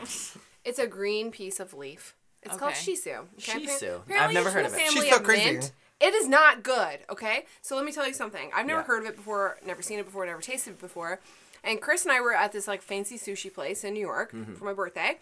it's 0.63 0.77
a 0.77 0.85
green 0.85 1.31
piece 1.31 1.59
of 1.59 1.73
leaf. 1.73 2.13
It's 2.45 2.57
called 2.57 2.73
Okay. 2.73 2.93
shiso. 2.93 3.25
Okay? 3.39 3.65
Shiso. 3.65 4.01
Apparently 4.03 4.15
I've 4.17 4.33
never 4.33 4.51
heard 4.51 4.65
from 4.65 4.73
of 4.73 4.73
a 4.73 4.75
it. 4.81 4.85
Family 4.87 5.01
She's 5.01 5.09
so 5.09 5.17
of 5.17 5.23
crazy. 5.23 5.51
mint. 5.51 5.71
It 5.99 6.13
is 6.13 6.27
not 6.27 6.61
good. 6.63 6.99
Okay, 7.09 7.45
so 7.61 7.75
let 7.75 7.85
me 7.85 7.91
tell 7.91 8.05
you 8.07 8.13
something. 8.13 8.51
I've 8.53 8.65
never 8.65 8.81
Yeah. 8.81 8.85
heard 8.87 9.03
of 9.03 9.09
it 9.09 9.15
before. 9.15 9.57
Never 9.65 9.81
seen 9.81 9.97
it 9.99 10.05
before. 10.05 10.25
Never 10.25 10.41
tasted 10.41 10.71
it 10.71 10.79
before. 10.79 11.19
And 11.63 11.81
Chris 11.81 12.03
and 12.03 12.11
I 12.11 12.19
were 12.21 12.33
at 12.33 12.51
this 12.51 12.67
like 12.67 12.81
fancy 12.81 13.17
sushi 13.17 13.51
place 13.53 13.83
in 13.83 13.93
New 13.93 14.01
York 14.01 14.31
Mm-hmm. 14.33 14.55
for 14.55 14.65
my 14.65 14.73
birthday. 14.73 15.17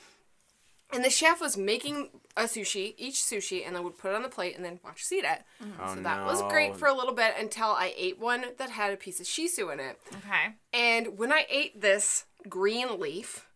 And 0.92 1.04
the 1.04 1.10
chef 1.10 1.42
was 1.42 1.58
making 1.58 2.10
a 2.38 2.44
sushi, 2.44 2.94
each 2.98 3.16
sushi, 3.16 3.66
and 3.66 3.76
then 3.76 3.84
would 3.84 3.98
put 3.98 4.12
it 4.12 4.16
on 4.16 4.22
the 4.22 4.30
plate 4.30 4.56
and 4.56 4.64
then 4.64 4.80
watch 4.84 5.02
us 5.02 5.12
eat 5.12 5.24
it. 5.24 5.42
Oh, 5.82 5.96
so 5.96 6.02
that 6.02 6.24
was 6.26 6.42
great 6.44 6.76
for 6.76 6.88
a 6.88 6.94
little 6.94 7.14
bit 7.16 7.34
until 7.40 7.70
I 7.70 7.94
ate 7.98 8.20
one 8.20 8.46
that 8.58 8.70
had 8.72 8.94
a 8.94 8.98
piece 8.98 9.20
of 9.20 9.26
shiso 9.26 9.72
in 9.74 9.80
it. 9.80 10.00
Okay. 10.18 10.54
And 10.72 11.18
when 11.18 11.32
I 11.32 11.48
ate 11.50 11.82
this 11.82 12.26
green 12.48 13.00
leaf, 13.00 13.48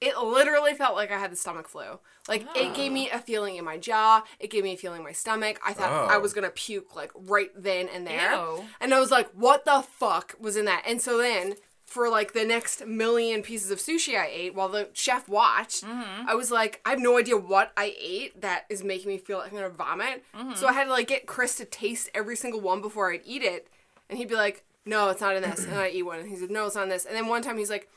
it 0.00 0.16
literally 0.16 0.74
felt 0.74 0.94
like 0.94 1.10
I 1.10 1.18
had 1.18 1.32
the 1.32 1.36
stomach 1.36 1.68
flu. 1.68 1.98
Like 2.28 2.46
it 2.54 2.74
gave 2.74 2.92
me 2.92 3.10
ah. 3.12 3.16
a 3.16 3.20
feeling 3.20 3.56
in 3.56 3.64
my 3.64 3.78
jaw. 3.78 4.22
It 4.38 4.50
gave 4.50 4.62
me 4.62 4.74
a 4.74 4.76
feeling 4.76 4.98
in 4.98 5.04
my 5.04 5.12
stomach. 5.12 5.58
I 5.66 5.72
thought 5.72 6.10
I 6.10 6.16
Oh. 6.16 6.20
was 6.20 6.32
gonna 6.32 6.50
puke 6.50 6.94
like 6.94 7.10
right 7.14 7.50
then 7.56 7.88
and 7.88 8.06
there. 8.06 8.32
Ew. 8.32 8.64
And 8.80 8.94
I 8.94 9.00
was 9.00 9.10
like, 9.10 9.30
"What 9.32 9.64
the 9.64 9.82
fuck 9.82 10.34
was 10.38 10.56
in 10.56 10.66
that?" 10.66 10.84
And 10.86 11.02
so 11.02 11.18
then 11.18 11.54
for 11.84 12.10
like 12.10 12.34
the 12.34 12.44
next 12.44 12.86
million 12.86 13.40
pieces 13.42 13.70
of 13.70 13.78
sushi 13.78 14.14
I 14.14 14.28
ate 14.30 14.54
while 14.54 14.68
the 14.68 14.90
chef 14.92 15.26
watched, 15.26 15.84
mm-hmm. 15.84 16.28
I 16.28 16.34
was 16.34 16.50
like, 16.50 16.82
I 16.84 16.90
have 16.90 16.98
no 16.98 17.16
idea 17.16 17.38
what 17.38 17.72
I 17.78 17.94
ate 17.98 18.42
that 18.42 18.66
is 18.68 18.84
making 18.84 19.08
me 19.08 19.16
feel 19.16 19.38
like 19.38 19.50
I'm 19.50 19.56
gonna 19.56 19.70
vomit. 19.70 20.22
Mm-hmm. 20.36 20.54
So 20.54 20.66
I 20.68 20.74
had 20.74 20.84
to 20.84 20.90
like 20.90 21.08
get 21.08 21.26
Chris 21.26 21.56
to 21.56 21.64
taste 21.64 22.10
every 22.14 22.36
single 22.36 22.60
one 22.60 22.82
before 22.82 23.10
I'd 23.10 23.22
eat 23.24 23.42
it, 23.42 23.68
and 24.08 24.18
he'd 24.18 24.28
be 24.28 24.34
like, 24.34 24.64
"No, 24.84 25.08
it's 25.08 25.22
not 25.22 25.34
in 25.34 25.42
this," 25.42 25.64
and 25.64 25.74
I 25.78 25.88
eat 25.88 26.02
one, 26.02 26.20
and 26.20 26.28
he 26.28 26.36
said, 26.36 26.50
"No, 26.50 26.66
it's 26.66 26.74
not 26.76 26.84
in 26.84 26.88
this," 26.90 27.06
and 27.06 27.16
then 27.16 27.26
one 27.26 27.42
time 27.42 27.58
he's 27.58 27.70
like. 27.70 27.88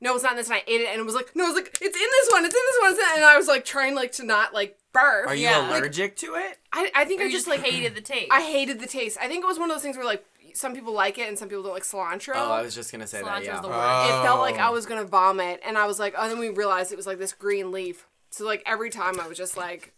No, 0.00 0.14
it's 0.14 0.22
not 0.22 0.32
in 0.32 0.36
this, 0.38 0.48
and 0.48 0.56
I 0.56 0.62
ate 0.66 0.80
it, 0.82 0.88
and 0.90 1.00
it 1.00 1.04
was 1.04 1.14
like, 1.14 1.34
no, 1.34 1.44
it 1.44 1.48
was 1.48 1.54
like, 1.56 1.78
it's 1.80 1.96
in 1.96 2.08
this 2.10 2.28
one, 2.32 2.44
it's 2.44 2.54
in 2.54 2.60
this 2.66 2.78
one, 2.82 2.90
it's 2.92 2.98
in-" 3.00 3.16
and 3.16 3.24
I 3.24 3.36
was 3.38 3.46
like 3.48 3.64
trying 3.64 3.94
like 3.94 4.12
to 4.12 4.24
not 4.24 4.52
like 4.52 4.76
barf. 4.94 5.26
Are 5.26 5.34
you 5.34 5.44
Yeah. 5.44 5.58
Like- 5.58 5.80
allergic 5.82 6.16
to 6.16 6.34
it? 6.34 6.58
I, 6.72 6.90
I 6.94 7.04
think 7.04 7.20
Or 7.20 7.24
I 7.24 7.26
just 7.30 7.46
just 7.46 7.48
like 7.48 7.60
hated 7.60 7.94
the 7.94 8.00
taste. 8.00 8.30
I 8.30 8.42
hated 8.42 8.80
the 8.80 8.86
taste. 8.86 9.16
I 9.20 9.28
think 9.28 9.42
it 9.44 9.46
was 9.46 9.58
one 9.58 9.70
of 9.70 9.74
those 9.76 9.82
things 9.82 9.96
where 9.96 10.04
like 10.04 10.24
some 10.54 10.74
people 10.74 10.92
like 10.92 11.18
it 11.18 11.28
and 11.28 11.38
some 11.38 11.48
people 11.48 11.62
don't 11.64 11.72
like 11.72 11.84
cilantro. 11.84 12.34
Oh, 12.36 12.50
I 12.52 12.62
was 12.62 12.74
just 12.74 12.92
gonna 12.92 13.06
say 13.06 13.22
that. 13.22 13.26
Cilantro's 13.26 13.46
Yeah. 13.46 13.60
the 13.60 13.68
worst. 13.68 14.10
it 14.10 14.22
felt 14.22 14.40
like 14.40 14.56
I 14.58 14.68
Oh. 14.68 14.72
was 14.72 14.84
gonna 14.86 15.04
vomit, 15.04 15.60
and 15.64 15.78
I 15.78 15.86
was 15.86 15.98
like, 15.98 16.14
oh. 16.18 16.28
Then 16.28 16.38
we 16.38 16.48
realized 16.50 16.92
it 16.92 16.96
was 16.96 17.06
like 17.06 17.18
this 17.18 17.32
green 17.32 17.70
leaf. 17.72 18.06
So 18.30 18.44
like 18.44 18.62
every 18.66 18.90
time 18.90 19.18
I 19.20 19.26
was 19.28 19.38
just 19.38 19.56
like, 19.56 19.94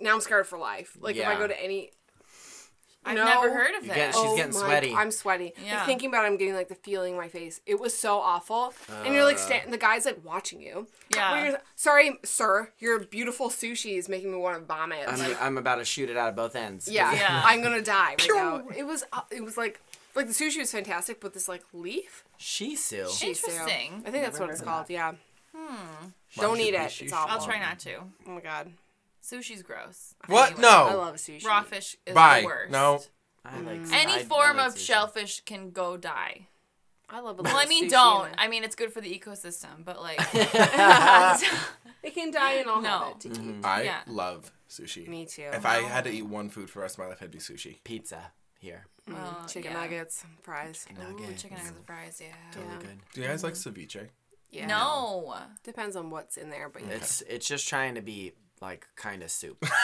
now 0.00 0.14
I'm 0.14 0.20
scared 0.20 0.46
for 0.46 0.58
life. 0.58 0.96
Like 1.00 1.16
if 1.16 1.26
I 1.26 1.32
Yeah. 1.32 1.38
go 1.38 1.46
to 1.46 1.62
any, 1.62 1.92
I've 3.08 3.16
No. 3.16 3.24
never 3.24 3.52
heard 3.52 3.74
of 3.74 3.82
You 3.82 3.88
that. 3.88 3.94
get- 3.96 4.14
She's 4.14 4.22
oh 4.24 4.36
getting 4.36 4.52
my- 4.52 4.58
sweaty. 4.60 4.94
I'm 4.94 5.10
sweaty. 5.10 5.54
Yeah. 5.64 5.76
Like 5.78 5.86
thinking 5.86 6.08
about 6.08 6.24
it, 6.24 6.28
I'm 6.28 6.36
getting 6.36 6.54
like 6.54 6.68
the 6.68 6.74
feeling 6.76 7.12
in 7.12 7.18
my 7.18 7.28
face. 7.28 7.60
It 7.66 7.80
was 7.80 7.96
so 7.96 8.18
awful, 8.18 8.74
and 9.04 9.14
you're 9.14 9.24
like, 9.24 9.36
Uh. 9.36 9.40
sta- 9.40 9.68
the 9.70 9.78
guy's 9.78 10.04
like 10.04 10.20
watching 10.24 10.60
you. 10.60 10.86
Yeah. 11.14 11.32
Well, 11.32 11.44
you're- 11.46 11.58
sorry, 11.76 12.18
sir. 12.24 12.72
Your 12.78 12.98
beautiful 13.00 13.48
sushi 13.50 13.98
is 13.98 14.08
making 14.08 14.30
me 14.32 14.38
want 14.38 14.58
to 14.58 14.64
vomit. 14.64 15.08
I'm, 15.08 15.18
Like, 15.18 15.40
I'm 15.42 15.58
about 15.58 15.76
to 15.76 15.84
shoot 15.84 16.10
it 16.10 16.16
out 16.16 16.28
of 16.28 16.36
both 16.36 16.54
ends. 16.56 16.88
yeah, 16.88 17.12
Yeah. 17.12 17.42
I'm 17.46 17.62
gonna 17.62 17.82
die 17.82 18.16
right 18.18 18.28
now. 18.34 18.62
It 18.76 18.84
was, 18.84 19.04
uh, 19.12 19.22
it 19.30 19.42
was 19.42 19.56
like, 19.56 19.80
like 20.14 20.26
the 20.26 20.32
sushi 20.34 20.58
was 20.58 20.70
fantastic, 20.72 21.20
but 21.20 21.32
this 21.34 21.48
like 21.48 21.62
leaf. 21.72 22.24
Shisu. 22.38 23.06
Shiso. 23.06 23.22
Interesting. 23.48 24.02
I 24.06 24.10
think 24.10 24.24
that's 24.24 24.38
Never 24.38 24.40
what 24.40 24.50
it's 24.50 24.60
called. 24.60 24.86
that. 24.86 24.92
Yeah. 24.92 25.12
Why 26.34 26.42
Don't 26.42 26.60
eat 26.60 26.74
it. 26.74 27.00
It's 27.02 27.12
awful. 27.12 27.30
I'll 27.38 27.44
try 27.44 27.58
not 27.58 27.78
to. 27.80 27.96
Oh 28.26 28.30
my 28.30 28.40
god. 28.40 28.72
Sushi's 29.30 29.62
gross. 29.62 30.14
What? 30.26 30.50
Anyway, 30.52 30.62
No. 30.62 30.68
I 30.68 30.94
love 30.94 31.16
sushi. 31.16 31.44
Raw 31.44 31.62
fish 31.62 31.96
is 32.06 32.14
Bye. 32.14 32.40
the 32.40 32.46
worst. 32.46 32.70
No. 32.72 33.00
I 33.44 33.60
like 33.60 33.80
mm. 33.82 33.86
sushi. 33.86 33.92
Any 33.94 34.12
I- 34.12 34.16
I 34.18 34.24
form 34.24 34.56
like 34.56 34.68
of 34.68 34.74
sushi. 34.74 34.86
shellfish 34.86 35.40
can 35.44 35.70
go 35.70 35.96
die. 35.96 36.48
I 37.10 37.20
love. 37.20 37.38
A 37.38 37.42
Well, 37.42 37.56
I 37.56 37.64
mean, 37.66 37.86
sushi 37.86 37.90
don't. 37.90 38.34
I 38.36 38.48
mean, 38.48 38.64
it's 38.64 38.74
good 38.74 38.92
for 38.92 39.00
the 39.00 39.18
ecosystem, 39.18 39.84
but 39.84 40.00
like, 40.00 40.18
It 42.02 42.14
can 42.14 42.30
die 42.30 42.52
and 42.54 42.68
I'll 42.70 42.80
No. 42.82 42.88
have 42.88 43.08
it 43.12 43.20
to 43.20 43.28
mm-hmm. 43.30 43.60
eat. 43.60 43.64
I 43.64 43.82
Yeah. 43.82 44.00
love 44.06 44.52
sushi. 44.68 45.08
Me 45.08 45.26
too. 45.26 45.48
If 45.52 45.64
I 45.66 45.80
had 45.82 46.04
to 46.04 46.10
eat 46.10 46.22
one 46.26 46.48
food 46.48 46.70
for 46.70 46.78
the 46.78 46.82
rest 46.82 46.96
of 46.96 47.00
my 47.00 47.06
life, 47.06 47.20
it'd 47.22 47.30
be 47.30 47.38
sushi. 47.38 47.82
Pizza 47.84 48.32
here. 48.60 48.86
uh, 49.10 49.46
Chicken 49.46 49.72
yeah. 49.72 49.80
nuggets, 49.80 50.24
fries. 50.42 50.86
Ooh, 50.90 51.02
Nuggets. 51.12 51.42
chicken 51.42 51.56
nuggets 51.56 51.76
and 51.76 51.86
fries. 51.86 52.20
Yeah. 52.22 52.34
Totally 52.52 52.72
Yeah. 52.74 52.80
good. 52.80 52.98
Do 53.14 53.20
you 53.22 53.26
guys 53.26 53.42
like 53.42 53.54
mm-hmm. 53.54 53.80
ceviche? 53.80 54.08
Yeah. 54.50 54.66
No. 54.66 55.34
Depends 55.64 55.96
on 55.96 56.10
what's 56.10 56.36
in 56.36 56.50
there, 56.50 56.68
but 56.68 56.82
yeah. 56.82 56.94
It's 56.94 57.22
it's 57.22 57.46
just 57.48 57.68
trying 57.68 57.94
to 57.96 58.02
be 58.02 58.32
like 58.62 58.86
kind 58.96 59.22
of 59.22 59.30
soup. 59.30 59.64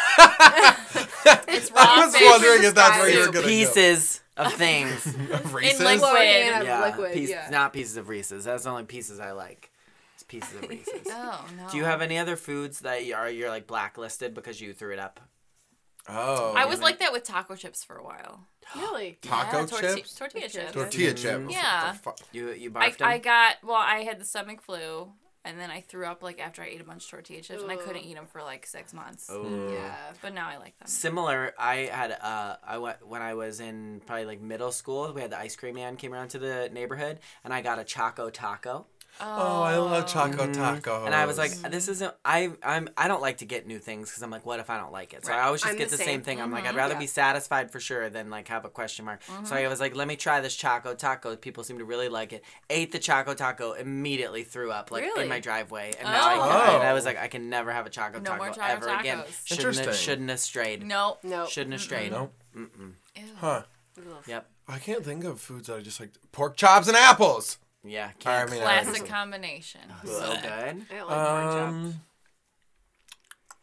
It's 1.49 1.71
raw 1.71 1.81
I 1.81 2.05
was 2.07 2.15
fish. 2.17 2.23
wondering 2.31 2.65
if 2.65 2.75
that's 2.75 2.99
where 2.99 3.09
you 3.09 3.19
were 3.19 3.25
Soup. 3.27 3.35
gonna 3.35 3.47
pieces 3.47 4.21
of 4.37 4.53
things. 4.55 5.07
go. 5.07 5.35
Of 5.35 5.55
Reese's? 5.55 5.81
liquid. 5.81 6.01
Lower 6.03 6.17
hand 6.19 6.67
yeah, 6.67 6.85
liquid. 6.85 7.13
piece- 7.15 7.31
yeah. 7.31 7.49
not 7.51 7.73
pieces 7.73 7.97
of 7.97 8.09
Reese's. 8.09 8.45
That's 8.45 8.65
the 8.65 8.71
only 8.71 8.85
pieces 8.85 9.21
I 9.21 9.33
like. 9.33 9.71
It's 10.15 10.23
pieces 10.25 10.55
of 10.57 10.65
oh, 10.65 10.69
Reese's. 10.69 11.07
Oh 11.11 11.47
no. 11.57 11.69
Do 11.71 11.77
you 11.79 11.85
have 11.85 12.03
any 12.03 12.19
other 12.19 12.37
foods 12.37 12.81
that 12.81 13.05
you 13.05 13.15
are 13.15 13.31
you're 13.31 13.49
like 13.49 13.67
blacklisted 13.67 14.35
because 14.35 14.61
you 14.61 14.73
threw 14.75 14.93
it 14.93 14.99
up? 14.99 15.21
Oh. 16.09 16.53
I 16.55 16.67
was 16.67 16.81
like 16.83 16.99
that 16.99 17.13
with 17.13 17.25
taco 17.25 17.55
chips 17.57 17.83
for 17.85 17.97
a 17.97 18.05
while. 18.05 18.47
Really? 18.77 19.19
taco 19.23 19.61
yeah, 19.61 19.65
torti- 19.67 19.95
chips, 19.97 20.15
tortilla 20.15 20.49
chips. 20.49 20.73
tortilla 20.73 21.13
chips. 21.15 21.45
Yeah. 21.53 21.95
What 22.03 22.17
the? 22.17 22.25
You 22.39 22.53
you 22.53 22.73
I, 22.75 22.91
barfed 22.91 22.99
them? 22.99 23.09
I 23.09 23.19
got 23.19 23.57
well. 23.63 23.77
I 23.77 24.01
had 24.05 24.19
the 24.21 24.25
stomach 24.25 24.63
flu, 24.63 25.13
and 25.45 25.59
then 25.61 25.71
I 25.71 25.81
threw 25.81 26.07
up 26.07 26.23
like 26.23 26.41
after 26.41 26.63
I 26.63 26.67
ate 26.67 26.81
a 26.81 26.85
bunch 26.85 27.05
of 27.05 27.11
tortilla 27.11 27.43
chips, 27.43 27.63
and 27.63 27.71
I 27.71 27.77
couldn't 27.77 28.03
eat 28.05 28.15
them 28.15 28.27
for 28.27 28.43
like 28.43 28.67
six 28.67 28.93
months. 28.93 29.29
Oh. 29.31 29.71
Yeah. 29.73 29.95
But 30.23 30.35
now 30.35 30.49
I 30.49 30.57
like 30.57 30.79
them. 30.79 30.89
Similar, 30.89 31.55
I 31.59 31.89
had 31.93 32.13
uh, 32.13 32.57
I 32.67 32.79
went 32.79 33.07
when 33.07 33.23
I 33.23 33.35
was 33.35 33.61
in 33.61 34.01
probably 34.07 34.25
like 34.25 34.41
middle 34.41 34.73
school. 34.73 35.13
We 35.13 35.21
had 35.21 35.31
the 35.31 35.39
ice 35.39 35.57
cream 35.57 35.75
man 35.75 35.97
came 35.97 36.13
around 36.15 36.29
to 36.29 36.39
the 36.39 36.71
neighborhood, 36.73 37.21
and 37.45 37.53
I 37.53 37.61
got 37.61 37.79
a 37.79 37.85
Choco 37.85 38.31
Taco, 38.31 38.87
Oh, 39.21 39.63
I 39.63 39.77
love 39.77 40.07
choco 40.07 40.49
tacos. 40.49 40.83
Mm-hmm. 40.83 41.07
and 41.07 41.15
I 41.15 41.27
was 41.27 41.39
like, 41.39 41.53
"This 41.71 41.87
isn't." 41.89 42.13
I 42.25 42.51
I'm 42.63 42.89
I 42.97 43.07
don't 43.07 43.23
like 43.23 43.39
to 43.39 43.45
get 43.45 43.67
new 43.67 43.79
things 43.79 44.11
because 44.11 44.23
I'm 44.23 44.31
like, 44.31 44.45
"What 44.45 44.59
if 44.61 44.69
I 44.71 44.77
don't 44.77 44.91
like 44.93 45.15
it?" 45.15 45.25
So 45.25 45.33
I 45.33 45.43
always 45.43 45.61
just 45.63 45.73
I'm 45.73 45.79
get 45.79 45.89
the 45.91 45.97
the 45.97 45.99
same, 45.99 46.07
same. 46.07 46.23
thing. 46.23 46.41
I'm 46.43 46.51
like, 46.51 46.67
I'd 46.67 46.75
rather 46.75 46.95
Yeah. 46.95 46.99
be 47.01 47.07
satisfied 47.07 47.71
for 47.71 47.79
sure 47.79 48.11
than 48.11 48.29
like 48.29 48.49
have 48.49 48.65
a 48.65 48.69
question 48.69 49.05
mark. 49.05 49.21
So 49.45 49.55
I 49.55 49.69
was 49.69 49.79
like, 49.81 49.95
"Let 49.95 50.09
me 50.09 50.17
try 50.17 50.41
this 50.41 50.57
Choco 50.57 50.95
Taco." 50.95 51.37
People 51.37 51.63
seem 51.63 51.79
to 51.79 51.85
really 51.85 52.09
like 52.09 52.33
it. 52.33 52.43
Ate 52.69 52.91
the 52.91 52.99
Choco 52.99 53.35
Taco, 53.35 53.73
immediately 53.73 54.43
threw 54.43 54.73
up 54.73 54.91
like 54.91 55.03
Really? 55.05 55.23
in 55.23 55.29
my 55.29 55.39
driveway, 55.41 55.93
and 55.99 56.09
now 56.09 56.27
I, 56.27 56.35
Oh. 56.73 56.75
and 56.77 56.83
I 56.83 56.93
was 56.93 57.05
like, 57.05 57.17
I 57.19 57.29
can 57.29 57.49
never 57.49 57.71
have 57.73 57.87
a 57.87 57.91
Choco 57.91 58.19
No 58.19 58.25
Taco 58.31 58.37
more 58.45 58.49
Choco 58.53 58.67
ever 58.67 58.89
again. 58.89 59.19
Tacos. 59.19 59.47
Shouldn't 59.47 59.65
have, 59.65 59.77
Interesting. 59.79 59.93
shouldn't 60.05 60.31
have 60.31 60.41
strayed. 60.41 60.85
No. 60.87 61.19
No. 61.23 61.47
Shouldn't 61.47 61.73
have 61.73 61.83
strayed. 61.83 62.11
no. 62.11 62.31
Huh. 63.37 63.63
Yep. 64.27 64.47
I 64.67 64.79
can't 64.79 65.05
think 65.05 65.25
of 65.25 65.41
foods 65.41 65.69
that 65.69 65.77
I 65.77 65.81
just 65.81 66.01
like. 66.01 66.11
Pork 66.33 66.57
chops 66.57 66.89
and 66.89 66.97
apples. 66.97 67.59
Yeah. 67.85 68.09
I 68.09 68.13
Can't. 68.19 68.51
mean, 68.51 68.61
Classic 68.61 69.03
I, 69.03 69.07
combination. 69.07 69.81
so 70.05 70.35
good. 70.43 70.87
I 70.91 71.03
like 71.03 71.57
um, 71.57 72.01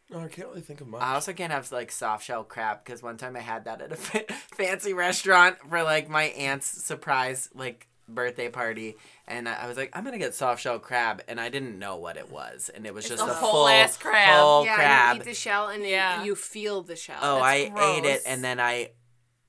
no, 0.10 0.20
I 0.20 0.28
can't 0.28 0.50
really 0.50 0.62
think 0.62 0.82
of 0.82 0.88
much. 0.88 1.02
I 1.02 1.14
also 1.14 1.32
can't 1.34 1.52
have 1.54 1.72
like 1.72 1.92
soft 1.92 2.26
shell 2.26 2.44
crab 2.44 2.84
because 2.84 3.02
one 3.02 3.18
time 3.18 3.36
I 3.36 3.40
had 3.40 3.66
that 3.66 3.82
at 3.82 3.92
a 3.92 3.96
fa- 3.98 4.26
fancy 4.56 4.94
restaurant 4.94 5.58
for 5.70 5.84
like 5.84 6.10
my 6.10 6.24
aunt's 6.26 6.68
surprise 6.68 7.50
like 7.56 7.88
birthday 8.10 8.50
party, 8.50 8.96
and 9.26 9.48
I 9.48 9.54
I 9.64 9.68
was 9.68 9.78
like, 9.78 9.90
I'm 9.94 10.04
gonna 10.04 10.18
get 10.18 10.36
soft 10.36 10.62
shell 10.62 10.80
crab, 10.80 11.24
and 11.30 11.40
I 11.40 11.48
didn't 11.48 11.80
know 11.80 11.96
what 11.96 12.18
it 12.18 12.30
was, 12.30 12.70
and 12.74 12.86
it 12.86 12.94
was 12.94 13.08
just 13.08 13.24
a 13.24 13.26
a 13.26 13.34
whole 13.34 13.52
full 13.52 13.68
ass 13.70 13.96
crab. 13.98 14.38
whole 14.40 14.66
yeah, 14.66 14.76
crab. 14.76 15.16
you 15.16 15.22
eat 15.22 15.26
the 15.26 15.34
shell 15.34 15.70
and 15.70 15.84
Yeah. 15.86 16.20
you, 16.20 16.26
you 16.28 16.36
feel 16.36 16.82
the 16.84 16.98
shell. 16.98 17.20
oh, 17.22 17.40
I 17.40 17.70
That's 17.70 17.82
ate 17.82 18.06
it, 18.06 18.22
and 18.26 18.44
then 18.44 18.60
I 18.60 18.90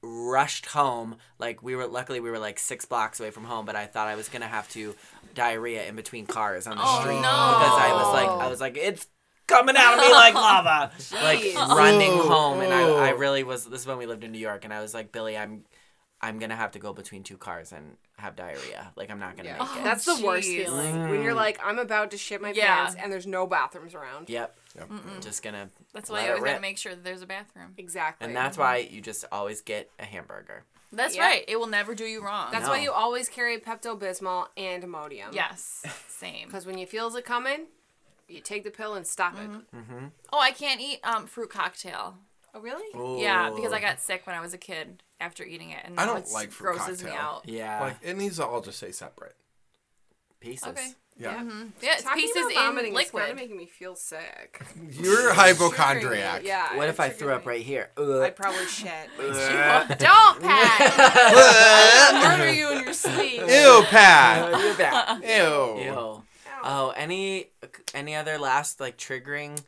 rushed 0.03 0.67
home. 0.67 1.17
Like 1.39 1.63
we 1.63 1.77
were 1.77 1.87
luckily 1.87 2.21
we 2.21 2.31
were 2.31 2.39
like 2.39 2.59
six 2.59 2.85
blocks 2.85 3.21
away 3.21 3.31
from 3.31 3.45
home, 3.45 3.65
but 3.67 3.77
I 3.77 3.87
thought 3.87 4.09
I 4.09 4.17
was 4.17 4.29
gonna 4.29 4.49
have 4.49 4.69
to 4.71 4.95
diarrhea 5.35 5.87
in 5.87 5.97
between 5.97 6.27
cars 6.27 6.67
on 6.67 6.77
the 6.77 6.83
Oh, 6.85 7.01
street 7.01 7.15
no. 7.15 7.21
because 7.21 7.79
I 7.79 7.91
was 7.95 8.13
like 8.15 8.29
I 8.29 8.49
was 8.49 8.61
like 8.61 8.77
it's 8.77 9.07
coming 9.47 9.77
out 9.77 9.99
of 9.99 10.05
me 10.05 10.11
like 10.13 10.35
lava, 10.47 10.93
like 11.23 11.55
running 11.77 12.11
home, 12.19 12.61
and 12.61 12.73
I, 12.73 13.09
I 13.09 13.11
really 13.11 13.43
was. 13.43 13.65
This 13.67 13.83
is 13.83 13.87
when 13.87 13.99
we 13.99 14.07
lived 14.07 14.25
in 14.25 14.33
New 14.33 14.39
York, 14.39 14.65
and 14.65 14.73
I 14.73 14.81
was 14.81 14.95
like 14.95 15.13
Billy, 15.13 15.37
I'm. 15.37 15.65
I'm 16.23 16.39
gonna 16.39 16.57
have 16.57 16.71
to 16.73 16.79
go 16.79 16.93
between 16.93 17.25
two 17.25 17.37
cars 17.37 17.73
and 17.73 17.97
have 18.17 18.37
diarrhea. 18.37 18.93
Like 18.95 19.11
I'm 19.11 19.19
not 19.19 19.37
gonna 19.37 19.49
Yeah. 19.49 19.59
make 19.59 19.63
it. 19.63 19.81
Oh, 19.81 19.85
that's 19.85 20.05
the 20.05 20.25
worst 20.25 20.49
jeez. 20.49 20.65
feeling 20.65 20.95
mm. 20.95 21.11
when 21.11 21.23
you're 21.23 21.35
like, 21.35 21.59
I'm 21.65 21.81
about 21.81 22.13
to 22.13 22.19
shit 22.19 22.41
my 22.41 22.53
Yeah. 22.53 22.77
pants 22.77 22.95
and 22.99 23.13
there's 23.13 23.27
no 23.27 23.47
bathrooms 23.47 23.95
around. 23.95 24.31
Yep. 24.31 24.57
Yep. 24.77 24.91
Just 25.21 25.43
gonna. 25.43 25.69
That's 25.93 26.09
why 26.09 26.21
you 26.21 26.27
it 26.27 26.31
always 26.31 26.45
gotta 26.45 26.61
make 26.61 26.79
sure 26.79 26.95
that 26.95 27.03
there's 27.03 27.23
a 27.23 27.27
bathroom. 27.27 27.75
Exactly. 27.77 28.25
And 28.27 28.37
that's 28.37 28.57
why 28.57 28.77
you 28.77 29.01
just 29.01 29.25
always 29.33 29.61
get 29.63 29.91
a 29.99 30.05
hamburger. 30.05 30.65
That's 30.93 31.17
Yeah. 31.17 31.27
right. 31.27 31.45
It 31.49 31.59
will 31.59 31.67
never 31.67 31.95
do 31.95 32.05
you 32.05 32.23
wrong. 32.25 32.53
That's 32.53 32.67
No. 32.67 32.71
why 32.71 32.79
you 32.79 32.93
always 32.93 33.29
carry 33.29 33.59
Pepto 33.59 33.99
Bismol 33.99 34.49
and 34.57 34.85
Imodium. 34.85 35.33
yes. 35.35 35.83
Same. 36.09 36.47
Because 36.47 36.67
when 36.67 36.79
you 36.79 36.87
feels 36.87 37.17
it 37.17 37.25
coming, 37.25 37.67
you 38.29 38.41
take 38.41 38.63
the 38.63 38.71
pill 38.71 38.95
and 38.95 39.07
stop 39.07 39.35
it. 39.35 39.51
Mm-hmm. 39.51 39.77
Mm-hmm. 39.79 40.07
Oh, 40.33 40.39
I 40.39 40.53
can't 40.53 40.81
eat 40.81 41.01
um 41.03 41.27
fruit 41.27 41.51
cocktail. 41.51 42.19
Oh 42.55 42.61
really? 42.61 43.23
Yeah, 43.23 43.51
because 43.51 43.73
I 43.73 43.81
got 43.81 44.01
sick 44.01 44.27
when 44.27 44.37
I 44.37 44.41
was 44.41 44.53
a 44.55 44.59
kid 44.59 45.03
after 45.23 45.45
eating 45.45 45.71
it, 45.71 45.81
and 45.85 45.99
I 45.99 46.05
now 46.05 46.15
don't 46.15 46.33
like 46.33 46.51
fruit 46.51 46.77
grosses 46.77 47.03
me 47.03 47.13
out. 47.13 47.43
Yeah. 47.47 47.81
Like 47.81 47.97
it 48.03 48.17
needs 48.17 48.37
to 48.37 48.47
all 48.47 48.61
just 48.61 48.79
say 48.79 48.91
separate. 48.91 49.37
pieces. 50.41 50.69
Okay. 50.69 50.89
Yeah. 51.19 51.35
Yeah, 51.35 51.43
mm-hmm. 51.43 51.63
it's 51.83 52.03
Talking 52.03 52.23
pieces 52.23 52.43
about 52.51 52.55
vomiting 52.55 52.95
in 52.95 53.01
is 53.01 53.11
kind 53.11 53.23
of 53.23 53.29
liquid. 53.29 53.37
making 53.37 53.57
me 53.57 53.67
feel 53.67 53.95
sick. 53.95 54.63
You're 54.91 55.31
a 55.31 55.35
hypochondriac. 55.35 56.43
Yeah. 56.43 56.75
What 56.77 56.89
if 56.89 56.99
I 57.01 57.11
threw 57.11 57.33
up 57.33 57.47
right 57.47 57.61
here? 57.61 57.91
I'd 57.99 58.35
probably 58.35 58.67
shit. 58.67 59.11
Don't, 59.19 60.43
Pat. 60.43 62.39
Murder 62.39 62.53
you 62.53 62.73
in 62.73 62.85
your 62.85 62.95
sleep. 62.95 63.41
Ew, 63.41 63.83
Pat. 63.89 64.59
You're 64.59 64.75
back. 64.75 65.23
Ew. 65.23 65.85
Ew. 65.85 66.23
Oh, 66.65 66.93
any 66.97 67.49
any 67.95 68.15
other 68.15 68.39
last 68.39 68.81
like 68.81 68.97
triggering 68.97 69.61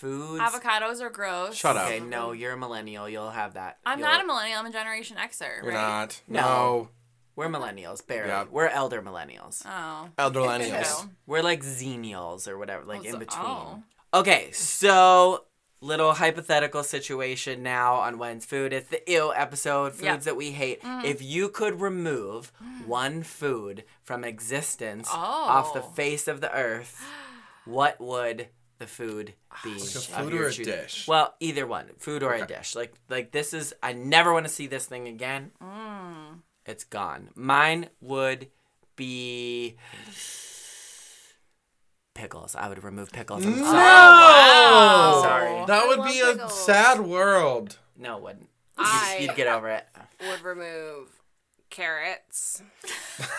foods? 0.00 0.42
Avocados 0.42 1.00
are 1.00 1.10
gross. 1.10 1.54
Shut 1.54 1.76
up. 1.76 1.86
Okay, 1.86 2.00
no, 2.00 2.32
you're 2.32 2.52
a 2.52 2.56
millennial. 2.56 3.08
You'll 3.08 3.30
have 3.30 3.54
that. 3.54 3.78
I'm 3.86 3.98
You'll- 3.98 4.08
not 4.08 4.22
a 4.24 4.26
millennial. 4.26 4.58
I'm 4.60 4.66
a 4.66 4.70
Generation 4.72 5.16
Xer. 5.18 5.62
You're 5.62 5.72
right? 5.72 5.74
not. 5.74 6.22
No. 6.26 6.40
No. 6.40 6.88
We're 7.36 7.48
millennials, 7.48 8.06
barely. 8.06 8.28
Yeah. 8.28 8.44
We're 8.50 8.66
elder 8.68 9.00
millennials. 9.00 9.62
Oh. 9.64 10.08
Elder 10.18 10.40
millennials. 10.40 11.08
We're 11.26 11.42
like 11.42 11.62
xenials 11.62 12.46
or 12.48 12.58
whatever, 12.58 12.84
like 12.84 13.00
Oh, 13.00 13.04
in 13.04 13.12
so- 13.12 13.18
between. 13.18 13.44
oh. 13.46 13.82
Okay, 14.12 14.50
so 14.52 15.44
little 15.82 16.12
hypothetical 16.12 16.82
situation 16.82 17.62
now 17.62 17.94
on 17.94 18.18
When's 18.18 18.44
Food. 18.44 18.72
It's 18.74 18.90
the 18.90 19.00
ew 19.06 19.32
episode, 19.34 19.92
foods 19.92 20.02
Yeah. 20.04 20.16
that 20.16 20.36
we 20.36 20.50
hate. 20.50 20.82
Mm. 20.82 21.04
If 21.04 21.22
you 21.22 21.48
could 21.48 21.80
remove 21.80 22.52
one 22.86 23.22
food 23.22 23.84
from 24.02 24.22
existence 24.24 25.08
oh. 25.10 25.16
off 25.16 25.72
the 25.72 25.80
Oh. 25.82 25.90
face 25.92 26.28
of 26.28 26.40
the 26.42 26.52
earth, 26.54 27.02
what 27.64 27.98
would 28.00 28.48
the 28.80 28.88
food 28.88 29.34
be? 29.62 29.70
Like 29.70 29.80
a 29.80 29.84
food 29.84 30.34
or 30.34 30.46
a 30.46 30.52
choosing? 30.52 30.64
dish? 30.64 31.06
Well, 31.06 31.34
either 31.38 31.66
one, 31.66 31.86
food 31.98 32.24
or 32.24 32.34
a 32.34 32.44
dish. 32.46 32.74
Like 32.74 32.92
like 33.08 33.30
this 33.30 33.54
is 33.54 33.72
I 33.82 33.92
never 33.92 34.32
want 34.32 34.46
to 34.46 34.52
see 34.52 34.66
this 34.66 34.86
thing 34.86 35.06
again. 35.06 35.52
Mm. 35.62 36.40
It's 36.66 36.82
gone. 36.84 37.28
Mine 37.36 37.88
would 38.00 38.48
be 38.96 39.76
pickles. 42.14 42.54
I 42.56 42.68
would 42.68 42.82
remove 42.84 43.12
pickles. 43.12 43.44
I'm 43.46 43.54
sorry. 43.54 43.62
Wow. 43.72 45.12
I'm 45.16 45.22
sorry. 45.22 45.66
That 45.66 45.86
would 45.86 45.98
love 46.00 46.08
be 46.08 46.20
a 46.20 46.32
pickles. 46.32 46.60
sad 46.66 47.00
world. 47.00 47.78
No, 47.96 48.16
it 48.16 48.22
wouldn't. 48.22 48.48
I- 48.78 49.18
You'd, 49.20 49.28
you'd 49.28 49.36
get 49.36 49.46
over 49.46 49.68
it. 49.68 49.86
Would 50.28 50.42
remove 50.42 51.08
carrots. 51.70 52.62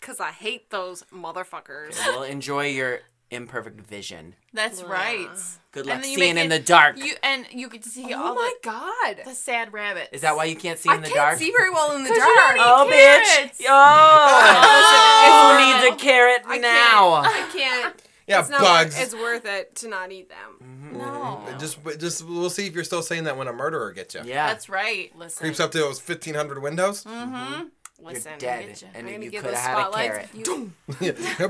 Because 0.00 0.18
I 0.18 0.30
hate 0.30 0.70
those 0.70 1.02
motherfuckers. 1.12 1.94
We'll 2.06 2.22
enjoy 2.22 2.68
your 2.68 3.00
imperfect 3.30 3.80
vision. 3.80 4.34
That's 4.52 4.82
right. 4.82 5.28
Good 5.72 5.86
luck 5.86 6.02
seeing 6.02 6.34
make 6.34 6.44
in 6.44 6.50
the 6.50 6.58
dark. 6.58 6.98
You 6.98 7.14
and 7.22 7.46
you 7.52 7.68
get 7.68 7.82
to 7.84 7.88
see 7.88 8.12
Oh 8.12 8.22
all 8.22 8.34
my 8.34 8.52
the, 8.62 8.68
god. 8.68 9.20
the 9.24 9.34
sad 9.34 9.72
rabbit. 9.72 10.08
Is 10.12 10.22
that 10.22 10.36
why 10.36 10.44
you 10.44 10.56
can't 10.56 10.78
see 10.78 10.90
I 10.90 10.96
in 10.96 11.02
the 11.02 11.08
dark? 11.08 11.14
You 11.14 11.20
can't 11.20 11.30
dark? 11.30 11.38
see 11.38 11.52
very 11.56 11.70
well 11.70 11.96
in 11.96 12.02
the 12.02 12.08
dark. 12.14 12.56
don't 12.56 12.56
eat 12.56 12.62
oh, 12.62 12.88
bitch! 12.90 13.36
carrots. 13.36 13.62
Oh, 13.68 15.58
who 15.58 15.88
needs 15.88 15.94
a 15.94 16.04
carrot 16.04 16.42
I 16.46 16.58
now? 16.58 17.22
Can't, 17.22 17.26
I 17.26 17.58
can't. 17.58 18.02
Yeah, 18.26 18.40
it's 18.42 18.50
not 18.50 18.60
bugs. 18.60 18.94
Worth, 18.94 19.02
it's 19.02 19.14
worth 19.14 19.44
it 19.44 19.74
to 19.76 19.88
not 19.88 20.12
eat 20.12 20.28
them. 20.28 20.38
Mm-hmm. 20.62 20.98
No. 20.98 21.04
Mm-hmm. 21.04 21.58
Just, 21.58 21.78
just 21.98 22.24
we'll 22.24 22.48
see 22.48 22.68
if 22.68 22.74
you're 22.76 22.84
still 22.84 23.02
saying 23.02 23.24
that 23.24 23.36
when 23.36 23.48
a 23.48 23.52
murderer 23.52 23.90
gets 23.90 24.14
you. 24.14 24.20
Yeah, 24.24 24.46
That's 24.46 24.68
right. 24.68 25.10
Listen. 25.18 25.40
Creeps 25.40 25.58
up 25.58 25.72
to 25.72 25.78
those 25.78 25.98
1,500 26.00 26.62
windows. 26.62 27.02
Mm-hmm. 27.02 27.52
you're 27.62 27.70
Listen, 28.02 28.32
dead, 28.38 28.66
get 28.68 28.82
you. 28.82 28.88
and 28.94 29.06
I'm 29.06 29.12
gonna 29.12 29.24
you 29.24 29.30
give 29.30 29.42
could 29.42 29.50
those 29.52 29.58
have 29.60 29.70
had 29.70 29.78
a 29.78 29.80
spotlights. 29.82 30.08
carrot. 30.08 30.28
You, 30.34 30.44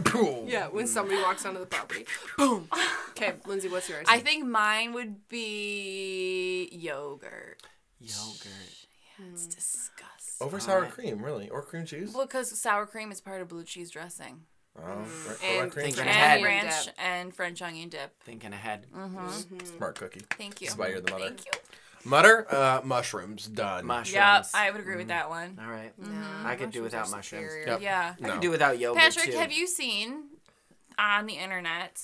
Boom. 0.12 0.46
Yeah, 0.48 0.68
when 0.68 0.86
somebody 0.86 1.20
walks 1.22 1.44
onto 1.46 1.60
the 1.60 1.66
property. 1.66 2.06
Boom. 2.38 2.68
Okay, 3.10 3.34
Lindsay, 3.46 3.68
what's 3.68 3.88
yours? 3.88 4.06
I 4.08 4.18
think 4.20 4.44
mine 4.46 4.92
would 4.94 5.28
be 5.28 6.68
yogurt. 6.72 7.62
Yogurt. 8.00 8.86
Yeah, 9.18 9.26
it's 9.32 9.46
disgusting. 9.46 10.46
Over 10.46 10.58
sour 10.58 10.76
Alright. 10.76 10.92
cream, 10.92 11.22
really, 11.22 11.48
or 11.50 11.62
cream 11.62 11.84
cheese. 11.84 12.12
Well, 12.14 12.26
because 12.26 12.58
sour 12.58 12.86
cream 12.86 13.12
is 13.12 13.20
part 13.20 13.42
of 13.42 13.48
blue 13.48 13.64
cheese 13.64 13.90
dressing. 13.90 14.40
Oh, 14.78 14.82
right, 14.82 15.44
And 15.44 15.60
right 15.62 15.70
cream 15.72 15.84
thinking 15.86 16.04
ahead. 16.06 16.36
And 16.38 16.44
ranch 16.44 16.88
and 16.96 17.34
French 17.34 17.60
onion 17.60 17.88
dip. 17.90 18.14
Thinking 18.22 18.52
ahead. 18.52 18.86
Mm-hmm. 18.96 19.58
Smart 19.76 19.98
cookie. 19.98 20.22
Thank 20.38 20.60
you. 20.62 20.68
That's 20.68 20.78
why 20.78 20.88
you're 20.88 21.00
the 21.00 21.10
mother. 21.10 21.24
Thank 21.26 21.44
you. 21.44 21.50
Mutter, 22.04 22.46
uh, 22.54 22.80
mushrooms, 22.84 23.46
done. 23.46 23.84
Mushrooms. 23.86 24.14
Yep, 24.14 24.46
I 24.54 24.70
would 24.70 24.80
agree 24.80 24.96
with 24.96 25.08
that 25.08 25.28
one. 25.28 25.58
All 25.62 25.70
right. 25.70 25.92
No, 25.98 26.10
I 26.44 26.56
could 26.56 26.70
do 26.70 26.82
without 26.82 27.08
are 27.08 27.16
mushrooms. 27.16 27.44
superior. 27.44 27.66
Yep. 27.68 27.82
Yeah. 27.82 28.14
I 28.18 28.26
No. 28.26 28.32
could 28.32 28.40
do 28.40 28.50
without 28.50 28.78
yogurt 28.78 29.00
Patrick, 29.02 29.26
too. 29.32 29.36
have 29.38 29.52
you 29.52 29.66
seen 29.66 30.24
on 30.98 31.26
the 31.26 31.34
internet 31.34 32.00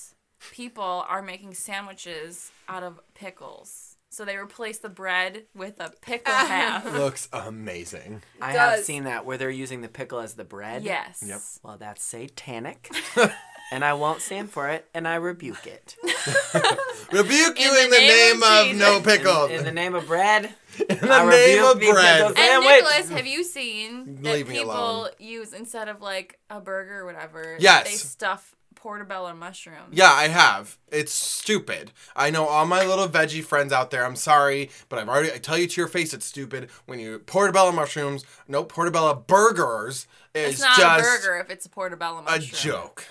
people 0.51 1.05
are 1.09 1.21
making 1.21 1.53
sandwiches 1.55 2.51
out 2.69 2.83
of 2.83 2.99
pickles? 3.15 3.95
So 4.09 4.23
they 4.23 4.37
replace 4.37 4.77
the 4.79 4.89
bread 4.89 5.43
with 5.53 5.79
a 5.79 5.91
pickle 6.01 6.33
half. 6.33 6.85
Looks 6.85 7.27
amazing. 7.33 8.23
I 8.41 8.53
have 8.53 8.77
does. 8.77 8.85
seen 8.85 9.03
that 9.03 9.25
where 9.25 9.37
they're 9.37 9.49
using 9.49 9.81
the 9.81 9.89
pickle 9.89 10.19
as 10.19 10.35
the 10.35 10.43
bread. 10.45 10.83
Yes. 10.83 11.23
Yep. 11.27 11.39
Well, 11.61 11.77
that's 11.77 12.03
satanic, 12.03 12.89
and 13.71 13.83
I 13.85 13.93
won't 13.93 14.21
stand 14.21 14.49
for 14.51 14.69
it, 14.69 14.87
and 14.93 15.07
I 15.07 15.15
rebuke 15.15 15.65
it. 15.67 15.95
Rebuke 17.11 17.59
you 17.59 17.69
In 17.71 17.83
in 17.85 17.89
the 17.89 17.95
the, 17.95 18.01
name 18.01 18.39
name, 18.39 18.43
of 18.43 18.49
of, 18.49 18.65
Jesus. 18.65 18.79
no 18.79 18.97
In, 18.97 19.03
pickles. 19.03 19.51
in 19.51 19.63
the 19.65 19.71
name 19.71 19.95
of 19.95 20.07
bread, 20.07 20.53
In 20.89 20.97
the 20.99 21.11
I 21.11 21.29
name 21.29 21.63
of 21.63 21.79
bread. 21.79 22.21
And 22.21 22.35
sandwich. 22.37 22.69
Nicholas, 22.69 23.09
have 23.09 23.25
you 23.25 23.43
seen 23.43 24.21
that 24.23 24.33
Leave 24.33 24.47
me 24.49 24.55
people 24.59 24.71
alone. 24.73 25.09
use 25.19 25.53
instead 25.53 25.87
of 25.87 26.01
like 26.01 26.37
a 26.49 26.59
burger 26.59 26.99
or 26.99 27.05
whatever? 27.05 27.55
Yes. 27.59 27.85
They 27.89 27.95
stuff 27.95 28.55
portobello 28.75 29.33
mushrooms. 29.33 29.89
Yeah, 29.91 30.11
I 30.11 30.27
have. 30.27 30.77
It's 30.91 31.11
stupid. 31.13 31.91
I 32.15 32.29
know 32.29 32.45
all 32.45 32.65
my 32.65 32.85
little 32.85 33.07
veggie 33.07 33.43
friends 33.43 33.73
out 33.73 33.89
there. 33.89 34.05
I'm 34.05 34.15
sorry, 34.15 34.69
but 34.89 34.99
I've 34.99 35.09
already. 35.09 35.31
I 35.31 35.37
tell 35.37 35.57
you 35.57 35.67
to 35.67 35.81
your 35.81 35.87
face, 35.87 36.13
it's 36.13 36.25
stupid. 36.25 36.69
When 36.85 36.99
you 36.99 37.19
portobello 37.19 37.71
mushrooms, 37.71 38.23
no 38.47 38.63
portobello 38.63 39.13
burgers 39.15 40.07
is 40.35 40.53
It's 40.55 40.61
not 40.61 40.77
just 40.77 40.99
a 40.99 41.03
burger 41.27 41.39
if 41.39 41.49
it's 41.49 41.65
a 41.65 41.69
portobello 41.69 42.23
a 42.27 42.37
joke. 42.39 43.05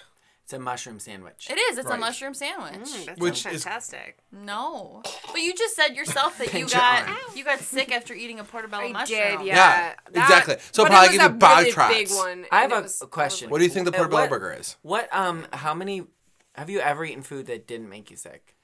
It's 0.46 0.52
a 0.52 0.60
mushroom 0.60 1.00
sandwich. 1.00 1.48
It 1.50 1.58
is. 1.58 1.76
It's 1.76 1.88
Right. 1.88 1.96
a 1.96 2.00
mushroom 2.00 2.32
sandwich. 2.32 2.74
Mm, 2.88 3.06
that 3.06 3.18
Which 3.18 3.42
sounds 3.42 3.56
is- 3.56 3.64
fantastic. 3.64 4.18
No, 4.30 5.02
but 5.32 5.40
you 5.40 5.52
just 5.52 5.74
said 5.74 5.96
yourself 5.96 6.38
that 6.38 6.54
you 6.54 6.68
got 6.68 7.08
you 7.34 7.42
got 7.42 7.58
sick 7.58 7.90
after 7.90 8.14
eating 8.14 8.38
a 8.38 8.44
portobello 8.44 8.84
I 8.84 8.92
mushroom. 8.92 9.18
did, 9.38 9.40
yeah. 9.48 9.94
Yeah, 10.14 10.22
exactly. 10.22 10.56
So 10.70 10.84
but 10.84 10.90
probably 10.92 11.06
it 11.06 11.10
was 11.10 11.16
give 11.18 11.30
a 11.30 11.32
you 11.34 11.38
bog 11.40 11.58
really 11.58 11.72
trots. 11.72 11.94
big 11.94 12.10
one. 12.12 12.46
I 12.52 12.60
have 12.62 12.70
a- 12.72 12.82
was- 12.82 13.02
question. 13.10 13.50
What 13.50 13.58
do 13.58 13.64
you 13.64 13.70
think 13.70 13.86
the 13.86 13.90
portobello 13.92 14.22
what- 14.22 14.30
burger 14.30 14.52
is? 14.56 14.76
What 14.82 15.08
um? 15.12 15.48
How 15.52 15.74
many? 15.74 16.06
Have 16.54 16.70
you 16.70 16.78
ever 16.78 17.04
eaten 17.04 17.22
food 17.24 17.46
that 17.46 17.66
didn't 17.66 17.88
make 17.88 18.08
you 18.12 18.16
sick? 18.16 18.54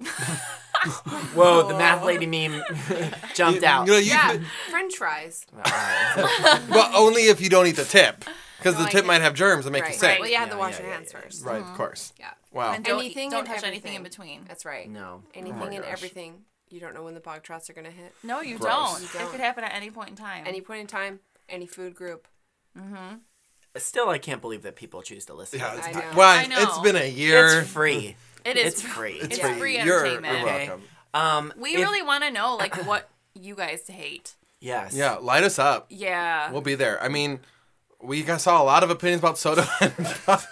Whoa! 1.34 1.68
The 1.68 1.74
math 1.76 2.02
lady 2.04 2.24
meme 2.26 2.62
jumped 3.34 3.62
out. 3.62 3.86
You 3.86 3.92
know, 3.92 3.98
you 3.98 4.10
Yeah, 4.12 4.38
French 4.70 4.96
fries. 4.96 5.44
Alright. 5.54 6.62
but 6.70 6.94
only 6.94 7.22
if 7.24 7.40
you 7.42 7.50
don't 7.50 7.66
eat 7.66 7.76
the 7.76 7.84
tip, 7.84 8.24
because 8.58 8.74
No, 8.76 8.84
the 8.84 8.90
tip 8.90 9.04
might 9.06 9.22
have 9.22 9.32
germs 9.34 9.64
and 9.66 9.72
make 9.72 9.82
right. 9.84 9.92
you 9.92 9.98
sick. 9.98 10.18
Well, 10.20 10.28
you 10.28 10.36
have 10.36 10.50
to 10.50 10.56
wash 10.56 10.74
yeah, 10.74 10.80
your 10.80 10.88
yeah, 10.88 10.94
hands 10.96 11.10
yeah. 11.14 11.20
first. 11.20 11.44
Right, 11.44 11.60
of 11.62 11.74
course. 11.74 12.12
Yeah, 12.18 12.30
Wow. 12.52 12.72
And 12.74 12.84
don't 12.84 12.98
Anything 13.00 13.30
don't 13.30 13.40
and 13.40 13.48
touch 13.48 13.64
anything 13.64 13.94
in 13.94 14.02
between. 14.02 14.44
that's 14.46 14.64
right. 14.64 14.88
No. 14.90 15.22
Anything 15.34 15.58
my 15.58 15.66
and 15.66 15.82
gosh. 15.82 15.92
everything. 15.92 16.42
You 16.70 16.80
don't 16.80 16.92
know 16.94 17.02
when 17.02 17.14
the 17.14 17.20
bog 17.20 17.42
trots 17.44 17.70
are 17.70 17.72
gonna 17.72 17.90
hit. 17.90 18.12
No, 18.22 18.40
you 18.42 18.58
don't. 18.58 19.00
You 19.00 19.06
It 19.06 19.12
don't. 19.14 19.30
could 19.30 19.40
happen 19.40 19.64
at 19.64 19.72
any 19.74 19.90
point 19.90 20.10
in 20.10 20.16
time. 20.16 20.44
Any 20.46 20.60
point 20.60 20.80
in 20.82 20.86
time, 20.86 21.20
any 21.48 21.66
food 21.66 21.94
group. 21.94 22.28
Mm-hmm. 22.78 23.16
Still, 23.76 24.08
I 24.08 24.18
can't 24.18 24.40
believe 24.40 24.62
that 24.62 24.76
people 24.76 25.02
choose 25.02 25.24
to 25.26 25.34
listen. 25.34 25.60
Yeah, 25.60 25.70
to 25.72 25.78
it's. 25.78 25.86
I 25.88 25.92
know. 25.92 26.02
well, 26.16 26.28
I 26.38 26.42
it's 26.42 26.76
know. 26.76 26.82
been 26.82 26.96
a 26.96 27.08
year. 27.08 27.60
It's 27.60 27.70
free. 27.70 28.16
it 28.44 28.56
is. 28.56 28.74
It's 28.74 28.82
free. 28.82 29.14
It's 29.20 29.38
Yeah. 29.38 29.54
free 29.56 29.80
You're, 29.82 30.04
entertainment. 30.04 30.38
you're 30.40 30.48
Okay. 30.48 30.66
welcome. 30.68 30.84
Um, 31.14 31.52
We 31.56 31.74
if- 31.74 31.80
really 31.80 32.02
want 32.02 32.24
to 32.24 32.30
know 32.30 32.56
like 32.56 32.74
what 32.86 33.08
you 33.34 33.54
guys 33.54 33.86
hate. 33.86 34.34
yes. 34.60 34.94
Yeah, 34.94 35.14
light 35.14 35.44
us 35.44 35.58
up. 35.58 35.86
Yeah. 35.90 36.50
We'll 36.50 36.60
be 36.60 36.74
there. 36.74 37.00
I 37.02 37.08
mean, 37.08 37.40
we 38.02 38.24
saw 38.38 38.62
a 38.62 38.64
lot 38.64 38.82
of 38.82 38.90
opinions 38.90 39.20
about 39.20 39.38
soda. 39.38 39.68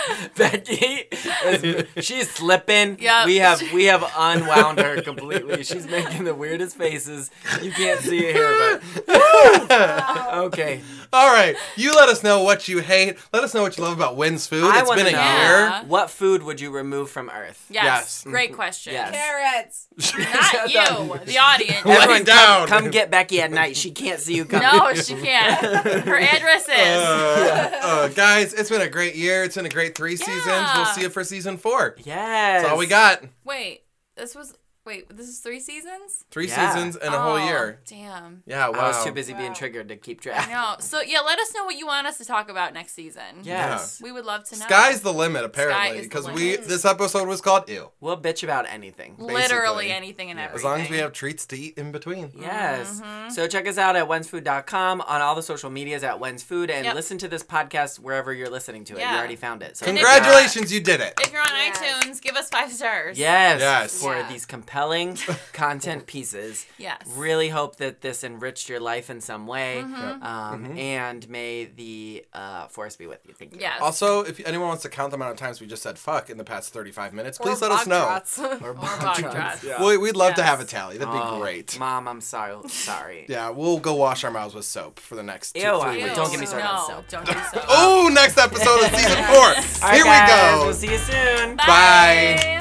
Becky, 0.36 1.04
is, 1.46 1.86
she's 2.04 2.30
slipping. 2.30 2.98
Yep. 2.98 3.26
We 3.26 3.36
have 3.36 3.72
we 3.72 3.84
have 3.84 4.04
unwound 4.16 4.78
her 4.78 5.02
completely. 5.02 5.62
She's 5.64 5.86
making 5.86 6.24
the 6.24 6.34
weirdest 6.34 6.76
faces. 6.76 7.30
You 7.60 7.72
can't 7.72 8.00
see 8.00 8.18
it 8.18 8.34
here, 8.34 8.80
but 9.06 10.34
okay. 10.34 10.82
All 11.14 11.30
right, 11.30 11.56
you 11.76 11.94
let 11.94 12.08
us 12.08 12.22
know 12.22 12.42
what 12.42 12.68
you 12.68 12.78
hate. 12.78 13.18
Let 13.34 13.44
us 13.44 13.52
know 13.52 13.60
what 13.60 13.76
you 13.76 13.84
love 13.84 13.92
about 13.94 14.16
Wynn's 14.16 14.46
food. 14.46 14.64
I 14.64 14.80
It's 14.80 14.88
wanna 14.88 15.04
been 15.04 15.14
a 15.14 15.16
know 15.16 15.18
Yeah. 15.22 15.84
what 15.84 16.08
food 16.10 16.42
would 16.42 16.58
you 16.60 16.70
remove 16.70 17.10
from 17.10 17.28
Earth? 17.28 17.66
Yes. 17.68 17.84
Yes. 17.84 18.24
Great 18.24 18.54
question. 18.54 18.94
Yes. 18.94 19.10
Carrots. 19.12 19.88
Not 20.18 20.70
you, 21.20 21.26
the 21.26 21.38
audience. 21.38 21.84
What? 21.84 22.00
Everyone, 22.02 22.24
down. 22.24 22.66
Come, 22.66 22.84
come 22.84 22.90
get 22.90 23.10
Becky 23.10 23.42
at 23.42 23.50
night. 23.50 23.76
She 23.76 23.90
can't 23.90 24.20
see 24.20 24.34
you 24.36 24.46
coming. 24.46 24.66
No, 24.66 24.94
she 24.94 25.14
can't. 25.14 25.60
Her 26.04 26.18
address 26.18 26.62
is. 26.64 26.70
Uh, 26.70 27.80
uh, 27.82 28.08
guys, 28.08 28.54
it's 28.54 28.70
been 28.70 28.80
a 28.80 28.88
great 28.88 29.14
year. 29.14 29.44
It's 29.44 29.56
been 29.56 29.66
a 29.66 29.70
great 29.70 29.94
three 29.94 30.16
seasons. 30.16 30.68
We'll 30.74 30.86
see 30.86 31.02
you 31.02 31.10
for 31.10 31.24
season 31.24 31.58
four. 31.58 31.94
Yes. 31.98 32.62
That's 32.62 32.72
all 32.72 32.78
we 32.78 32.86
got. 32.86 33.22
Wait, 33.44 33.82
this 34.16 34.34
was 34.34 34.54
Wait, 34.84 35.08
this 35.16 35.28
is 35.28 35.38
three 35.38 35.60
seasons? 35.60 36.24
Three 36.32 36.48
Yeah. 36.48 36.72
seasons 36.74 36.96
and 36.96 37.14
a 37.14 37.20
whole 37.20 37.34
Oh, 37.34 37.44
year. 37.46 37.80
Damn. 37.86 38.42
Yeah, 38.46 38.68
wow. 38.68 38.80
I 38.80 38.88
was 38.88 39.04
too 39.04 39.12
busy 39.12 39.32
being 39.32 39.54
triggered 39.54 39.88
to 39.90 39.96
keep 39.96 40.20
I 40.20 40.22
track. 40.22 40.50
know. 40.50 40.76
So 40.80 41.00
yeah, 41.00 41.20
let 41.20 41.38
us 41.38 41.54
know 41.54 41.64
what 41.64 41.76
you 41.76 41.86
want 41.86 42.08
us 42.08 42.18
to 42.18 42.24
talk 42.24 42.50
about 42.50 42.74
next 42.74 42.94
season. 42.94 43.22
Yes. 43.44 44.00
We 44.02 44.10
would 44.10 44.24
love 44.24 44.42
to 44.48 44.58
know. 44.58 44.66
Sky's 44.66 45.02
the 45.02 45.12
limit, 45.12 45.44
apparently, 45.44 46.00
because 46.02 46.28
we 46.28 46.56
this 46.56 46.84
episode 46.84 47.28
was 47.28 47.40
called 47.40 47.68
"Ew." 47.68 47.90
We'll 48.00 48.20
bitch 48.20 48.42
about 48.42 48.66
anything. 48.68 49.14
literally 49.18 49.92
anything 49.92 50.30
and 50.30 50.40
everything. 50.40 50.58
As 50.58 50.64
long 50.64 50.80
as 50.80 50.90
we 50.90 50.96
have 50.98 51.12
treats 51.12 51.46
to 51.46 51.56
eat 51.56 51.78
in 51.78 51.92
between. 51.92 52.32
Yes. 52.34 53.00
Mm-hmm. 53.00 53.30
So 53.30 53.46
check 53.46 53.68
us 53.68 53.78
out 53.78 53.94
at 53.94 54.08
wensfood.com 54.08 55.00
on 55.02 55.20
all 55.20 55.34
the 55.36 55.42
social 55.42 55.70
medias 55.70 56.02
at 56.02 56.18
wensfood 56.18 56.70
and 56.70 56.84
Yep. 56.86 56.94
listen 56.96 57.18
to 57.18 57.28
this 57.28 57.44
podcast 57.44 58.00
wherever 58.00 58.32
you're 58.34 58.50
listening 58.50 58.82
to 58.86 58.94
it. 58.96 59.00
Yeah. 59.00 59.12
You 59.12 59.18
already 59.18 59.36
found 59.36 59.62
it. 59.62 59.76
So 59.76 59.86
And 59.86 59.96
Congratulations, 59.96 60.72
you 60.72 60.80
did 60.80 61.00
it. 61.00 61.14
If 61.20 61.32
you're 61.32 61.40
on 61.40 61.48
Yes. 61.54 61.78
iTunes, 61.78 62.20
give 62.20 62.34
us 62.36 62.48
five 62.48 62.72
stars. 62.72 63.16
Yes. 63.18 63.60
Yes. 63.60 64.00
For 64.02 64.16
Yeah. 64.16 64.28
these 64.28 64.44
compelling 64.72 65.18
content 65.52 66.06
pieces. 66.06 66.66
Yes. 66.78 67.02
Really 67.16 67.48
hope 67.50 67.76
that 67.76 68.00
this 68.00 68.24
enriched 68.24 68.68
your 68.68 68.80
life 68.80 69.10
in 69.10 69.20
some 69.20 69.46
way. 69.46 69.82
Mm-hmm. 69.84 70.22
Um, 70.22 70.78
And 70.78 71.28
may 71.28 71.66
the 71.66 72.24
uh, 72.32 72.66
force 72.68 72.96
be 72.96 73.06
with 73.06 73.20
you. 73.26 73.34
Thank 73.34 73.54
you. 73.54 73.60
Yes. 73.60 73.80
Also, 73.80 74.20
if 74.22 74.40
anyone 74.46 74.68
wants 74.68 74.82
to 74.84 74.88
count 74.88 75.10
the 75.10 75.16
amount 75.16 75.32
of 75.32 75.36
times 75.36 75.60
we 75.60 75.66
just 75.66 75.82
said 75.82 75.98
"fuck" 75.98 76.30
in 76.30 76.38
the 76.38 76.44
past 76.44 76.72
35 76.72 77.12
minutes, 77.12 77.38
Or 77.38 77.44
please 77.46 77.60
let 77.60 77.70
us 77.72 77.86
know. 77.86 78.04
Bogtrots. 78.06 78.62
Or 78.62 78.68
Or 78.70 78.74
bog 78.74 79.16
drops. 79.18 79.64
We, 79.80 79.98
we'd 79.98 80.16
love 80.16 80.34
to 80.36 80.42
have 80.42 80.60
a 80.60 80.64
tally. 80.64 80.96
That'd 80.98 81.12
be 81.12 81.20
Oh, 81.22 81.38
great. 81.38 81.78
Mom, 81.78 82.08
I'm 82.08 82.20
sorry. 82.20 82.56
Sorry. 82.68 83.26
Yeah, 83.32 83.50
we'll 83.50 83.78
go 83.78 83.94
wash 83.94 84.24
our 84.24 84.30
mouths 84.30 84.54
with 84.54 84.64
soap 84.64 84.98
for 85.00 85.14
the 85.14 85.22
next 85.22 85.52
two, 85.52 85.60
Ew, 85.60 85.80
three 85.82 85.98
Ew, 85.98 86.04
weeks. 86.04 86.16
don't 86.16 86.30
get 86.30 86.40
me 86.40 86.46
started 86.46 86.68
on 86.68 86.86
soap. 86.86 87.08
Don't 87.08 87.26
do 87.26 87.32
so. 87.32 87.64
Oh, 87.68 88.10
next 88.12 88.36
episode 88.36 88.80
of 88.84 88.90
season 88.94 89.24
four. 89.30 89.36
All 89.36 89.54
right, 89.54 89.94
Here 89.94 90.04
guys, 90.04 90.28
we 90.28 90.58
go. 90.58 90.64
We'll 90.66 90.74
see 90.74 90.90
you 90.92 90.98
soon. 90.98 91.56
Bye. 91.56 92.58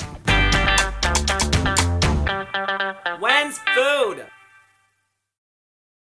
When's 3.19 3.59
food? 3.75 4.25